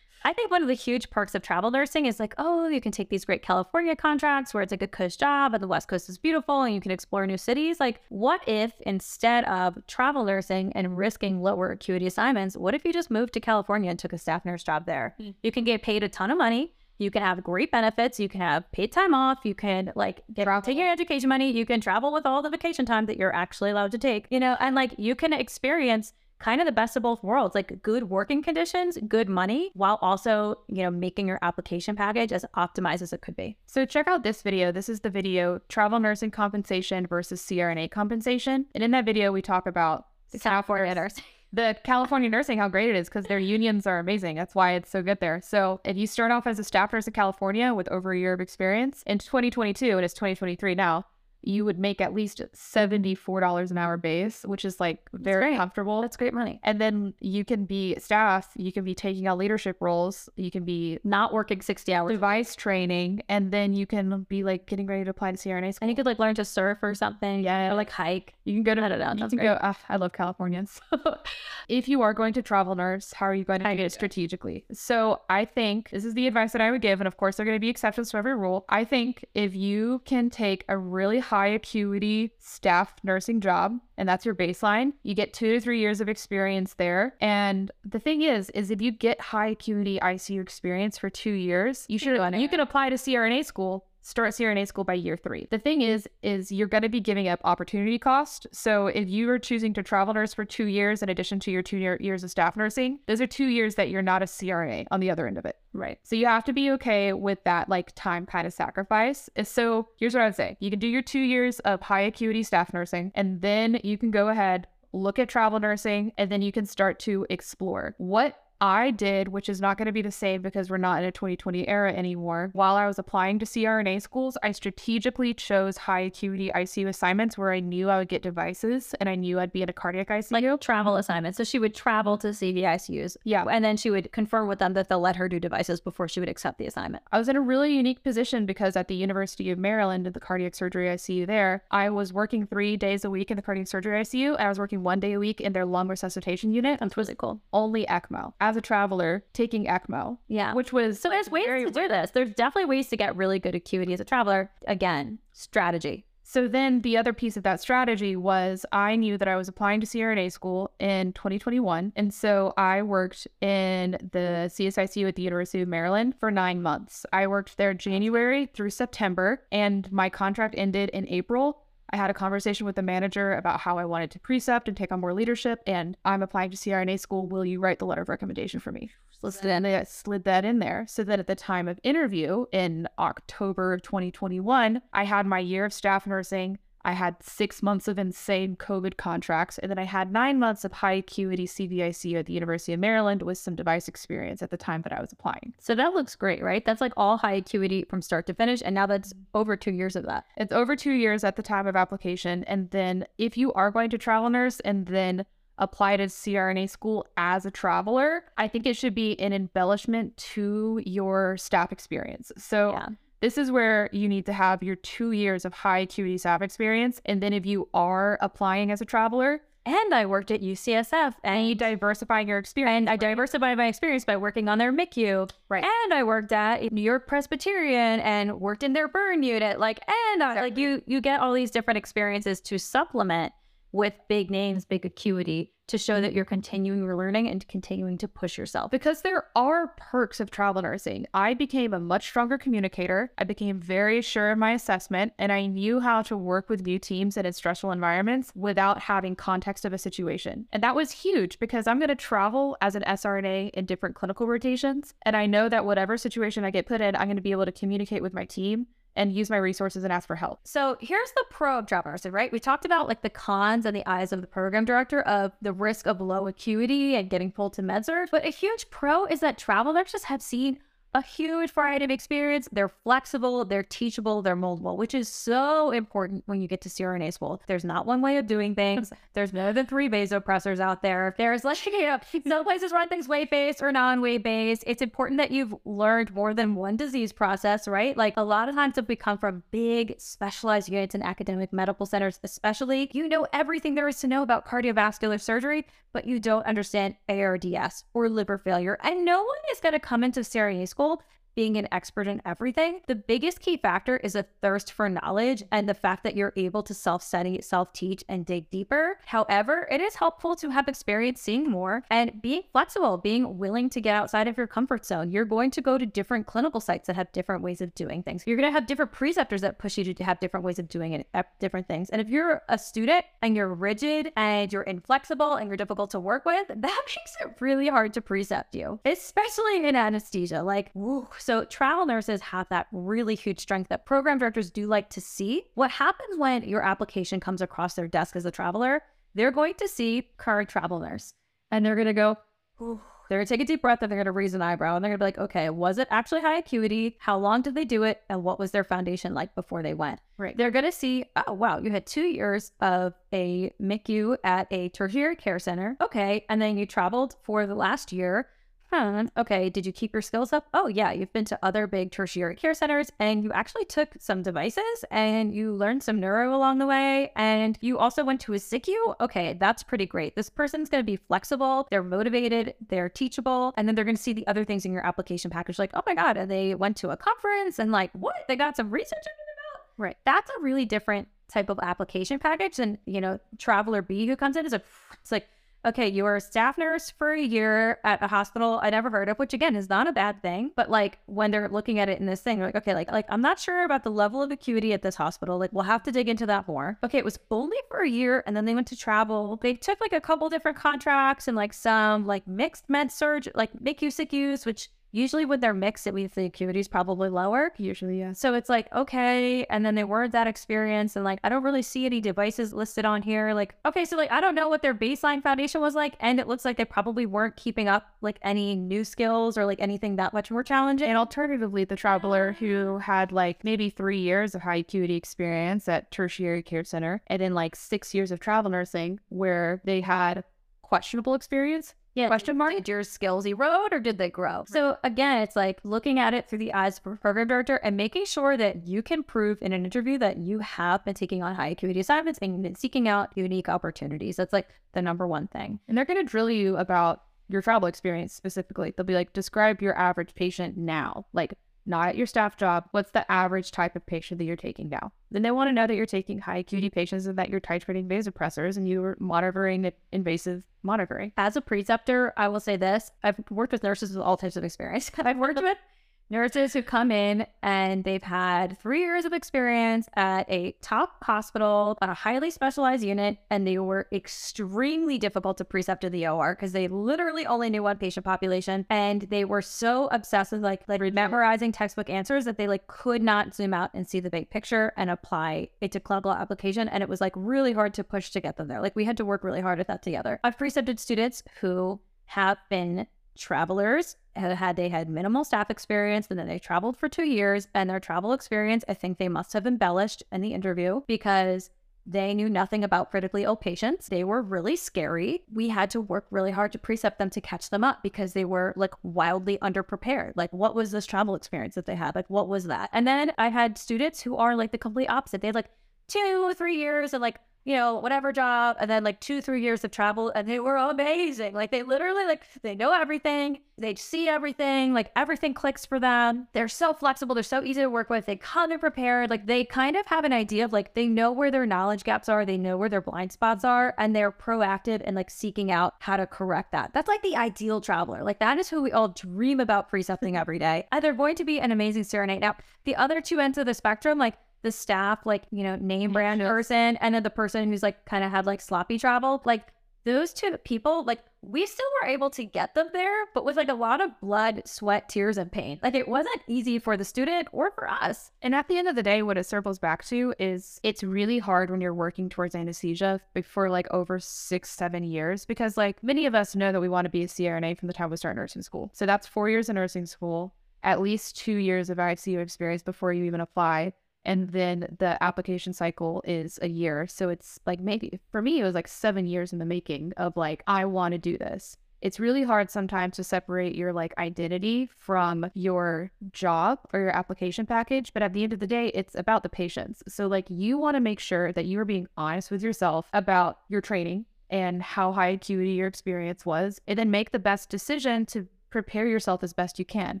I 0.24 0.32
think 0.32 0.50
one 0.50 0.62
of 0.62 0.68
the 0.68 0.74
huge 0.74 1.08
perks 1.08 1.36
of 1.36 1.42
travel 1.42 1.70
nursing 1.70 2.06
is 2.06 2.18
like, 2.18 2.34
oh, 2.36 2.66
you 2.66 2.80
can 2.80 2.90
take 2.90 3.10
these 3.10 3.24
great 3.24 3.42
California 3.42 3.94
contracts 3.94 4.52
where 4.52 4.62
it's 4.62 4.72
like 4.72 4.82
a 4.82 4.88
cush 4.88 5.16
job 5.16 5.54
and 5.54 5.62
the 5.62 5.68
West 5.68 5.86
Coast 5.88 6.08
is 6.08 6.18
beautiful 6.18 6.62
and 6.62 6.74
you 6.74 6.80
can 6.80 6.90
explore 6.90 7.26
new 7.26 7.38
cities. 7.38 7.78
Like, 7.78 8.00
what 8.08 8.40
if 8.48 8.72
instead 8.80 9.44
of 9.44 9.78
travel 9.86 10.24
nursing 10.24 10.72
and 10.72 10.98
risking 10.98 11.42
lower 11.42 11.70
acuity 11.70 12.06
assignments, 12.06 12.56
what 12.56 12.74
if 12.74 12.84
you 12.84 12.92
just 12.92 13.10
moved 13.10 13.34
to 13.34 13.40
California 13.40 13.88
and 13.88 13.98
took 13.98 14.12
a 14.12 14.18
staff 14.18 14.44
nurse 14.44 14.64
job 14.64 14.84
there? 14.84 15.14
Mm. 15.20 15.34
You 15.42 15.52
can 15.52 15.64
get 15.64 15.82
paid 15.82 16.02
a 16.02 16.08
ton 16.08 16.32
of 16.32 16.38
money. 16.38 16.72
You 16.98 17.10
can 17.10 17.22
have 17.22 17.42
great 17.42 17.70
benefits. 17.70 18.18
You 18.18 18.28
can 18.28 18.40
have 18.40 18.70
paid 18.72 18.92
time 18.92 19.14
off. 19.14 19.38
You 19.44 19.54
can 19.54 19.92
like 19.94 20.22
get 20.32 20.44
Travel. 20.44 20.62
take 20.62 20.78
your 20.78 20.90
education 20.90 21.28
money. 21.28 21.50
You 21.50 21.66
can 21.66 21.80
travel 21.80 22.12
with 22.12 22.26
all 22.26 22.42
the 22.42 22.50
vacation 22.50 22.86
time 22.86 23.06
that 23.06 23.16
you're 23.16 23.34
actually 23.34 23.70
allowed 23.70 23.92
to 23.92 23.98
take. 23.98 24.26
You 24.30 24.40
know, 24.40 24.56
and 24.60 24.74
like 24.74 24.94
you 24.98 25.14
can 25.14 25.32
experience 25.32 26.12
kind 26.38 26.60
of 26.60 26.66
the 26.66 26.72
best 26.72 26.96
of 26.96 27.02
both 27.02 27.22
worlds, 27.22 27.54
like 27.54 27.82
good 27.82 28.10
working 28.10 28.42
conditions, 28.42 28.98
good 29.08 29.28
money, 29.28 29.70
while 29.74 29.98
also, 30.02 30.58
you 30.68 30.82
know, 30.82 30.90
making 30.90 31.26
your 31.26 31.38
application 31.42 31.96
package 31.96 32.32
as 32.32 32.44
optimized 32.56 33.02
as 33.02 33.12
it 33.12 33.22
could 33.22 33.36
be. 33.36 33.56
So 33.66 33.86
check 33.86 34.06
out 34.06 34.22
this 34.22 34.42
video. 34.42 34.70
This 34.70 34.88
is 34.88 35.00
the 35.00 35.10
video 35.10 35.60
travel 35.68 35.98
nursing 35.98 36.30
compensation 36.30 37.06
versus 37.06 37.42
CRNA 37.42 37.90
compensation. 37.90 38.66
And 38.74 38.84
in 38.84 38.90
that 38.90 39.06
video, 39.06 39.32
we 39.32 39.42
talk 39.42 39.66
about 39.66 40.06
the 40.30 40.38
California 40.38 40.86
California, 40.86 40.94
nursing. 40.94 41.24
The 41.56 41.74
California 41.84 42.28
nursing, 42.28 42.58
how 42.58 42.68
great 42.68 42.90
it 42.90 42.96
is 42.96 43.08
because 43.08 43.24
their 43.24 43.38
unions 43.38 43.86
are 43.86 43.98
amazing. 43.98 44.36
That's 44.36 44.54
why 44.54 44.72
it's 44.72 44.90
so 44.90 45.02
good 45.02 45.20
there. 45.20 45.40
So 45.42 45.80
if 45.84 45.96
you 45.96 46.06
start 46.06 46.30
off 46.30 46.46
as 46.46 46.58
a 46.58 46.64
staff 46.64 46.92
nurse 46.92 47.06
in 47.06 47.14
California 47.14 47.72
with 47.72 47.88
over 47.88 48.12
a 48.12 48.18
year 48.18 48.34
of 48.34 48.42
experience 48.42 49.02
in 49.06 49.18
2022, 49.18 49.96
and 49.96 50.04
it's 50.04 50.12
2023 50.12 50.74
now, 50.74 51.06
you 51.42 51.64
would 51.64 51.78
make 51.78 52.00
at 52.00 52.12
least 52.14 52.40
$74 52.54 53.70
an 53.70 53.78
hour 53.78 53.96
base, 53.96 54.42
which 54.44 54.64
is 54.64 54.80
like 54.80 55.08
very 55.12 55.56
comfortable. 55.56 56.00
That's 56.02 56.16
great 56.16 56.34
money. 56.34 56.60
and 56.64 56.80
then 56.80 57.14
you 57.20 57.44
can 57.44 57.64
be 57.64 57.96
staff, 57.98 58.50
you 58.56 58.72
can 58.72 58.84
be 58.84 58.94
taking 58.94 59.26
out 59.26 59.38
leadership 59.38 59.76
roles, 59.80 60.28
you 60.36 60.50
can 60.50 60.64
be 60.64 60.98
Not 61.04 61.32
working 61.32 61.60
60 61.60 61.92
hours. 61.94 62.12
device 62.12 62.54
training, 62.56 63.22
and 63.28 63.52
then 63.52 63.74
you 63.74 63.86
can 63.86 64.22
be 64.28 64.42
like 64.42 64.66
getting 64.66 64.86
ready 64.86 65.04
to 65.04 65.10
apply 65.10 65.32
to 65.32 65.36
CRNA 65.38 65.74
school. 65.74 65.84
And 65.86 65.90
you 65.90 65.96
could 65.96 66.06
like 66.06 66.18
learn 66.18 66.34
to 66.36 66.44
surf 66.44 66.78
or 66.82 66.94
something. 66.94 67.44
Yeah. 67.44 67.70
Or 67.70 67.74
like 67.74 67.90
hike. 67.90 68.34
You 68.44 68.54
can 68.54 68.62
go 68.62 68.74
to 68.74 68.84
I 68.84 68.88
don't 68.88 68.98
know. 68.98 69.12
You 69.24 69.28
can 69.28 69.38
great. 69.38 69.46
go. 69.46 69.58
ah, 69.60 69.78
I 69.88 69.96
love 69.96 70.12
Californians. 70.12 70.80
So 70.90 71.16
if 71.68 71.88
you 71.88 72.02
are 72.02 72.14
going 72.14 72.32
to 72.34 72.42
travel 72.42 72.74
nurse, 72.74 73.12
how 73.12 73.26
are 73.26 73.34
you 73.34 73.44
going 73.44 73.60
to 73.60 73.64
How 73.64 73.70
do 73.72 73.76
do 73.76 73.82
you 73.82 73.86
it 73.86 73.90
do 73.90 73.94
it? 73.94 73.98
strategically? 73.98 74.64
So 74.72 75.20
I 75.28 75.44
think 75.44 75.90
this 75.90 76.04
is 76.04 76.14
the 76.14 76.26
advice 76.26 76.52
that 76.52 76.60
I 76.60 76.70
would 76.70 76.82
give, 76.82 77.00
and 77.00 77.06
of 77.08 77.16
course 77.16 77.36
there 77.36 77.44
are 77.44 77.48
going 77.48 77.56
to 77.56 77.60
be 77.60 77.68
exceptions 77.68 78.10
to 78.10 78.16
every 78.18 78.34
rule. 78.36 78.64
I 78.68 78.84
think 78.84 79.24
if 79.34 79.54
you 79.54 80.02
can 80.04 80.30
take 80.30 80.64
a 80.68 80.76
really 80.78 81.18
high 81.26 81.48
acuity 81.48 82.32
staff 82.38 82.94
nursing 83.02 83.40
job, 83.40 83.78
and 83.96 84.08
that's 84.08 84.24
your 84.24 84.34
baseline, 84.34 84.92
you 85.02 85.14
get 85.14 85.32
two 85.32 85.54
to 85.54 85.60
three 85.60 85.80
years 85.80 86.00
of 86.00 86.08
experience 86.08 86.74
there. 86.74 87.14
And 87.20 87.70
the 87.84 87.98
thing 87.98 88.22
is, 88.22 88.50
is 88.50 88.70
if 88.70 88.80
you 88.80 88.92
get 88.92 89.20
high 89.20 89.48
acuity 89.48 89.98
ICU 90.00 90.40
experience 90.40 90.98
for 90.98 91.10
two 91.10 91.32
years, 91.32 91.84
you 91.88 91.98
should 91.98 92.34
you 92.34 92.48
can 92.48 92.60
apply 92.60 92.90
to 92.90 92.96
CRNA 92.96 93.44
school 93.44 93.86
start 94.06 94.30
CRNA 94.30 94.68
school 94.68 94.84
by 94.84 94.94
year 94.94 95.16
three. 95.16 95.48
The 95.50 95.58
thing 95.58 95.82
is, 95.82 96.08
is 96.22 96.52
you're 96.52 96.68
going 96.68 96.84
to 96.84 96.88
be 96.88 97.00
giving 97.00 97.26
up 97.26 97.40
opportunity 97.42 97.98
cost. 97.98 98.46
So 98.52 98.86
if 98.86 99.08
you 99.08 99.28
are 99.30 99.38
choosing 99.38 99.74
to 99.74 99.82
travel 99.82 100.14
nurse 100.14 100.32
for 100.32 100.44
two 100.44 100.66
years 100.66 101.02
in 101.02 101.08
addition 101.08 101.40
to 101.40 101.50
your 101.50 101.62
two 101.62 101.76
year, 101.76 101.98
years 102.00 102.22
of 102.22 102.30
staff 102.30 102.56
nursing, 102.56 103.00
those 103.08 103.20
are 103.20 103.26
two 103.26 103.46
years 103.46 103.74
that 103.74 103.90
you're 103.90 104.02
not 104.02 104.22
a 104.22 104.26
CRNA 104.26 104.86
on 104.92 105.00
the 105.00 105.10
other 105.10 105.26
end 105.26 105.38
of 105.38 105.44
it. 105.44 105.56
Right. 105.72 105.98
So 106.04 106.14
you 106.14 106.26
have 106.26 106.44
to 106.44 106.52
be 106.52 106.70
okay 106.72 107.14
with 107.14 107.42
that 107.44 107.68
like 107.68 107.92
time 107.96 108.26
kind 108.26 108.46
of 108.46 108.52
sacrifice. 108.52 109.28
So 109.42 109.88
here's 109.98 110.14
what 110.14 110.22
I 110.22 110.26
would 110.26 110.36
say. 110.36 110.56
You 110.60 110.70
can 110.70 110.78
do 110.78 110.86
your 110.86 111.02
two 111.02 111.18
years 111.18 111.58
of 111.60 111.80
high 111.82 112.02
acuity 112.02 112.44
staff 112.44 112.72
nursing 112.72 113.10
and 113.16 113.42
then 113.42 113.80
you 113.82 113.98
can 113.98 114.12
go 114.12 114.28
ahead, 114.28 114.68
look 114.92 115.18
at 115.18 115.28
travel 115.28 115.58
nursing, 115.58 116.12
and 116.16 116.30
then 116.30 116.42
you 116.42 116.52
can 116.52 116.64
start 116.64 117.00
to 117.00 117.26
explore. 117.28 117.96
What 117.98 118.40
I 118.60 118.90
did, 118.90 119.28
which 119.28 119.48
is 119.48 119.60
not 119.60 119.76
going 119.76 119.86
to 119.86 119.92
be 119.92 120.02
the 120.02 120.10
same 120.10 120.42
because 120.42 120.70
we're 120.70 120.78
not 120.78 121.02
in 121.02 121.08
a 121.08 121.12
2020 121.12 121.68
era 121.68 121.92
anymore. 121.92 122.50
While 122.52 122.76
I 122.76 122.86
was 122.86 122.98
applying 122.98 123.38
to 123.40 123.46
CRNA 123.46 124.02
schools, 124.02 124.38
I 124.42 124.52
strategically 124.52 125.34
chose 125.34 125.76
high 125.76 126.00
acuity 126.00 126.50
ICU 126.54 126.88
assignments 126.88 127.36
where 127.36 127.52
I 127.52 127.60
knew 127.60 127.90
I 127.90 127.98
would 127.98 128.08
get 128.08 128.22
devices 128.22 128.94
and 129.00 129.08
I 129.08 129.14
knew 129.14 129.38
I'd 129.38 129.52
be 129.52 129.62
in 129.62 129.68
a 129.68 129.72
cardiac 129.72 130.08
ICU. 130.08 130.32
Like 130.32 130.60
travel 130.60 130.96
assignments. 130.96 131.36
So 131.36 131.44
she 131.44 131.58
would 131.58 131.74
travel 131.74 132.16
to 132.18 132.28
CVICUs. 132.28 133.16
yeah, 133.24 133.44
And 133.50 133.64
then 133.64 133.76
she 133.76 133.90
would 133.90 134.10
confirm 134.12 134.48
with 134.48 134.58
them 134.58 134.72
that 134.74 134.88
they'll 134.88 135.00
let 135.00 135.16
her 135.16 135.28
do 135.28 135.38
devices 135.38 135.80
before 135.80 136.08
she 136.08 136.20
would 136.20 136.28
accept 136.28 136.58
the 136.58 136.66
assignment. 136.66 137.04
I 137.12 137.18
was 137.18 137.28
in 137.28 137.36
a 137.36 137.40
really 137.40 137.74
unique 137.74 138.02
position 138.02 138.46
because 138.46 138.76
at 138.76 138.88
the 138.88 138.94
University 138.94 139.50
of 139.50 139.58
Maryland, 139.58 140.06
in 140.06 140.12
the 140.12 140.20
cardiac 140.20 140.54
surgery 140.54 140.88
ICU 140.88 141.26
there, 141.26 141.62
I 141.70 141.90
was 141.90 142.12
working 142.12 142.46
three 142.46 142.76
days 142.76 143.04
a 143.04 143.10
week 143.10 143.30
in 143.30 143.36
the 143.36 143.42
cardiac 143.42 143.66
surgery 143.66 144.00
ICU. 144.00 144.34
And 144.34 144.42
I 144.42 144.48
was 144.48 144.58
working 144.58 144.82
one 144.82 145.00
day 145.00 145.12
a 145.12 145.18
week 145.18 145.40
in 145.40 145.52
their 145.52 145.66
lung 145.66 145.88
resuscitation 145.88 146.52
unit, 146.52 146.80
That's 146.80 146.96
really 146.96 147.14
cool. 147.14 147.40
only 147.52 147.84
ECMO. 147.86 148.32
As 148.46 148.56
a 148.56 148.60
traveler, 148.60 149.24
taking 149.32 149.64
ECMO, 149.66 150.18
Yeah. 150.28 150.54
which 150.54 150.72
was 150.72 151.00
So 151.00 151.08
there's 151.08 151.28
ways 151.28 151.46
to 151.46 151.70
do 151.70 151.88
this. 151.88 152.12
There's 152.12 152.32
definitely 152.34 152.66
ways 152.66 152.88
to 152.90 152.96
get 152.96 153.16
really 153.16 153.40
good 153.40 153.56
acuity 153.56 153.92
as 153.92 153.98
a 153.98 154.04
traveler. 154.04 154.52
Again, 154.68 155.18
strategy. 155.32 156.06
So 156.22 156.48
then 156.48 156.80
the 156.82 156.96
other 156.96 157.12
piece 157.12 157.36
of 157.36 157.42
that 157.44 157.60
strategy 157.60 158.14
was 158.16 158.66
I 158.72 158.96
knew 158.96 159.16
that 159.18 159.28
I 159.28 159.36
was 159.36 159.46
applying 159.48 159.80
to 159.80 159.86
CRNA 159.86 160.30
school 160.32 160.72
in 160.80 161.12
2021. 161.12 161.92
And 161.96 162.12
so 162.12 162.52
I 162.56 162.82
worked 162.82 163.28
in 163.40 163.92
the 164.12 164.50
CSICU 164.52 165.06
at 165.08 165.14
the 165.16 165.22
University 165.22 165.62
of 165.62 165.68
Maryland 165.68 166.14
for 166.18 166.30
nine 166.32 166.62
months. 166.62 167.06
I 167.12 167.26
worked 167.28 167.56
there 167.56 167.74
January 167.74 168.46
through 168.46 168.70
September, 168.70 169.42
and 169.52 169.90
my 169.92 170.08
contract 170.08 170.54
ended 170.58 170.88
in 170.90 171.06
April. 171.08 171.62
I 171.90 171.96
had 171.96 172.10
a 172.10 172.14
conversation 172.14 172.66
with 172.66 172.76
the 172.76 172.82
manager 172.82 173.34
about 173.34 173.60
how 173.60 173.78
I 173.78 173.84
wanted 173.84 174.10
to 174.12 174.18
precept 174.18 174.68
and 174.68 174.76
take 174.76 174.92
on 174.92 175.00
more 175.00 175.14
leadership, 175.14 175.60
and 175.66 175.96
I'm 176.04 176.22
applying 176.22 176.50
to 176.50 176.56
CRNA 176.56 176.98
school. 177.00 177.26
Will 177.26 177.44
you 177.44 177.60
write 177.60 177.78
the 177.78 177.86
letter 177.86 178.02
of 178.02 178.08
recommendation 178.08 178.60
for 178.60 178.72
me? 178.72 178.90
So 179.20 179.30
then 179.30 179.64
I 179.64 179.82
slid 179.84 180.24
that 180.24 180.44
in 180.44 180.58
there. 180.58 180.84
So 180.88 181.02
that 181.04 181.18
at 181.18 181.26
the 181.26 181.34
time 181.34 181.68
of 181.68 181.80
interview 181.82 182.46
in 182.52 182.88
October 182.98 183.72
of 183.72 183.82
2021, 183.82 184.82
I 184.92 185.04
had 185.04 185.26
my 185.26 185.38
year 185.38 185.64
of 185.64 185.72
staff 185.72 186.06
nursing. 186.06 186.58
I 186.86 186.92
had 186.92 187.16
six 187.20 187.64
months 187.64 187.88
of 187.88 187.98
insane 187.98 188.54
COVID 188.54 188.96
contracts, 188.96 189.58
and 189.58 189.68
then 189.68 189.78
I 189.78 189.82
had 189.82 190.12
nine 190.12 190.38
months 190.38 190.64
of 190.64 190.72
high 190.72 190.92
acuity 190.92 191.44
CVICU 191.44 192.20
at 192.20 192.26
the 192.26 192.32
University 192.32 192.72
of 192.72 192.78
Maryland 192.78 193.22
with 193.22 193.38
some 193.38 193.56
device 193.56 193.88
experience 193.88 194.40
at 194.40 194.52
the 194.52 194.56
time 194.56 194.82
that 194.82 194.92
I 194.92 195.00
was 195.00 195.10
applying. 195.10 195.52
So 195.58 195.74
that 195.74 195.94
looks 195.94 196.14
great, 196.14 196.44
right? 196.44 196.64
That's 196.64 196.80
like 196.80 196.92
all 196.96 197.16
high 197.16 197.32
acuity 197.32 197.84
from 197.90 198.02
start 198.02 198.24
to 198.28 198.34
finish. 198.34 198.62
And 198.64 198.72
now 198.72 198.86
that's 198.86 199.12
over 199.34 199.56
two 199.56 199.72
years 199.72 199.96
of 199.96 200.06
that. 200.06 200.26
It's 200.36 200.52
over 200.52 200.76
two 200.76 200.92
years 200.92 201.24
at 201.24 201.34
the 201.34 201.42
time 201.42 201.66
of 201.66 201.74
application. 201.74 202.44
And 202.44 202.70
then 202.70 203.04
if 203.18 203.36
you 203.36 203.52
are 203.54 203.72
going 203.72 203.90
to 203.90 203.98
travel 203.98 204.30
nurse 204.30 204.60
and 204.60 204.86
then 204.86 205.26
apply 205.58 205.96
to 205.96 206.04
CRNA 206.04 206.70
school 206.70 207.04
as 207.16 207.44
a 207.44 207.50
traveler, 207.50 208.26
I 208.38 208.46
think 208.46 208.64
it 208.64 208.76
should 208.76 208.94
be 208.94 209.18
an 209.18 209.32
embellishment 209.32 210.16
to 210.18 210.80
your 210.86 211.36
staff 211.36 211.72
experience. 211.72 212.30
So 212.38 212.70
Yeah. 212.70 212.88
This 213.20 213.38
is 213.38 213.50
where 213.50 213.88
you 213.92 214.08
need 214.08 214.26
to 214.26 214.32
have 214.32 214.62
your 214.62 214.76
two 214.76 215.12
years 215.12 215.44
of 215.44 215.52
high 215.52 215.78
acuity 215.80 216.18
staff 216.18 216.42
experience. 216.42 217.00
And 217.04 217.22
then 217.22 217.32
if 217.32 217.46
you 217.46 217.68
are 217.72 218.18
applying 218.20 218.70
as 218.70 218.80
a 218.80 218.84
traveler, 218.84 219.40
And 219.64 219.92
I 219.94 220.06
worked 220.06 220.30
at 220.30 220.42
UCSF 220.42 221.14
and 221.24 221.48
you 221.48 221.54
diversifying 221.56 222.28
your 222.28 222.38
experience. 222.38 222.76
and 222.76 222.88
I 222.90 222.96
diversified 222.96 223.56
my 223.56 223.66
experience 223.66 224.04
by 224.04 224.16
working 224.16 224.48
on 224.48 224.58
their 224.58 224.72
MICU. 224.72 225.28
Right. 225.48 225.64
And 225.64 225.92
I 225.92 226.04
worked 226.04 226.30
at 226.30 226.70
New 226.72 226.82
York 226.82 227.08
Presbyterian 227.08 227.98
and 228.00 228.40
worked 228.40 228.62
in 228.62 228.74
their 228.74 228.86
burn 228.86 229.24
unit. 229.24 229.58
Like, 229.58 229.80
and 229.88 230.22
uh, 230.22 230.26
I, 230.26 230.40
like 230.42 230.56
you, 230.56 230.82
you 230.86 231.00
get 231.00 231.18
all 231.20 231.32
these 231.32 231.50
different 231.50 231.78
experiences 231.78 232.40
to 232.42 232.58
supplement 232.58 233.32
with 233.72 233.94
big 234.08 234.30
names, 234.30 234.64
big 234.64 234.84
acuity 234.84 235.52
to 235.68 235.78
show 235.78 236.00
that 236.00 236.08
mm-hmm. 236.08 236.16
you're 236.16 236.24
continuing 236.24 236.78
your 236.78 236.96
learning 236.96 237.28
and 237.28 237.46
continuing 237.48 237.98
to 237.98 238.08
push 238.08 238.38
yourself. 238.38 238.70
because 238.70 239.02
there 239.02 239.24
are 239.34 239.74
perks 239.76 240.20
of 240.20 240.30
travel 240.30 240.62
nursing. 240.62 241.06
I 241.12 241.34
became 241.34 241.74
a 241.74 241.80
much 241.80 242.06
stronger 242.06 242.38
communicator. 242.38 243.12
I 243.18 243.24
became 243.24 243.58
very 243.58 244.00
sure 244.00 244.30
of 244.30 244.38
my 244.38 244.52
assessment, 244.52 245.12
and 245.18 245.32
I 245.32 245.46
knew 245.46 245.80
how 245.80 246.02
to 246.02 246.16
work 246.16 246.48
with 246.48 246.66
new 246.66 246.78
teams 246.78 247.16
and 247.16 247.26
in 247.26 247.32
stressful 247.32 247.72
environments 247.72 248.32
without 248.34 248.82
having 248.82 249.16
context 249.16 249.64
of 249.64 249.72
a 249.72 249.78
situation. 249.78 250.46
And 250.52 250.62
that 250.62 250.74
was 250.74 250.92
huge 250.92 251.38
because 251.38 251.66
I'm 251.66 251.78
going 251.78 251.88
to 251.88 251.94
travel 251.94 252.56
as 252.60 252.74
an 252.74 252.82
SRNA 252.82 253.50
in 253.50 253.66
different 253.66 253.96
clinical 253.96 254.26
rotations. 254.26 254.94
And 255.02 255.16
I 255.16 255.26
know 255.26 255.48
that 255.48 255.64
whatever 255.64 255.96
situation 255.96 256.44
I 256.44 256.50
get 256.50 256.66
put 256.66 256.80
in, 256.80 256.94
I'm 256.94 257.06
going 257.06 257.16
to 257.16 257.22
be 257.22 257.32
able 257.32 257.46
to 257.46 257.52
communicate 257.52 258.02
with 258.02 258.14
my 258.14 258.24
team 258.24 258.66
and 258.96 259.12
use 259.12 259.30
my 259.30 259.36
resources 259.36 259.84
and 259.84 259.92
ask 259.92 260.06
for 260.06 260.16
help. 260.16 260.40
So 260.44 260.76
here's 260.80 261.12
the 261.12 261.24
pro 261.30 261.58
of 261.58 261.66
travel 261.66 261.92
nursing, 261.92 262.12
right? 262.12 262.32
We 262.32 262.40
talked 262.40 262.64
about 262.64 262.88
like 262.88 263.02
the 263.02 263.10
cons 263.10 263.66
and 263.66 263.76
the 263.76 263.86
eyes 263.88 264.12
of 264.12 264.20
the 264.20 264.26
program 264.26 264.64
director 264.64 265.02
of 265.02 265.32
the 265.42 265.52
risk 265.52 265.86
of 265.86 266.00
low 266.00 266.26
acuity 266.26 266.96
and 266.96 267.10
getting 267.10 267.30
pulled 267.30 267.52
to 267.54 267.62
med 267.62 267.84
surg. 267.84 268.08
But 268.10 268.24
a 268.24 268.30
huge 268.30 268.70
pro 268.70 269.04
is 269.06 269.20
that 269.20 269.38
travel 269.38 269.72
nurses 269.72 270.04
have 270.04 270.22
seen 270.22 270.58
a 270.96 271.02
huge 271.02 271.52
variety 271.52 271.84
of 271.84 271.90
experience. 271.90 272.48
They're 272.50 272.70
flexible, 272.70 273.44
they're 273.44 273.62
teachable, 273.62 274.22
they're 274.22 274.34
moldable, 274.34 274.78
which 274.78 274.94
is 274.94 275.10
so 275.10 275.70
important 275.70 276.22
when 276.24 276.40
you 276.40 276.48
get 276.48 276.62
to 276.62 276.70
CRNA 276.70 277.12
school. 277.12 277.42
There's 277.46 277.64
not 277.66 277.84
one 277.84 278.00
way 278.00 278.16
of 278.16 278.26
doing 278.26 278.54
things. 278.54 278.90
There's 279.12 279.34
more 279.34 279.52
than 279.52 279.66
three 279.66 279.90
vasopressors 279.90 280.58
out 280.58 280.80
there. 280.80 281.14
There's 281.18 281.44
like, 281.44 281.64
you 281.66 281.82
know, 281.82 281.98
some 282.26 282.44
places 282.44 282.72
run 282.72 282.88
things 282.88 283.08
weight 283.08 283.30
based 283.30 283.62
or 283.62 283.72
non 283.72 284.00
weight 284.00 284.22
based. 284.22 284.64
It's 284.66 284.80
important 284.80 285.18
that 285.18 285.30
you've 285.30 285.54
learned 285.66 286.14
more 286.14 286.32
than 286.32 286.54
one 286.54 286.76
disease 286.76 287.12
process, 287.12 287.68
right? 287.68 287.94
Like 287.94 288.16
a 288.16 288.22
lot 288.22 288.48
of 288.48 288.54
times 288.54 288.78
if 288.78 288.88
we 288.88 288.96
come 288.96 289.18
from 289.18 289.42
big 289.50 289.96
specialized 289.98 290.70
units 290.70 290.94
in 290.94 291.02
academic 291.02 291.52
medical 291.52 291.84
centers, 291.84 292.20
especially, 292.24 292.90
you 292.94 293.06
know 293.06 293.26
everything 293.34 293.74
there 293.74 293.88
is 293.88 294.00
to 294.00 294.06
know 294.06 294.22
about 294.22 294.46
cardiovascular 294.46 295.20
surgery, 295.20 295.66
but 295.92 296.06
you 296.06 296.20
don't 296.20 296.46
understand 296.46 296.94
ARDS 297.08 297.84
or 297.94 298.08
liver 298.08 298.38
failure. 298.38 298.78
And 298.82 299.04
no 299.04 299.18
one 299.18 299.38
is 299.52 299.60
going 299.60 299.72
to 299.72 299.80
come 299.80 300.04
into 300.04 300.20
CRNA 300.20 300.68
school 300.68 300.85
people 300.86 301.15
being 301.36 301.56
an 301.56 301.68
expert 301.70 302.08
in 302.08 302.20
everything. 302.24 302.80
The 302.88 302.96
biggest 302.96 303.40
key 303.40 303.58
factor 303.58 303.98
is 303.98 304.16
a 304.16 304.24
thirst 304.42 304.72
for 304.72 304.88
knowledge 304.88 305.44
and 305.52 305.68
the 305.68 305.74
fact 305.74 306.02
that 306.02 306.16
you're 306.16 306.32
able 306.34 306.62
to 306.64 306.74
self 306.74 307.02
study, 307.02 307.40
self 307.42 307.72
teach, 307.72 308.02
and 308.08 308.26
dig 308.26 308.50
deeper. 308.50 308.98
However, 309.06 309.68
it 309.70 309.80
is 309.80 309.94
helpful 309.94 310.34
to 310.36 310.50
have 310.50 310.66
experience 310.66 311.20
seeing 311.20 311.48
more 311.48 311.84
and 311.90 312.20
being 312.20 312.42
flexible, 312.52 312.96
being 312.96 313.38
willing 313.38 313.68
to 313.70 313.80
get 313.80 313.94
outside 313.94 314.26
of 314.26 314.36
your 314.36 314.46
comfort 314.46 314.84
zone. 314.84 315.10
You're 315.10 315.24
going 315.26 315.50
to 315.52 315.60
go 315.60 315.78
to 315.78 315.86
different 315.86 316.26
clinical 316.26 316.60
sites 316.60 316.86
that 316.86 316.96
have 316.96 317.12
different 317.12 317.42
ways 317.42 317.60
of 317.60 317.74
doing 317.74 318.02
things. 318.02 318.24
You're 318.26 318.36
going 318.36 318.48
to 318.48 318.52
have 318.52 318.66
different 318.66 318.92
preceptors 318.92 319.42
that 319.42 319.58
push 319.58 319.76
you 319.76 319.92
to 319.92 320.04
have 320.04 320.18
different 320.20 320.44
ways 320.44 320.58
of 320.58 320.68
doing 320.68 320.92
it, 320.94 321.06
uh, 321.12 321.22
different 321.38 321.68
things. 321.68 321.90
And 321.90 322.00
if 322.00 322.08
you're 322.08 322.42
a 322.48 322.58
student 322.58 323.04
and 323.20 323.36
you're 323.36 323.52
rigid 323.52 324.12
and 324.16 324.50
you're 324.50 324.62
inflexible 324.62 325.34
and 325.34 325.48
you're 325.48 325.56
difficult 325.56 325.90
to 325.90 326.00
work 326.00 326.24
with, 326.24 326.46
that 326.48 326.82
makes 326.86 327.16
it 327.20 327.36
really 327.40 327.68
hard 327.68 327.92
to 327.94 328.00
precept 328.00 328.54
you, 328.54 328.80
especially 328.84 329.66
in 329.66 329.76
anesthesia. 329.76 330.42
Like, 330.42 330.70
woo, 330.74 331.06
so 331.26 331.44
travel 331.44 331.86
nurses 331.86 332.20
have 332.20 332.48
that 332.50 332.68
really 332.70 333.16
huge 333.16 333.40
strength 333.40 333.68
that 333.70 333.84
program 333.84 334.18
directors 334.18 334.48
do 334.48 334.68
like 334.68 334.88
to 334.90 335.00
see. 335.00 335.42
What 335.54 335.72
happens 335.72 336.16
when 336.16 336.44
your 336.44 336.62
application 336.62 337.18
comes 337.18 337.42
across 337.42 337.74
their 337.74 337.88
desk 337.88 338.14
as 338.14 338.26
a 338.26 338.30
traveler? 338.30 338.84
They're 339.16 339.32
going 339.32 339.54
to 339.54 339.66
see 339.66 340.08
current 340.18 340.48
travel 340.48 340.78
nurse 340.78 341.14
and 341.50 341.66
they're 341.66 341.74
going 341.74 341.88
to 341.88 341.92
go, 341.92 342.16
Ooh. 342.62 342.80
they're 343.08 343.18
going 343.18 343.26
to 343.26 343.34
take 343.34 343.40
a 343.40 343.44
deep 343.44 343.60
breath 343.60 343.82
and 343.82 343.90
they're 343.90 343.96
going 343.96 344.04
to 344.04 344.12
raise 344.12 344.34
an 344.34 344.42
eyebrow 344.42 344.76
and 344.76 344.84
they're 344.84 344.96
going 344.96 345.00
to 345.00 345.02
be 345.02 345.20
like, 345.20 345.30
okay, 345.30 345.50
was 345.50 345.78
it 345.78 345.88
actually 345.90 346.20
high 346.20 346.38
acuity? 346.38 346.96
How 347.00 347.18
long 347.18 347.42
did 347.42 347.56
they 347.56 347.64
do 347.64 347.82
it? 347.82 348.02
And 348.08 348.22
what 348.22 348.38
was 348.38 348.52
their 348.52 348.62
foundation 348.62 349.12
like 349.12 349.34
before 349.34 349.64
they 349.64 349.74
went? 349.74 349.98
Right. 350.18 350.36
They're 350.36 350.52
going 350.52 350.64
to 350.64 350.70
see, 350.70 351.06
oh, 351.26 351.32
wow, 351.32 351.58
you 351.58 351.72
had 351.72 351.86
two 351.86 352.02
years 352.02 352.52
of 352.60 352.94
a 353.12 353.52
MICU 353.60 354.18
at 354.22 354.46
a 354.52 354.68
tertiary 354.68 355.16
care 355.16 355.40
center. 355.40 355.76
Okay. 355.80 356.24
And 356.28 356.40
then 356.40 356.56
you 356.56 356.66
traveled 356.66 357.16
for 357.24 357.48
the 357.48 357.56
last 357.56 357.92
year 357.92 358.28
huh, 358.70 359.04
okay, 359.16 359.48
did 359.48 359.64
you 359.64 359.72
keep 359.72 359.92
your 359.92 360.02
skills 360.02 360.32
up? 360.32 360.46
Oh, 360.52 360.66
yeah, 360.66 360.92
you've 360.92 361.12
been 361.12 361.24
to 361.26 361.38
other 361.42 361.66
big 361.66 361.90
tertiary 361.90 362.34
care 362.34 362.54
centers 362.54 362.90
and 362.98 363.22
you 363.22 363.32
actually 363.32 363.64
took 363.64 363.90
some 363.98 364.22
devices 364.22 364.84
and 364.90 365.34
you 365.34 365.52
learned 365.52 365.82
some 365.82 366.00
neuro 366.00 366.34
along 366.34 366.58
the 366.58 366.66
way. 366.66 367.12
And 367.16 367.58
you 367.60 367.78
also 367.78 368.04
went 368.04 368.20
to 368.22 368.34
a 368.34 368.36
SICU. 368.36 368.96
Okay, 369.00 369.36
that's 369.38 369.62
pretty 369.62 369.86
great. 369.86 370.16
This 370.16 370.30
person's 370.30 370.68
going 370.68 370.82
to 370.82 370.86
be 370.86 370.96
flexible, 370.96 371.66
they're 371.70 371.82
motivated, 371.82 372.54
they're 372.68 372.88
teachable. 372.88 373.54
And 373.56 373.66
then 373.66 373.74
they're 373.74 373.84
going 373.84 373.96
to 373.96 374.02
see 374.02 374.12
the 374.12 374.26
other 374.26 374.44
things 374.44 374.64
in 374.64 374.72
your 374.72 374.86
application 374.86 375.30
package, 375.30 375.58
like, 375.58 375.70
oh 375.74 375.82
my 375.86 375.94
God, 375.94 376.16
and 376.16 376.30
they 376.30 376.54
went 376.54 376.76
to 376.78 376.90
a 376.90 376.96
conference 376.96 377.58
and 377.58 377.70
like, 377.72 377.90
what? 377.92 378.16
They 378.28 378.36
got 378.36 378.56
some 378.56 378.70
research 378.70 379.04
belt. 379.04 379.66
Right. 379.78 379.96
That's 380.04 380.30
a 380.30 380.42
really 380.42 380.64
different 380.64 381.08
type 381.28 381.50
of 381.50 381.58
application 381.62 382.18
package. 382.18 382.58
And, 382.58 382.78
you 382.86 383.00
know, 383.00 383.20
Traveler 383.38 383.82
B 383.82 384.06
who 384.06 384.16
comes 384.16 384.36
in 384.36 384.46
is 384.46 384.52
a, 384.52 384.62
it's 385.02 385.12
like, 385.12 385.28
okay, 385.64 385.88
you 385.88 386.04
were 386.04 386.16
a 386.16 386.20
staff 386.20 386.58
nurse 386.58 386.90
for 386.90 387.12
a 387.12 387.20
year 387.20 387.78
at 387.84 388.02
a 388.02 388.06
hospital 388.06 388.60
I 388.62 388.70
never 388.70 388.90
heard 388.90 389.08
of, 389.08 389.18
which 389.18 389.32
again 389.32 389.56
is 389.56 389.68
not 389.68 389.86
a 389.86 389.92
bad 389.92 390.22
thing. 390.22 390.50
But 390.56 390.70
like 390.70 390.98
when 391.06 391.30
they're 391.30 391.48
looking 391.48 391.78
at 391.78 391.88
it 391.88 391.98
in 391.98 392.06
this 392.06 392.20
thing, 392.20 392.38
they're 392.38 392.48
like, 392.48 392.56
okay, 392.56 392.74
like 392.74 392.90
like 392.90 393.06
I'm 393.08 393.22
not 393.22 393.38
sure 393.38 393.64
about 393.64 393.84
the 393.84 393.90
level 393.90 394.22
of 394.22 394.30
acuity 394.30 394.72
at 394.72 394.82
this 394.82 394.96
hospital. 394.96 395.38
Like 395.38 395.52
we'll 395.52 395.64
have 395.64 395.82
to 395.84 395.92
dig 395.92 396.08
into 396.08 396.26
that 396.26 396.46
more. 396.46 396.78
Okay, 396.84 396.98
it 396.98 397.04
was 397.04 397.18
only 397.30 397.56
for 397.68 397.80
a 397.80 397.88
year, 397.88 398.22
and 398.26 398.36
then 398.36 398.44
they 398.44 398.54
went 398.54 398.66
to 398.68 398.76
travel. 398.76 399.38
They 399.42 399.54
took 399.54 399.80
like 399.80 399.92
a 399.92 400.00
couple 400.00 400.28
different 400.28 400.56
contracts 400.56 401.28
and 401.28 401.36
like 401.36 401.52
some 401.52 402.06
like 402.06 402.26
mixed 402.26 402.68
med 402.68 402.92
surg, 402.92 403.28
like 403.34 403.52
MICU 403.54 403.88
SICUs, 403.88 404.46
which 404.46 404.70
Usually 404.92 405.24
when 405.24 405.40
they're 405.40 405.52
mixed, 405.52 405.86
it 405.86 405.94
means 405.94 406.14
the 406.14 406.24
acuity 406.24 406.60
is 406.60 406.68
probably 406.68 407.08
lower. 407.08 407.52
Usually, 407.58 407.98
yeah. 407.98 408.12
So 408.12 408.34
it's 408.34 408.48
like, 408.48 408.72
okay. 408.74 409.44
And 409.46 409.64
then 409.64 409.74
they 409.74 409.84
weren't 409.84 410.12
that 410.12 410.26
experienced. 410.26 410.96
And 410.96 411.04
like, 411.04 411.18
I 411.22 411.28
don't 411.28 411.42
really 411.42 411.62
see 411.62 411.86
any 411.86 412.00
devices 412.00 412.54
listed 412.54 412.84
on 412.84 413.02
here. 413.02 413.34
Like, 413.34 413.54
okay, 413.66 413.84
so 413.84 413.96
like, 413.96 414.10
I 414.10 414.20
don't 414.20 414.34
know 414.34 414.48
what 414.48 414.62
their 414.62 414.74
baseline 414.74 415.22
foundation 415.22 415.60
was 415.60 415.74
like. 415.74 415.96
And 416.00 416.18
it 416.18 416.28
looks 416.28 416.44
like 416.44 416.56
they 416.56 416.64
probably 416.64 417.04
weren't 417.04 417.36
keeping 417.36 417.68
up 417.68 417.88
like 418.00 418.18
any 418.22 418.54
new 418.54 418.84
skills 418.84 419.36
or 419.36 419.44
like 419.44 419.60
anything 419.60 419.96
that 419.96 420.14
much 420.14 420.30
more 420.30 420.42
challenging. 420.42 420.88
And 420.88 420.96
alternatively, 420.96 421.64
the 421.64 421.76
traveler 421.76 422.32
who 422.38 422.78
had 422.78 423.12
like 423.12 423.44
maybe 423.44 423.70
three 423.70 424.00
years 424.00 424.34
of 424.34 424.42
high 424.42 424.56
acuity 424.56 424.96
experience 424.96 425.68
at 425.68 425.90
tertiary 425.90 426.42
care 426.42 426.64
center 426.64 427.02
and 427.08 427.20
then 427.20 427.34
like 427.34 427.56
six 427.56 427.94
years 427.94 428.10
of 428.10 428.20
travel 428.20 428.50
nursing 428.50 429.00
where 429.08 429.60
they 429.64 429.80
had 429.80 430.24
questionable 430.62 431.14
experience 431.14 431.74
yeah. 431.96 432.08
Question 432.08 432.36
mark? 432.36 432.52
Did 432.52 432.68
your 432.68 432.82
skills 432.82 433.24
erode 433.26 433.72
or 433.72 433.80
did 433.80 433.96
they 433.96 434.10
grow? 434.10 434.40
Right. 434.40 434.48
So 434.48 434.76
again, 434.84 435.22
it's 435.22 435.34
like 435.34 435.60
looking 435.64 435.98
at 435.98 436.12
it 436.12 436.28
through 436.28 436.40
the 436.40 436.52
eyes 436.52 436.78
of 436.78 436.92
a 436.92 436.96
program 436.96 437.26
director 437.26 437.56
and 437.56 437.74
making 437.74 438.04
sure 438.04 438.36
that 438.36 438.66
you 438.66 438.82
can 438.82 439.02
prove 439.02 439.38
in 439.40 439.54
an 439.54 439.64
interview 439.64 439.96
that 439.98 440.18
you 440.18 440.40
have 440.40 440.84
been 440.84 440.94
taking 440.94 441.22
on 441.22 441.34
high 441.34 441.48
acuity 441.48 441.80
assignments 441.80 442.18
and 442.20 442.42
been 442.42 442.54
seeking 442.54 442.86
out 442.86 443.16
unique 443.16 443.48
opportunities. 443.48 444.16
That's 444.16 444.34
like 444.34 444.50
the 444.74 444.82
number 444.82 445.06
one 445.06 445.26
thing. 445.28 445.58
And 445.68 445.76
they're 445.76 445.86
going 445.86 445.98
to 445.98 446.08
drill 446.08 446.28
you 446.28 446.58
about 446.58 447.02
your 447.28 447.40
travel 447.40 447.66
experience 447.66 448.12
specifically. 448.12 448.74
They'll 448.76 448.84
be 448.84 448.94
like, 448.94 449.14
describe 449.14 449.62
your 449.62 449.76
average 449.76 450.14
patient 450.14 450.58
now. 450.58 451.06
Like, 451.14 451.32
not 451.66 451.88
at 451.88 451.96
your 451.96 452.06
staff 452.06 452.36
job. 452.36 452.68
What's 452.70 452.90
the 452.90 453.10
average 453.10 453.50
type 453.50 453.76
of 453.76 453.84
patient 453.86 454.18
that 454.18 454.24
you're 454.24 454.36
taking 454.36 454.68
now? 454.68 454.92
Then 455.10 455.22
they 455.22 455.30
want 455.30 455.48
to 455.48 455.52
know 455.52 455.66
that 455.66 455.74
you're 455.74 455.86
taking 455.86 456.20
high 456.20 456.38
acuity 456.38 456.70
patients 456.70 457.06
and 457.06 457.18
that 457.18 457.28
you're 457.28 457.40
titrating 457.40 457.88
vasopressors 457.88 458.56
and 458.56 458.68
you're 458.68 458.96
monitoring 458.98 459.72
invasive 459.92 460.44
monitoring. 460.62 461.12
As 461.16 461.36
a 461.36 461.40
preceptor, 461.40 462.12
I 462.16 462.28
will 462.28 462.40
say 462.40 462.56
this 462.56 462.90
I've 463.02 463.16
worked 463.30 463.52
with 463.52 463.62
nurses 463.62 463.96
with 463.96 464.04
all 464.04 464.16
types 464.16 464.36
of 464.36 464.44
experience. 464.44 464.90
I've 464.98 465.18
worked 465.18 465.36
with 465.42 465.58
nurses 466.08 466.52
who 466.52 466.62
come 466.62 466.90
in 466.90 467.26
and 467.42 467.84
they've 467.84 468.02
had 468.02 468.58
three 468.58 468.80
years 468.80 469.04
of 469.04 469.12
experience 469.12 469.88
at 469.94 470.30
a 470.30 470.52
top 470.62 471.02
hospital 471.02 471.76
on 471.82 471.90
a 471.90 471.94
highly 471.94 472.30
specialized 472.30 472.84
unit, 472.84 473.18
and 473.30 473.46
they 473.46 473.58
were 473.58 473.88
extremely 473.92 474.98
difficult 474.98 475.38
to 475.38 475.44
precept 475.44 475.80
to 475.80 475.90
the 475.90 476.06
OR 476.06 476.34
because 476.34 476.52
they 476.52 476.68
literally 476.68 477.26
only 477.26 477.50
knew 477.50 477.62
one 477.62 477.78
patient 477.78 478.04
population, 478.04 478.66
and 478.70 479.02
they 479.02 479.24
were 479.24 479.42
so 479.42 479.88
obsessed 479.88 480.32
with 480.32 480.42
like 480.42 480.62
like 480.68 480.80
memorizing 480.94 481.52
textbook 481.52 481.90
answers 481.90 482.24
that 482.24 482.36
they 482.36 482.46
like 482.46 482.66
could 482.66 483.02
not 483.02 483.34
zoom 483.34 483.52
out 483.52 483.70
and 483.74 483.88
see 483.88 484.00
the 484.00 484.10
big 484.10 484.30
picture 484.30 484.72
and 484.76 484.90
apply 484.90 485.48
it 485.60 485.72
to 485.72 485.80
clinical 485.80 486.12
application, 486.12 486.68
and 486.68 486.82
it 486.82 486.88
was 486.88 487.00
like 487.00 487.12
really 487.16 487.52
hard 487.52 487.74
to 487.74 487.84
push 487.84 488.10
to 488.10 488.20
get 488.20 488.36
them 488.36 488.48
there. 488.48 488.60
Like 488.60 488.76
we 488.76 488.84
had 488.84 488.96
to 488.98 489.04
work 489.04 489.24
really 489.24 489.40
hard 489.40 489.60
at 489.60 489.66
that 489.66 489.82
together. 489.82 490.20
I've 490.22 490.38
precepted 490.38 490.78
students 490.78 491.22
who 491.40 491.80
have 492.06 492.38
been 492.48 492.86
travelers 493.16 493.96
had 494.14 494.56
they 494.56 494.68
had 494.68 494.88
minimal 494.88 495.24
staff 495.24 495.50
experience 495.50 496.06
and 496.08 496.18
then 496.18 496.26
they 496.26 496.38
traveled 496.38 496.76
for 496.76 496.88
two 496.88 497.04
years 497.04 497.48
and 497.54 497.68
their 497.68 497.80
travel 497.80 498.12
experience 498.12 498.64
i 498.68 498.74
think 498.74 498.98
they 498.98 499.08
must 499.08 499.32
have 499.32 499.46
embellished 499.46 500.02
in 500.10 500.20
the 500.20 500.32
interview 500.32 500.80
because 500.86 501.50
they 501.86 502.14
knew 502.14 502.28
nothing 502.28 502.64
about 502.64 502.90
critically 502.90 503.22
ill 503.22 503.36
patients. 503.36 503.88
They 503.88 504.02
were 504.02 504.20
really 504.20 504.56
scary. 504.56 505.22
We 505.32 505.48
had 505.48 505.70
to 505.70 505.80
work 505.80 506.06
really 506.10 506.32
hard 506.32 506.50
to 506.52 506.58
precept 506.58 506.98
them 506.98 507.10
to 507.10 507.20
catch 507.20 507.50
them 507.50 507.62
up 507.62 507.82
because 507.82 508.12
they 508.12 508.24
were 508.24 508.52
like 508.56 508.74
wildly 508.82 509.38
underprepared. 509.38 510.12
Like, 510.16 510.32
what 510.32 510.56
was 510.56 510.72
this 510.72 510.84
travel 510.84 511.14
experience 511.14 511.54
that 511.54 511.66
they 511.66 511.76
had? 511.76 511.94
Like, 511.94 512.10
what 512.10 512.26
was 512.26 512.44
that? 512.44 512.70
And 512.72 512.88
then 512.88 513.12
I 513.18 513.28
had 513.28 513.56
students 513.56 514.02
who 514.02 514.16
are 514.16 514.34
like 514.34 514.50
the 514.50 514.58
complete 514.58 514.88
opposite. 514.88 515.20
They 515.20 515.28
had 515.28 515.36
like 515.36 515.50
two, 515.86 516.34
three 516.36 516.56
years 516.56 516.92
and 516.92 517.00
like 517.00 517.20
you 517.46 517.54
know, 517.54 517.76
whatever 517.76 518.12
job, 518.12 518.56
and 518.58 518.68
then 518.68 518.82
like 518.82 518.98
two, 518.98 519.22
three 519.22 519.40
years 519.40 519.62
of 519.62 519.70
travel, 519.70 520.10
and 520.16 520.28
they 520.28 520.40
were 520.40 520.56
amazing. 520.56 521.32
Like 521.32 521.52
they 521.52 521.62
literally 521.62 522.04
like 522.04 522.24
they 522.42 522.56
know 522.56 522.72
everything, 522.72 523.38
they 523.56 523.76
see 523.76 524.08
everything, 524.08 524.74
like 524.74 524.90
everything 524.96 525.32
clicks 525.32 525.64
for 525.64 525.78
them. 525.78 526.26
They're 526.32 526.48
so 526.48 526.74
flexible, 526.74 527.14
they're 527.14 527.22
so 527.22 527.44
easy 527.44 527.60
to 527.60 527.68
work 527.68 527.88
with. 527.88 528.06
They 528.06 528.16
come 528.16 528.50
in 528.50 528.58
prepared, 528.58 529.10
like 529.10 529.26
they 529.26 529.44
kind 529.44 529.76
of 529.76 529.86
have 529.86 530.04
an 530.04 530.12
idea 530.12 530.44
of 530.44 530.52
like 530.52 530.74
they 530.74 530.88
know 530.88 531.12
where 531.12 531.30
their 531.30 531.46
knowledge 531.46 531.84
gaps 531.84 532.08
are, 532.08 532.26
they 532.26 532.36
know 532.36 532.56
where 532.56 532.68
their 532.68 532.80
blind 532.80 533.12
spots 533.12 533.44
are, 533.44 533.74
and 533.78 533.94
they're 533.94 534.10
proactive 534.10 534.82
and 534.84 534.96
like 534.96 535.08
seeking 535.08 535.52
out 535.52 535.74
how 535.78 535.96
to 535.96 536.06
correct 536.08 536.50
that. 536.50 536.72
That's 536.74 536.88
like 536.88 537.02
the 537.02 537.14
ideal 537.14 537.60
traveler. 537.60 538.02
Like 538.02 538.18
that 538.18 538.38
is 538.38 538.48
who 538.48 538.60
we 538.60 538.72
all 538.72 538.88
dream 538.88 539.38
about 539.38 539.68
precepting 539.68 540.16
every 540.16 540.40
day. 540.40 540.66
And 540.72 540.82
they're 540.82 540.92
going 540.92 541.14
to 541.14 541.24
be 541.24 541.38
an 541.38 541.52
amazing 541.52 541.84
CRNA. 541.84 542.18
Now, 542.18 542.34
the 542.64 542.74
other 542.74 543.00
two 543.00 543.20
ends 543.20 543.38
of 543.38 543.46
the 543.46 543.54
spectrum, 543.54 543.98
like 543.98 544.16
the 544.46 544.52
staff, 544.52 545.04
like, 545.04 545.24
you 545.32 545.42
know, 545.42 545.56
name 545.56 545.92
brand 545.92 546.20
person, 546.20 546.76
and 546.76 546.94
then 546.94 547.02
the 547.02 547.10
person 547.10 547.50
who's 547.50 547.64
like 547.64 547.84
kind 547.84 548.04
of 548.04 548.12
had 548.12 548.26
like 548.26 548.40
sloppy 548.40 548.78
travel, 548.78 549.20
like 549.24 549.48
those 549.84 550.12
two 550.12 550.36
people, 550.44 550.84
like 550.84 551.00
we 551.20 551.46
still 551.46 551.66
were 551.80 551.88
able 551.88 552.10
to 552.10 552.24
get 552.24 552.54
them 552.54 552.68
there, 552.72 553.06
but 553.12 553.24
with 553.24 553.36
like 553.36 553.48
a 553.48 553.54
lot 553.54 553.80
of 553.80 553.90
blood, 554.00 554.42
sweat, 554.46 554.88
tears, 554.88 555.18
and 555.18 555.32
pain. 555.32 555.58
Like 555.64 555.74
it 555.74 555.88
wasn't 555.88 556.22
easy 556.28 556.60
for 556.60 556.76
the 556.76 556.84
student 556.84 557.26
or 557.32 557.50
for 557.50 557.68
us. 557.68 558.12
And 558.22 558.36
at 558.36 558.46
the 558.46 558.56
end 558.56 558.68
of 558.68 558.76
the 558.76 558.84
day, 558.84 559.02
what 559.02 559.18
it 559.18 559.26
circles 559.26 559.58
back 559.58 559.84
to 559.86 560.14
is 560.20 560.60
it's 560.62 560.84
really 560.84 561.18
hard 561.18 561.50
when 561.50 561.60
you're 561.60 561.74
working 561.74 562.08
towards 562.08 562.36
anesthesia 562.36 563.00
for 563.24 563.50
like 563.50 563.66
over 563.72 563.98
six, 563.98 564.50
seven 564.50 564.84
years, 564.84 565.24
because 565.24 565.56
like 565.56 565.82
many 565.82 566.06
of 566.06 566.14
us 566.14 566.36
know 566.36 566.52
that 566.52 566.60
we 566.60 566.68
want 566.68 566.84
to 566.84 566.90
be 566.90 567.02
a 567.02 567.08
CRNA 567.08 567.58
from 567.58 567.66
the 567.66 567.74
time 567.74 567.90
we 567.90 567.96
start 567.96 568.14
nursing 568.14 568.42
school. 568.42 568.70
So 568.72 568.86
that's 568.86 569.08
four 569.08 569.28
years 569.28 569.48
of 569.48 569.56
nursing 569.56 569.86
school 569.86 570.34
at 570.66 570.80
least 570.80 571.16
two 571.16 571.36
years 571.36 571.70
of 571.70 571.78
ICU 571.78 572.18
experience 572.18 572.62
before 572.62 572.92
you 572.92 573.04
even 573.04 573.20
apply. 573.20 573.72
And 574.06 574.30
then 574.30 574.76
the 574.78 575.02
application 575.02 575.52
cycle 575.52 576.00
is 576.06 576.38
a 576.40 576.48
year. 576.48 576.86
So 576.86 577.08
it's 577.08 577.40
like 577.44 577.60
maybe 577.60 578.00
for 578.12 578.22
me, 578.22 578.40
it 578.40 578.44
was 578.44 578.54
like 578.54 578.68
seven 578.68 579.04
years 579.04 579.32
in 579.32 579.40
the 579.40 579.44
making 579.44 579.92
of 579.96 580.16
like, 580.16 580.44
I 580.46 580.64
want 580.64 580.92
to 580.92 580.98
do 580.98 581.18
this. 581.18 581.58
It's 581.82 582.00
really 582.00 582.22
hard 582.22 582.48
sometimes 582.48 582.96
to 582.96 583.04
separate 583.04 583.56
your 583.56 583.72
like 583.72 583.92
identity 583.98 584.70
from 584.78 585.28
your 585.34 585.90
job 586.12 586.60
or 586.72 586.80
your 586.80 586.96
application 586.96 587.46
package 587.46 587.92
but 587.92 588.02
at 588.02 588.12
the 588.12 588.22
end 588.22 588.32
of 588.32 588.40
the 588.40 588.46
day 588.46 588.68
it's 588.68 588.94
about 588.94 589.22
the 589.22 589.28
patients 589.28 589.82
so 589.86 590.06
like 590.06 590.24
you 590.28 590.56
want 590.56 590.74
to 590.74 590.80
make 590.80 590.98
sure 590.98 591.32
that 591.32 591.44
you 591.44 591.60
are 591.60 591.66
being 591.66 591.86
honest 591.96 592.30
with 592.30 592.42
yourself 592.42 592.88
about 592.94 593.40
your 593.48 593.60
training 593.60 594.06
and 594.30 594.62
how 594.62 594.90
high 594.90 595.08
acuity 595.08 595.52
your 595.52 595.68
experience 595.68 596.24
was 596.24 596.60
and 596.66 596.78
then 596.78 596.90
make 596.90 597.12
the 597.12 597.18
best 597.18 597.50
decision 597.50 598.06
to 598.06 598.26
prepare 598.50 598.86
yourself 598.86 599.22
as 599.22 599.34
best 599.34 599.58
you 599.58 599.64
can 599.64 600.00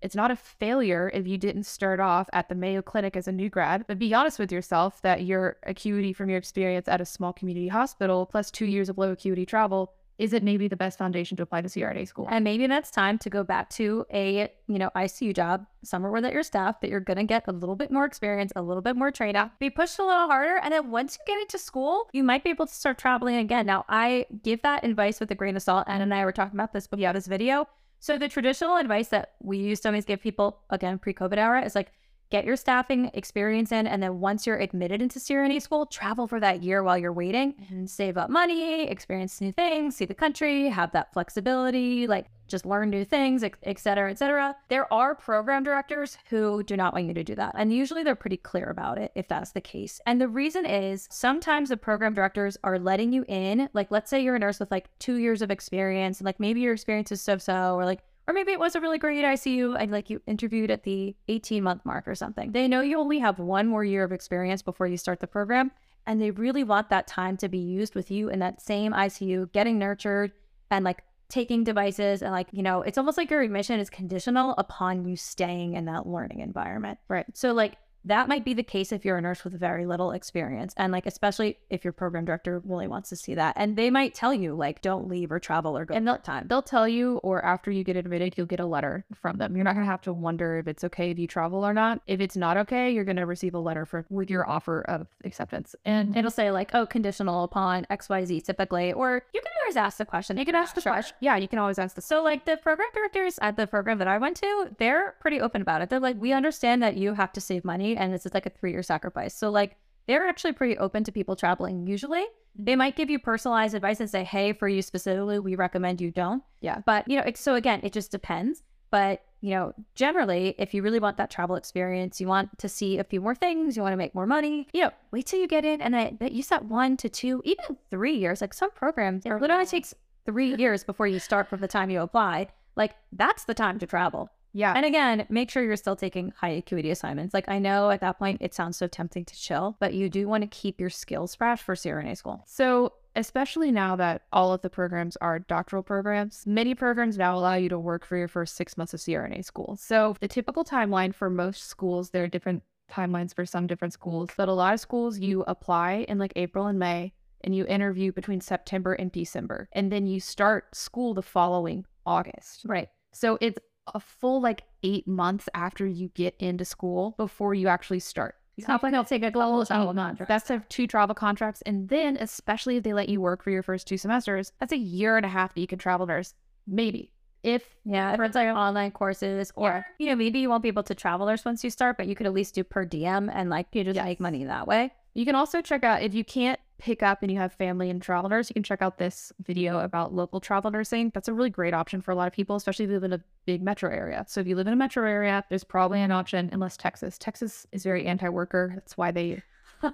it's 0.00 0.14
not 0.14 0.30
a 0.30 0.36
failure 0.36 1.10
if 1.12 1.26
you 1.26 1.38
didn't 1.38 1.64
start 1.64 2.00
off 2.00 2.28
at 2.32 2.48
the 2.48 2.54
Mayo 2.54 2.82
Clinic 2.82 3.16
as 3.16 3.28
a 3.28 3.32
new 3.32 3.48
grad, 3.48 3.84
but 3.86 3.98
be 3.98 4.14
honest 4.14 4.38
with 4.38 4.52
yourself 4.52 5.02
that 5.02 5.24
your 5.24 5.56
acuity 5.64 6.12
from 6.12 6.28
your 6.28 6.38
experience 6.38 6.88
at 6.88 7.00
a 7.00 7.04
small 7.04 7.32
community 7.32 7.68
hospital 7.68 8.26
plus 8.26 8.50
two 8.50 8.66
years 8.66 8.88
of 8.88 8.98
low 8.98 9.12
acuity 9.12 9.44
travel 9.44 9.92
is 10.18 10.32
it 10.32 10.42
maybe 10.42 10.66
the 10.66 10.76
best 10.76 10.98
foundation 10.98 11.36
to 11.36 11.44
apply 11.44 11.62
to 11.62 11.68
CRNA 11.68 12.08
school? 12.08 12.26
And 12.28 12.42
maybe 12.42 12.66
that's 12.66 12.90
time 12.90 13.18
to 13.18 13.30
go 13.30 13.44
back 13.44 13.70
to 13.70 14.04
a, 14.12 14.50
you 14.66 14.78
know, 14.78 14.90
ICU 14.96 15.34
job 15.34 15.64
somewhere 15.84 16.10
where 16.10 16.20
that 16.20 16.32
you're 16.32 16.42
staff 16.42 16.80
that 16.80 16.90
you're 16.90 17.00
going 17.00 17.18
to 17.18 17.24
get 17.24 17.44
a 17.46 17.52
little 17.52 17.76
bit 17.76 17.92
more 17.92 18.04
experience, 18.04 18.52
a 18.56 18.62
little 18.62 18.82
bit 18.82 18.96
more 18.96 19.12
training, 19.12 19.50
be 19.60 19.70
pushed 19.70 19.98
a 19.98 20.04
little 20.04 20.26
harder. 20.26 20.58
And 20.58 20.72
then 20.72 20.90
once 20.90 21.16
you 21.18 21.32
get 21.32 21.40
into 21.40 21.56
school, 21.56 22.08
you 22.12 22.24
might 22.24 22.42
be 22.42 22.50
able 22.50 22.66
to 22.66 22.74
start 22.74 22.98
traveling 22.98 23.36
again. 23.36 23.66
Now, 23.66 23.84
I 23.88 24.26
give 24.42 24.62
that 24.62 24.84
advice 24.84 25.20
with 25.20 25.30
a 25.30 25.36
grain 25.36 25.56
of 25.56 25.62
salt. 25.62 25.84
Anna 25.86 26.02
and 26.02 26.12
I 26.14 26.24
were 26.24 26.32
talking 26.32 26.56
about 26.56 26.72
this 26.72 26.88
before 26.88 27.12
this 27.12 27.28
video. 27.28 27.68
So 28.00 28.18
the 28.18 28.28
traditional 28.28 28.76
advice 28.76 29.08
that 29.08 29.32
we 29.42 29.58
used 29.58 29.82
to 29.82 29.88
always 29.88 30.04
give 30.04 30.20
people, 30.20 30.60
again, 30.70 30.98
pre-COVID 30.98 31.36
era 31.36 31.64
is 31.64 31.74
like, 31.74 31.92
get 32.30 32.44
your 32.44 32.56
staffing 32.56 33.10
experience 33.14 33.72
in, 33.72 33.86
and 33.86 34.02
then 34.02 34.20
once 34.20 34.46
you're 34.46 34.58
admitted 34.58 35.00
into 35.00 35.18
CRNA 35.18 35.62
school, 35.62 35.86
travel 35.86 36.26
for 36.26 36.38
that 36.40 36.62
year 36.62 36.82
while 36.82 36.98
you're 36.98 37.12
waiting. 37.12 37.54
And 37.70 37.88
save 37.88 38.18
up 38.18 38.28
money, 38.28 38.86
experience 38.88 39.40
new 39.40 39.50
things, 39.50 39.96
see 39.96 40.04
the 40.04 40.14
country, 40.14 40.68
have 40.68 40.92
that 40.92 41.12
flexibility, 41.12 42.06
like 42.06 42.26
just 42.48 42.66
learn 42.66 42.90
new 42.90 43.04
things, 43.04 43.44
et 43.44 43.78
cetera, 43.78 44.10
et 44.10 44.18
cetera. 44.18 44.56
There 44.68 44.92
are 44.92 45.14
program 45.14 45.62
directors 45.62 46.18
who 46.30 46.62
do 46.62 46.76
not 46.76 46.92
want 46.92 47.06
you 47.06 47.14
to 47.14 47.24
do 47.24 47.34
that. 47.36 47.54
And 47.56 47.72
usually 47.72 48.02
they're 48.02 48.14
pretty 48.14 48.36
clear 48.36 48.70
about 48.70 48.98
it 48.98 49.12
if 49.14 49.28
that's 49.28 49.52
the 49.52 49.60
case. 49.60 50.00
And 50.06 50.20
the 50.20 50.28
reason 50.28 50.66
is 50.66 51.06
sometimes 51.10 51.68
the 51.68 51.76
program 51.76 52.14
directors 52.14 52.56
are 52.64 52.78
letting 52.78 53.12
you 53.12 53.24
in. 53.28 53.68
Like, 53.72 53.90
let's 53.90 54.10
say 54.10 54.22
you're 54.22 54.36
a 54.36 54.38
nurse 54.38 54.60
with 54.60 54.70
like 54.70 54.88
two 54.98 55.16
years 55.16 55.42
of 55.42 55.50
experience, 55.50 56.18
and 56.18 56.26
like 56.26 56.40
maybe 56.40 56.60
your 56.60 56.72
experience 56.72 57.12
is 57.12 57.22
so 57.22 57.38
so, 57.38 57.74
or 57.74 57.84
like 57.84 58.00
or 58.26 58.34
maybe 58.34 58.52
it 58.52 58.60
was 58.60 58.76
a 58.76 58.80
really 58.80 58.98
great 58.98 59.24
ICU 59.24 59.74
and 59.80 59.90
like 59.90 60.10
you 60.10 60.20
interviewed 60.26 60.70
at 60.70 60.82
the 60.82 61.16
18 61.28 61.62
month 61.62 61.86
mark 61.86 62.06
or 62.06 62.14
something. 62.14 62.52
They 62.52 62.68
know 62.68 62.82
you 62.82 62.98
only 62.98 63.18
have 63.20 63.38
one 63.38 63.66
more 63.66 63.84
year 63.84 64.04
of 64.04 64.12
experience 64.12 64.60
before 64.60 64.86
you 64.86 64.98
start 64.98 65.20
the 65.20 65.26
program. 65.26 65.70
And 66.06 66.20
they 66.20 66.30
really 66.30 66.62
want 66.62 66.90
that 66.90 67.06
time 67.06 67.38
to 67.38 67.48
be 67.48 67.58
used 67.58 67.94
with 67.94 68.10
you 68.10 68.28
in 68.28 68.38
that 68.40 68.60
same 68.60 68.92
ICU, 68.92 69.50
getting 69.52 69.78
nurtured 69.78 70.32
and 70.70 70.84
like 70.84 71.02
taking 71.28 71.62
devices 71.64 72.22
and 72.22 72.32
like, 72.32 72.48
you 72.52 72.62
know, 72.62 72.82
it's 72.82 72.98
almost 72.98 73.18
like 73.18 73.30
your 73.30 73.42
admission 73.42 73.80
is 73.80 73.90
conditional 73.90 74.54
upon 74.56 75.04
you 75.04 75.16
staying 75.16 75.74
in 75.74 75.84
that 75.84 76.06
learning 76.06 76.40
environment. 76.40 76.98
Right. 77.08 77.26
So 77.34 77.52
like 77.52 77.74
that 78.08 78.28
might 78.28 78.44
be 78.44 78.54
the 78.54 78.62
case 78.62 78.92
if 78.92 79.04
you're 79.04 79.16
a 79.16 79.20
nurse 79.20 79.44
with 79.44 79.58
very 79.58 79.86
little 79.86 80.12
experience. 80.12 80.74
And 80.76 80.92
like, 80.92 81.06
especially 81.06 81.58
if 81.70 81.84
your 81.84 81.92
program 81.92 82.24
director 82.24 82.60
really 82.64 82.88
wants 82.88 83.08
to 83.10 83.16
see 83.16 83.34
that. 83.34 83.54
And 83.56 83.76
they 83.76 83.90
might 83.90 84.14
tell 84.14 84.34
you, 84.34 84.54
like, 84.54 84.82
don't 84.82 85.08
leave 85.08 85.30
or 85.30 85.38
travel 85.38 85.76
or 85.76 85.84
go 85.84 85.94
and 85.94 86.06
they'll, 86.06 86.18
time. 86.18 86.46
They'll 86.48 86.62
tell 86.62 86.88
you, 86.88 87.18
or 87.18 87.44
after 87.44 87.70
you 87.70 87.84
get 87.84 87.96
admitted, 87.96 88.34
you'll 88.36 88.46
get 88.46 88.60
a 88.60 88.66
letter 88.66 89.04
from 89.14 89.36
them. 89.36 89.54
You're 89.56 89.64
not 89.64 89.74
going 89.74 89.84
to 89.84 89.90
have 89.90 90.02
to 90.02 90.12
wonder 90.12 90.58
if 90.58 90.66
it's 90.66 90.84
okay 90.84 91.10
if 91.10 91.18
you 91.18 91.26
travel 91.26 91.64
or 91.64 91.74
not. 91.74 92.00
If 92.06 92.20
it's 92.20 92.36
not 92.36 92.56
okay, 92.56 92.90
you're 92.90 93.04
going 93.04 93.16
to 93.16 93.26
receive 93.26 93.54
a 93.54 93.58
letter 93.58 93.84
for 93.84 94.06
with 94.08 94.30
your 94.30 94.48
offer 94.48 94.82
of 94.82 95.06
acceptance. 95.24 95.74
And 95.84 96.16
it'll 96.16 96.30
say, 96.30 96.50
like, 96.50 96.70
oh, 96.74 96.86
conditional 96.86 97.44
upon 97.44 97.86
XYZ 97.90 98.44
typically. 98.44 98.92
Or 98.92 99.22
you 99.34 99.40
can 99.40 99.52
always 99.62 99.76
ask 99.76 99.98
the 99.98 100.06
question. 100.06 100.38
You 100.38 100.46
can 100.46 100.54
ask 100.54 100.74
the 100.74 100.80
sure. 100.80 100.92
question. 100.92 101.16
Yeah, 101.20 101.36
you 101.36 101.48
can 101.48 101.58
always 101.58 101.78
ask 101.78 101.94
the 101.94 102.02
So, 102.02 102.22
like, 102.22 102.46
the 102.46 102.56
program 102.56 102.88
directors 102.94 103.38
at 103.42 103.56
the 103.56 103.66
program 103.66 103.98
that 103.98 104.08
I 104.08 104.18
went 104.18 104.36
to, 104.38 104.70
they're 104.78 105.14
pretty 105.20 105.40
open 105.40 105.60
about 105.60 105.82
it. 105.82 105.90
They're 105.90 106.00
like, 106.00 106.18
we 106.18 106.32
understand 106.32 106.82
that 106.82 106.96
you 106.96 107.14
have 107.14 107.32
to 107.32 107.40
save 107.40 107.64
money 107.64 107.96
and 107.98 108.12
this 108.12 108.24
is 108.24 108.34
like 108.34 108.46
a 108.46 108.50
three 108.50 108.72
year 108.72 108.82
sacrifice. 108.82 109.34
So, 109.34 109.50
like, 109.50 109.76
they're 110.06 110.26
actually 110.26 110.52
pretty 110.52 110.78
open 110.78 111.04
to 111.04 111.12
people 111.12 111.36
traveling. 111.36 111.86
Usually, 111.86 112.22
mm-hmm. 112.22 112.64
they 112.64 112.76
might 112.76 112.96
give 112.96 113.10
you 113.10 113.18
personalized 113.18 113.74
advice 113.74 114.00
and 114.00 114.08
say, 114.08 114.24
hey, 114.24 114.52
for 114.52 114.68
you 114.68 114.80
specifically, 114.80 115.38
we 115.38 115.54
recommend 115.54 116.00
you 116.00 116.10
don't. 116.10 116.42
Yeah. 116.60 116.80
But, 116.86 117.08
you 117.08 117.18
know, 117.18 117.24
so 117.34 117.54
again, 117.54 117.80
it 117.82 117.92
just 117.92 118.10
depends. 118.10 118.62
But, 118.90 119.22
you 119.42 119.50
know, 119.50 119.74
generally, 119.94 120.54
if 120.58 120.72
you 120.72 120.82
really 120.82 120.98
want 120.98 121.18
that 121.18 121.30
travel 121.30 121.56
experience, 121.56 122.22
you 122.22 122.26
want 122.26 122.58
to 122.58 122.68
see 122.70 122.98
a 122.98 123.04
few 123.04 123.20
more 123.20 123.34
things, 123.34 123.76
you 123.76 123.82
want 123.82 123.92
to 123.92 123.98
make 123.98 124.14
more 124.14 124.26
money, 124.26 124.66
you 124.72 124.82
know, 124.82 124.90
wait 125.12 125.26
till 125.26 125.38
you 125.38 125.46
get 125.46 125.64
in 125.66 125.82
and 125.82 125.92
then 125.92 126.18
you 126.32 126.42
set 126.42 126.64
one 126.64 126.96
to 126.96 127.10
two, 127.10 127.42
even 127.44 127.76
three 127.90 128.16
years. 128.16 128.40
Like 128.40 128.54
some 128.54 128.70
programs, 128.70 129.26
it 129.26 129.34
literally 129.34 129.66
takes 129.66 129.94
three 130.24 130.56
years 130.56 130.84
before 130.84 131.06
you 131.06 131.18
start 131.18 131.48
from 131.48 131.60
the 131.60 131.68
time 131.68 131.90
you 131.90 132.00
apply. 132.00 132.48
Like 132.76 132.94
that's 133.12 133.44
the 133.44 133.54
time 133.54 133.78
to 133.80 133.86
travel. 133.86 134.30
Yeah. 134.52 134.72
And 134.74 134.84
again, 134.84 135.26
make 135.28 135.50
sure 135.50 135.62
you're 135.62 135.76
still 135.76 135.96
taking 135.96 136.32
high 136.36 136.50
acuity 136.50 136.90
assignments. 136.90 137.34
Like 137.34 137.48
I 137.48 137.58
know 137.58 137.90
at 137.90 138.00
that 138.00 138.18
point 138.18 138.38
it 138.40 138.54
sounds 138.54 138.76
so 138.76 138.86
tempting 138.86 139.24
to 139.26 139.38
chill, 139.38 139.76
but 139.80 139.94
you 139.94 140.08
do 140.08 140.28
want 140.28 140.42
to 140.42 140.48
keep 140.48 140.80
your 140.80 140.90
skills 140.90 141.34
fresh 141.34 141.62
for 141.62 141.74
CRNA 141.74 142.16
school. 142.16 142.44
So 142.46 142.92
especially 143.16 143.70
now 143.72 143.96
that 143.96 144.22
all 144.32 144.52
of 144.52 144.62
the 144.62 144.70
programs 144.70 145.16
are 145.16 145.38
doctoral 145.38 145.82
programs, 145.82 146.44
many 146.46 146.74
programs 146.74 147.18
now 147.18 147.36
allow 147.36 147.54
you 147.54 147.68
to 147.68 147.78
work 147.78 148.04
for 148.04 148.16
your 148.16 148.28
first 148.28 148.56
six 148.56 148.76
months 148.76 148.94
of 148.94 149.00
CRNA 149.00 149.44
school. 149.44 149.76
So 149.80 150.16
the 150.20 150.28
typical 150.28 150.64
timeline 150.64 151.14
for 151.14 151.28
most 151.28 151.64
schools, 151.64 152.10
there 152.10 152.24
are 152.24 152.28
different 152.28 152.62
timelines 152.90 153.34
for 153.34 153.44
some 153.44 153.66
different 153.66 153.92
schools, 153.92 154.30
but 154.36 154.48
a 154.48 154.52
lot 154.52 154.72
of 154.72 154.80
schools 154.80 155.18
you 155.18 155.42
apply 155.46 156.06
in 156.08 156.18
like 156.18 156.32
April 156.36 156.66
and 156.66 156.78
May 156.78 157.12
and 157.42 157.54
you 157.54 157.66
interview 157.66 158.12
between 158.12 158.40
September 158.40 158.94
and 158.94 159.12
December. 159.12 159.68
And 159.72 159.92
then 159.92 160.06
you 160.06 160.20
start 160.20 160.74
school 160.74 161.14
the 161.14 161.22
following 161.22 161.84
August. 162.06 162.62
Right. 162.64 162.88
So 163.12 163.38
it's 163.40 163.58
a 163.94 164.00
full 164.00 164.40
like 164.40 164.62
eight 164.82 165.06
months 165.06 165.48
after 165.54 165.86
you 165.86 166.08
get 166.14 166.34
into 166.38 166.64
school 166.64 167.14
before 167.16 167.54
you 167.54 167.68
actually 167.68 168.00
start. 168.00 168.34
You 168.56 168.64
have 168.66 168.82
like 168.82 168.90
they'll 168.90 169.04
take 169.04 169.22
a 169.22 169.30
global 169.30 169.64
travel 169.64 169.94
contract. 169.94 170.28
That's 170.28 170.48
have 170.48 170.68
two 170.68 170.88
travel 170.88 171.14
contracts. 171.14 171.62
And 171.62 171.88
then 171.88 172.16
especially 172.16 172.76
if 172.76 172.82
they 172.82 172.92
let 172.92 173.08
you 173.08 173.20
work 173.20 173.42
for 173.42 173.50
your 173.50 173.62
first 173.62 173.86
two 173.86 173.96
semesters, 173.96 174.52
that's 174.58 174.72
a 174.72 174.76
year 174.76 175.16
and 175.16 175.24
a 175.24 175.28
half 175.28 175.54
that 175.54 175.60
you 175.60 175.68
can 175.68 175.78
travel 175.78 176.06
nurse. 176.06 176.34
Maybe. 176.66 177.12
If 177.44 177.76
yeah, 177.84 178.14
if 178.14 178.20
it's 178.20 178.34
like 178.34 178.48
online 178.48 178.90
courses 178.90 179.52
or 179.54 179.68
yeah. 179.68 179.82
you 180.00 180.06
know, 180.06 180.16
maybe 180.16 180.40
you 180.40 180.48
won't 180.48 180.64
be 180.64 180.68
able 180.68 180.82
to 180.82 180.94
travel 180.94 181.26
nurse 181.26 181.44
once 181.44 181.62
you 181.62 181.70
start, 181.70 181.96
but 181.96 182.08
you 182.08 182.16
could 182.16 182.26
at 182.26 182.32
least 182.32 182.56
do 182.56 182.64
per 182.64 182.84
diem 182.84 183.30
and 183.32 183.48
like 183.48 183.68
you 183.72 183.84
just 183.84 183.94
yes. 183.94 184.04
make 184.04 184.18
money 184.18 184.42
that 184.44 184.66
way. 184.66 184.92
You 185.14 185.24
can 185.24 185.36
also 185.36 185.60
check 185.60 185.84
out 185.84 186.02
if 186.02 186.12
you 186.12 186.24
can't 186.24 186.58
pick 186.78 187.02
up 187.02 187.22
and 187.22 187.30
you 187.30 187.38
have 187.38 187.52
family 187.52 187.90
and 187.90 188.00
travel 188.00 188.30
nurse, 188.30 188.48
you 188.48 188.54
can 188.54 188.62
check 188.62 188.80
out 188.80 188.98
this 188.98 189.32
video 189.42 189.80
about 189.80 190.14
local 190.14 190.40
travel 190.40 190.70
nursing. 190.70 191.10
That's 191.12 191.28
a 191.28 191.34
really 191.34 191.50
great 191.50 191.74
option 191.74 192.00
for 192.00 192.12
a 192.12 192.14
lot 192.14 192.26
of 192.26 192.32
people, 192.32 192.56
especially 192.56 192.84
if 192.84 192.90
you 192.90 192.96
live 192.96 193.04
in 193.04 193.12
a 193.12 193.20
big 193.46 193.62
metro 193.62 193.90
area. 193.90 194.24
So 194.28 194.40
if 194.40 194.46
you 194.46 194.56
live 194.56 194.66
in 194.66 194.72
a 194.72 194.76
metro 194.76 195.06
area, 195.08 195.44
there's 195.48 195.64
probably 195.64 196.00
an 196.00 196.12
option, 196.12 196.48
unless 196.52 196.76
Texas. 196.76 197.18
Texas 197.18 197.66
is 197.72 197.82
very 197.82 198.06
anti-worker. 198.06 198.72
That's 198.74 198.96
why 198.96 199.10
they 199.10 199.42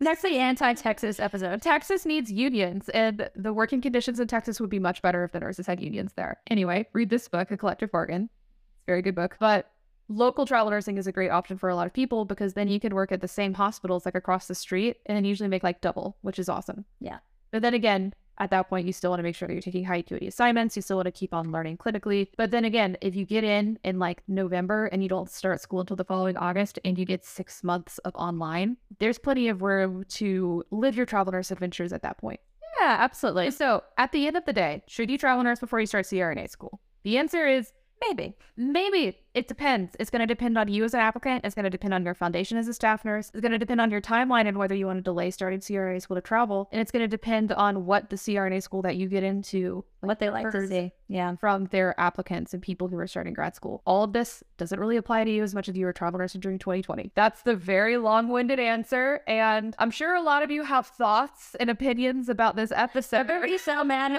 Next, 0.00 0.22
the 0.22 0.36
anti-Texas 0.36 1.20
episode. 1.20 1.62
Texas 1.62 2.04
needs 2.04 2.30
unions, 2.30 2.88
and 2.88 3.30
the 3.36 3.52
working 3.52 3.80
conditions 3.80 4.18
in 4.18 4.26
Texas 4.26 4.60
would 4.60 4.70
be 4.70 4.80
much 4.80 5.00
better 5.00 5.22
if 5.22 5.30
the 5.30 5.38
nurses 5.38 5.66
had 5.66 5.80
unions 5.80 6.12
there. 6.14 6.40
Anyway, 6.48 6.88
read 6.92 7.08
this 7.08 7.28
book, 7.28 7.52
A 7.52 7.56
Collective 7.56 7.92
Bargain. 7.92 8.24
It's 8.24 8.82
a 8.82 8.90
very 8.90 9.02
good 9.02 9.14
book. 9.14 9.36
But 9.38 9.70
local 10.16 10.46
travel 10.46 10.70
nursing 10.70 10.98
is 10.98 11.06
a 11.06 11.12
great 11.12 11.30
option 11.30 11.58
for 11.58 11.68
a 11.68 11.76
lot 11.76 11.86
of 11.86 11.92
people 11.92 12.24
because 12.24 12.54
then 12.54 12.68
you 12.68 12.80
can 12.80 12.94
work 12.94 13.12
at 13.12 13.20
the 13.20 13.28
same 13.28 13.54
hospitals 13.54 14.04
like 14.04 14.14
across 14.14 14.46
the 14.46 14.54
street 14.54 14.98
and 15.06 15.16
then 15.16 15.24
usually 15.24 15.48
make 15.48 15.62
like 15.62 15.80
double, 15.80 16.16
which 16.22 16.38
is 16.38 16.48
awesome. 16.48 16.84
Yeah. 17.00 17.18
But 17.50 17.62
then 17.62 17.74
again, 17.74 18.14
at 18.38 18.50
that 18.50 18.68
point, 18.68 18.86
you 18.86 18.92
still 18.92 19.10
want 19.10 19.20
to 19.20 19.22
make 19.22 19.36
sure 19.36 19.46
that 19.46 19.54
you're 19.54 19.62
taking 19.62 19.84
high 19.84 19.96
acuity 19.96 20.26
assignments. 20.26 20.74
You 20.74 20.82
still 20.82 20.96
want 20.96 21.06
to 21.06 21.12
keep 21.12 21.34
on 21.34 21.52
learning 21.52 21.76
clinically. 21.76 22.28
But 22.36 22.50
then 22.50 22.64
again, 22.64 22.96
if 23.00 23.14
you 23.14 23.26
get 23.26 23.44
in 23.44 23.78
in 23.84 23.98
like 23.98 24.22
November 24.26 24.86
and 24.86 25.02
you 25.02 25.08
don't 25.08 25.30
start 25.30 25.60
school 25.60 25.80
until 25.80 25.96
the 25.96 26.04
following 26.04 26.36
August 26.36 26.78
and 26.84 26.98
you 26.98 27.04
get 27.04 27.24
six 27.24 27.62
months 27.62 27.98
of 27.98 28.14
online, 28.14 28.78
there's 28.98 29.18
plenty 29.18 29.48
of 29.48 29.62
room 29.62 30.04
to 30.08 30.64
live 30.70 30.96
your 30.96 31.06
travel 31.06 31.32
nurse 31.32 31.50
adventures 31.50 31.92
at 31.92 32.02
that 32.02 32.18
point. 32.18 32.40
Yeah, 32.80 32.96
absolutely. 32.98 33.50
So 33.50 33.84
at 33.98 34.12
the 34.12 34.26
end 34.26 34.36
of 34.36 34.46
the 34.46 34.52
day, 34.52 34.82
should 34.88 35.10
you 35.10 35.18
travel 35.18 35.44
nurse 35.44 35.60
before 35.60 35.78
you 35.78 35.86
start 35.86 36.06
CRNA 36.06 36.48
school? 36.48 36.80
The 37.04 37.18
answer 37.18 37.46
is 37.46 37.72
maybe. 38.00 38.34
Maybe 38.56 39.18
it 39.34 39.48
depends. 39.48 39.96
It's 39.98 40.10
going 40.10 40.20
to 40.20 40.26
depend 40.26 40.58
on 40.58 40.68
you 40.68 40.84
as 40.84 40.92
an 40.92 41.00
applicant. 41.00 41.44
It's 41.44 41.54
going 41.54 41.64
to 41.64 41.70
depend 41.70 41.94
on 41.94 42.04
your 42.04 42.14
foundation 42.14 42.58
as 42.58 42.68
a 42.68 42.74
staff 42.74 43.04
nurse. 43.04 43.30
It's 43.32 43.40
going 43.40 43.52
to 43.52 43.58
depend 43.58 43.80
on 43.80 43.90
your 43.90 44.00
timeline 44.00 44.46
and 44.46 44.58
whether 44.58 44.74
you 44.74 44.86
want 44.86 44.98
to 44.98 45.02
delay 45.02 45.30
starting 45.30 45.60
CRNA 45.60 46.02
school 46.02 46.16
to 46.16 46.20
travel. 46.20 46.68
And 46.70 46.80
it's 46.80 46.90
going 46.90 47.02
to 47.02 47.08
depend 47.08 47.52
on 47.52 47.86
what 47.86 48.10
the 48.10 48.16
CRNA 48.16 48.62
school 48.62 48.82
that 48.82 48.96
you 48.96 49.08
get 49.08 49.22
into, 49.22 49.84
what 50.00 50.18
they 50.18 50.28
like 50.28 50.50
to 50.50 50.66
see, 50.66 50.92
yeah, 51.08 51.34
from 51.36 51.66
their 51.66 51.98
applicants 51.98 52.52
and 52.52 52.62
people 52.62 52.88
who 52.88 52.98
are 52.98 53.06
starting 53.06 53.32
grad 53.32 53.54
school. 53.54 53.82
All 53.86 54.04
of 54.04 54.12
this 54.12 54.42
doesn't 54.58 54.78
really 54.78 54.96
apply 54.96 55.24
to 55.24 55.30
you 55.30 55.42
as 55.42 55.54
much 55.54 55.68
as 55.68 55.76
you 55.76 55.86
were 55.86 55.90
a 55.90 55.94
travel 55.94 56.18
nurse 56.18 56.34
during 56.34 56.58
2020. 56.58 57.12
That's 57.14 57.42
the 57.42 57.56
very 57.56 57.96
long-winded 57.96 58.60
answer, 58.60 59.20
and 59.26 59.74
I'm 59.78 59.90
sure 59.90 60.14
a 60.14 60.22
lot 60.22 60.42
of 60.42 60.50
you 60.50 60.64
have 60.64 60.86
thoughts 60.86 61.54
and 61.58 61.70
opinions 61.70 62.28
about 62.28 62.56
this 62.56 62.72
episode. 62.74 63.28
Very 63.28 63.56
so 63.58 63.84
mad. 63.84 64.12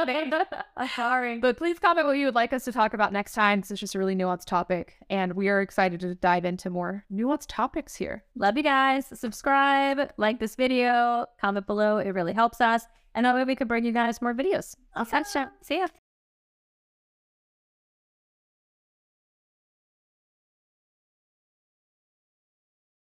Sorry, 0.95 1.38
but 1.39 1.58
please 1.58 1.80
comment 1.80 2.08
what 2.08 2.17
you 2.17 2.26
would 2.26 2.36
like 2.36 2.54
us 2.54 2.65
to 2.65 2.71
talk 2.71 2.93
about 2.93 3.13
next 3.13 3.34
time. 3.34 3.62
This 3.62 3.71
is 3.71 3.80
just 3.80 3.95
a 3.95 3.99
really 3.99 4.15
nuanced 4.15 4.45
topic 4.45 4.95
And 5.10 5.34
we 5.34 5.50
are 5.50 5.62
excited 5.62 6.00
to 6.02 6.16
dive 6.16 6.46
into 6.46 6.70
more 6.70 7.06
nuanced 7.12 7.48
topics 7.48 7.96
here. 7.96 8.24
Love 8.36 8.58
you 8.58 8.63
guys. 8.63 9.06
Subscribe, 9.13 10.12
like 10.18 10.39
this 10.39 10.56
video, 10.56 11.26
comment 11.39 11.68
below. 11.68 11.98
It 11.98 12.12
really 12.12 12.34
helps 12.34 12.62
us. 12.62 12.86
And 13.16 13.26
that 13.26 13.36
way 13.36 13.44
we 13.44 13.56
can 13.56 13.68
bring 13.68 13.86
you 13.86 13.92
guys 13.92 14.22
more 14.22 14.34
videos. 14.34 14.76
Awesome. 14.96 15.50
See 15.62 15.78
ya. 15.78 15.88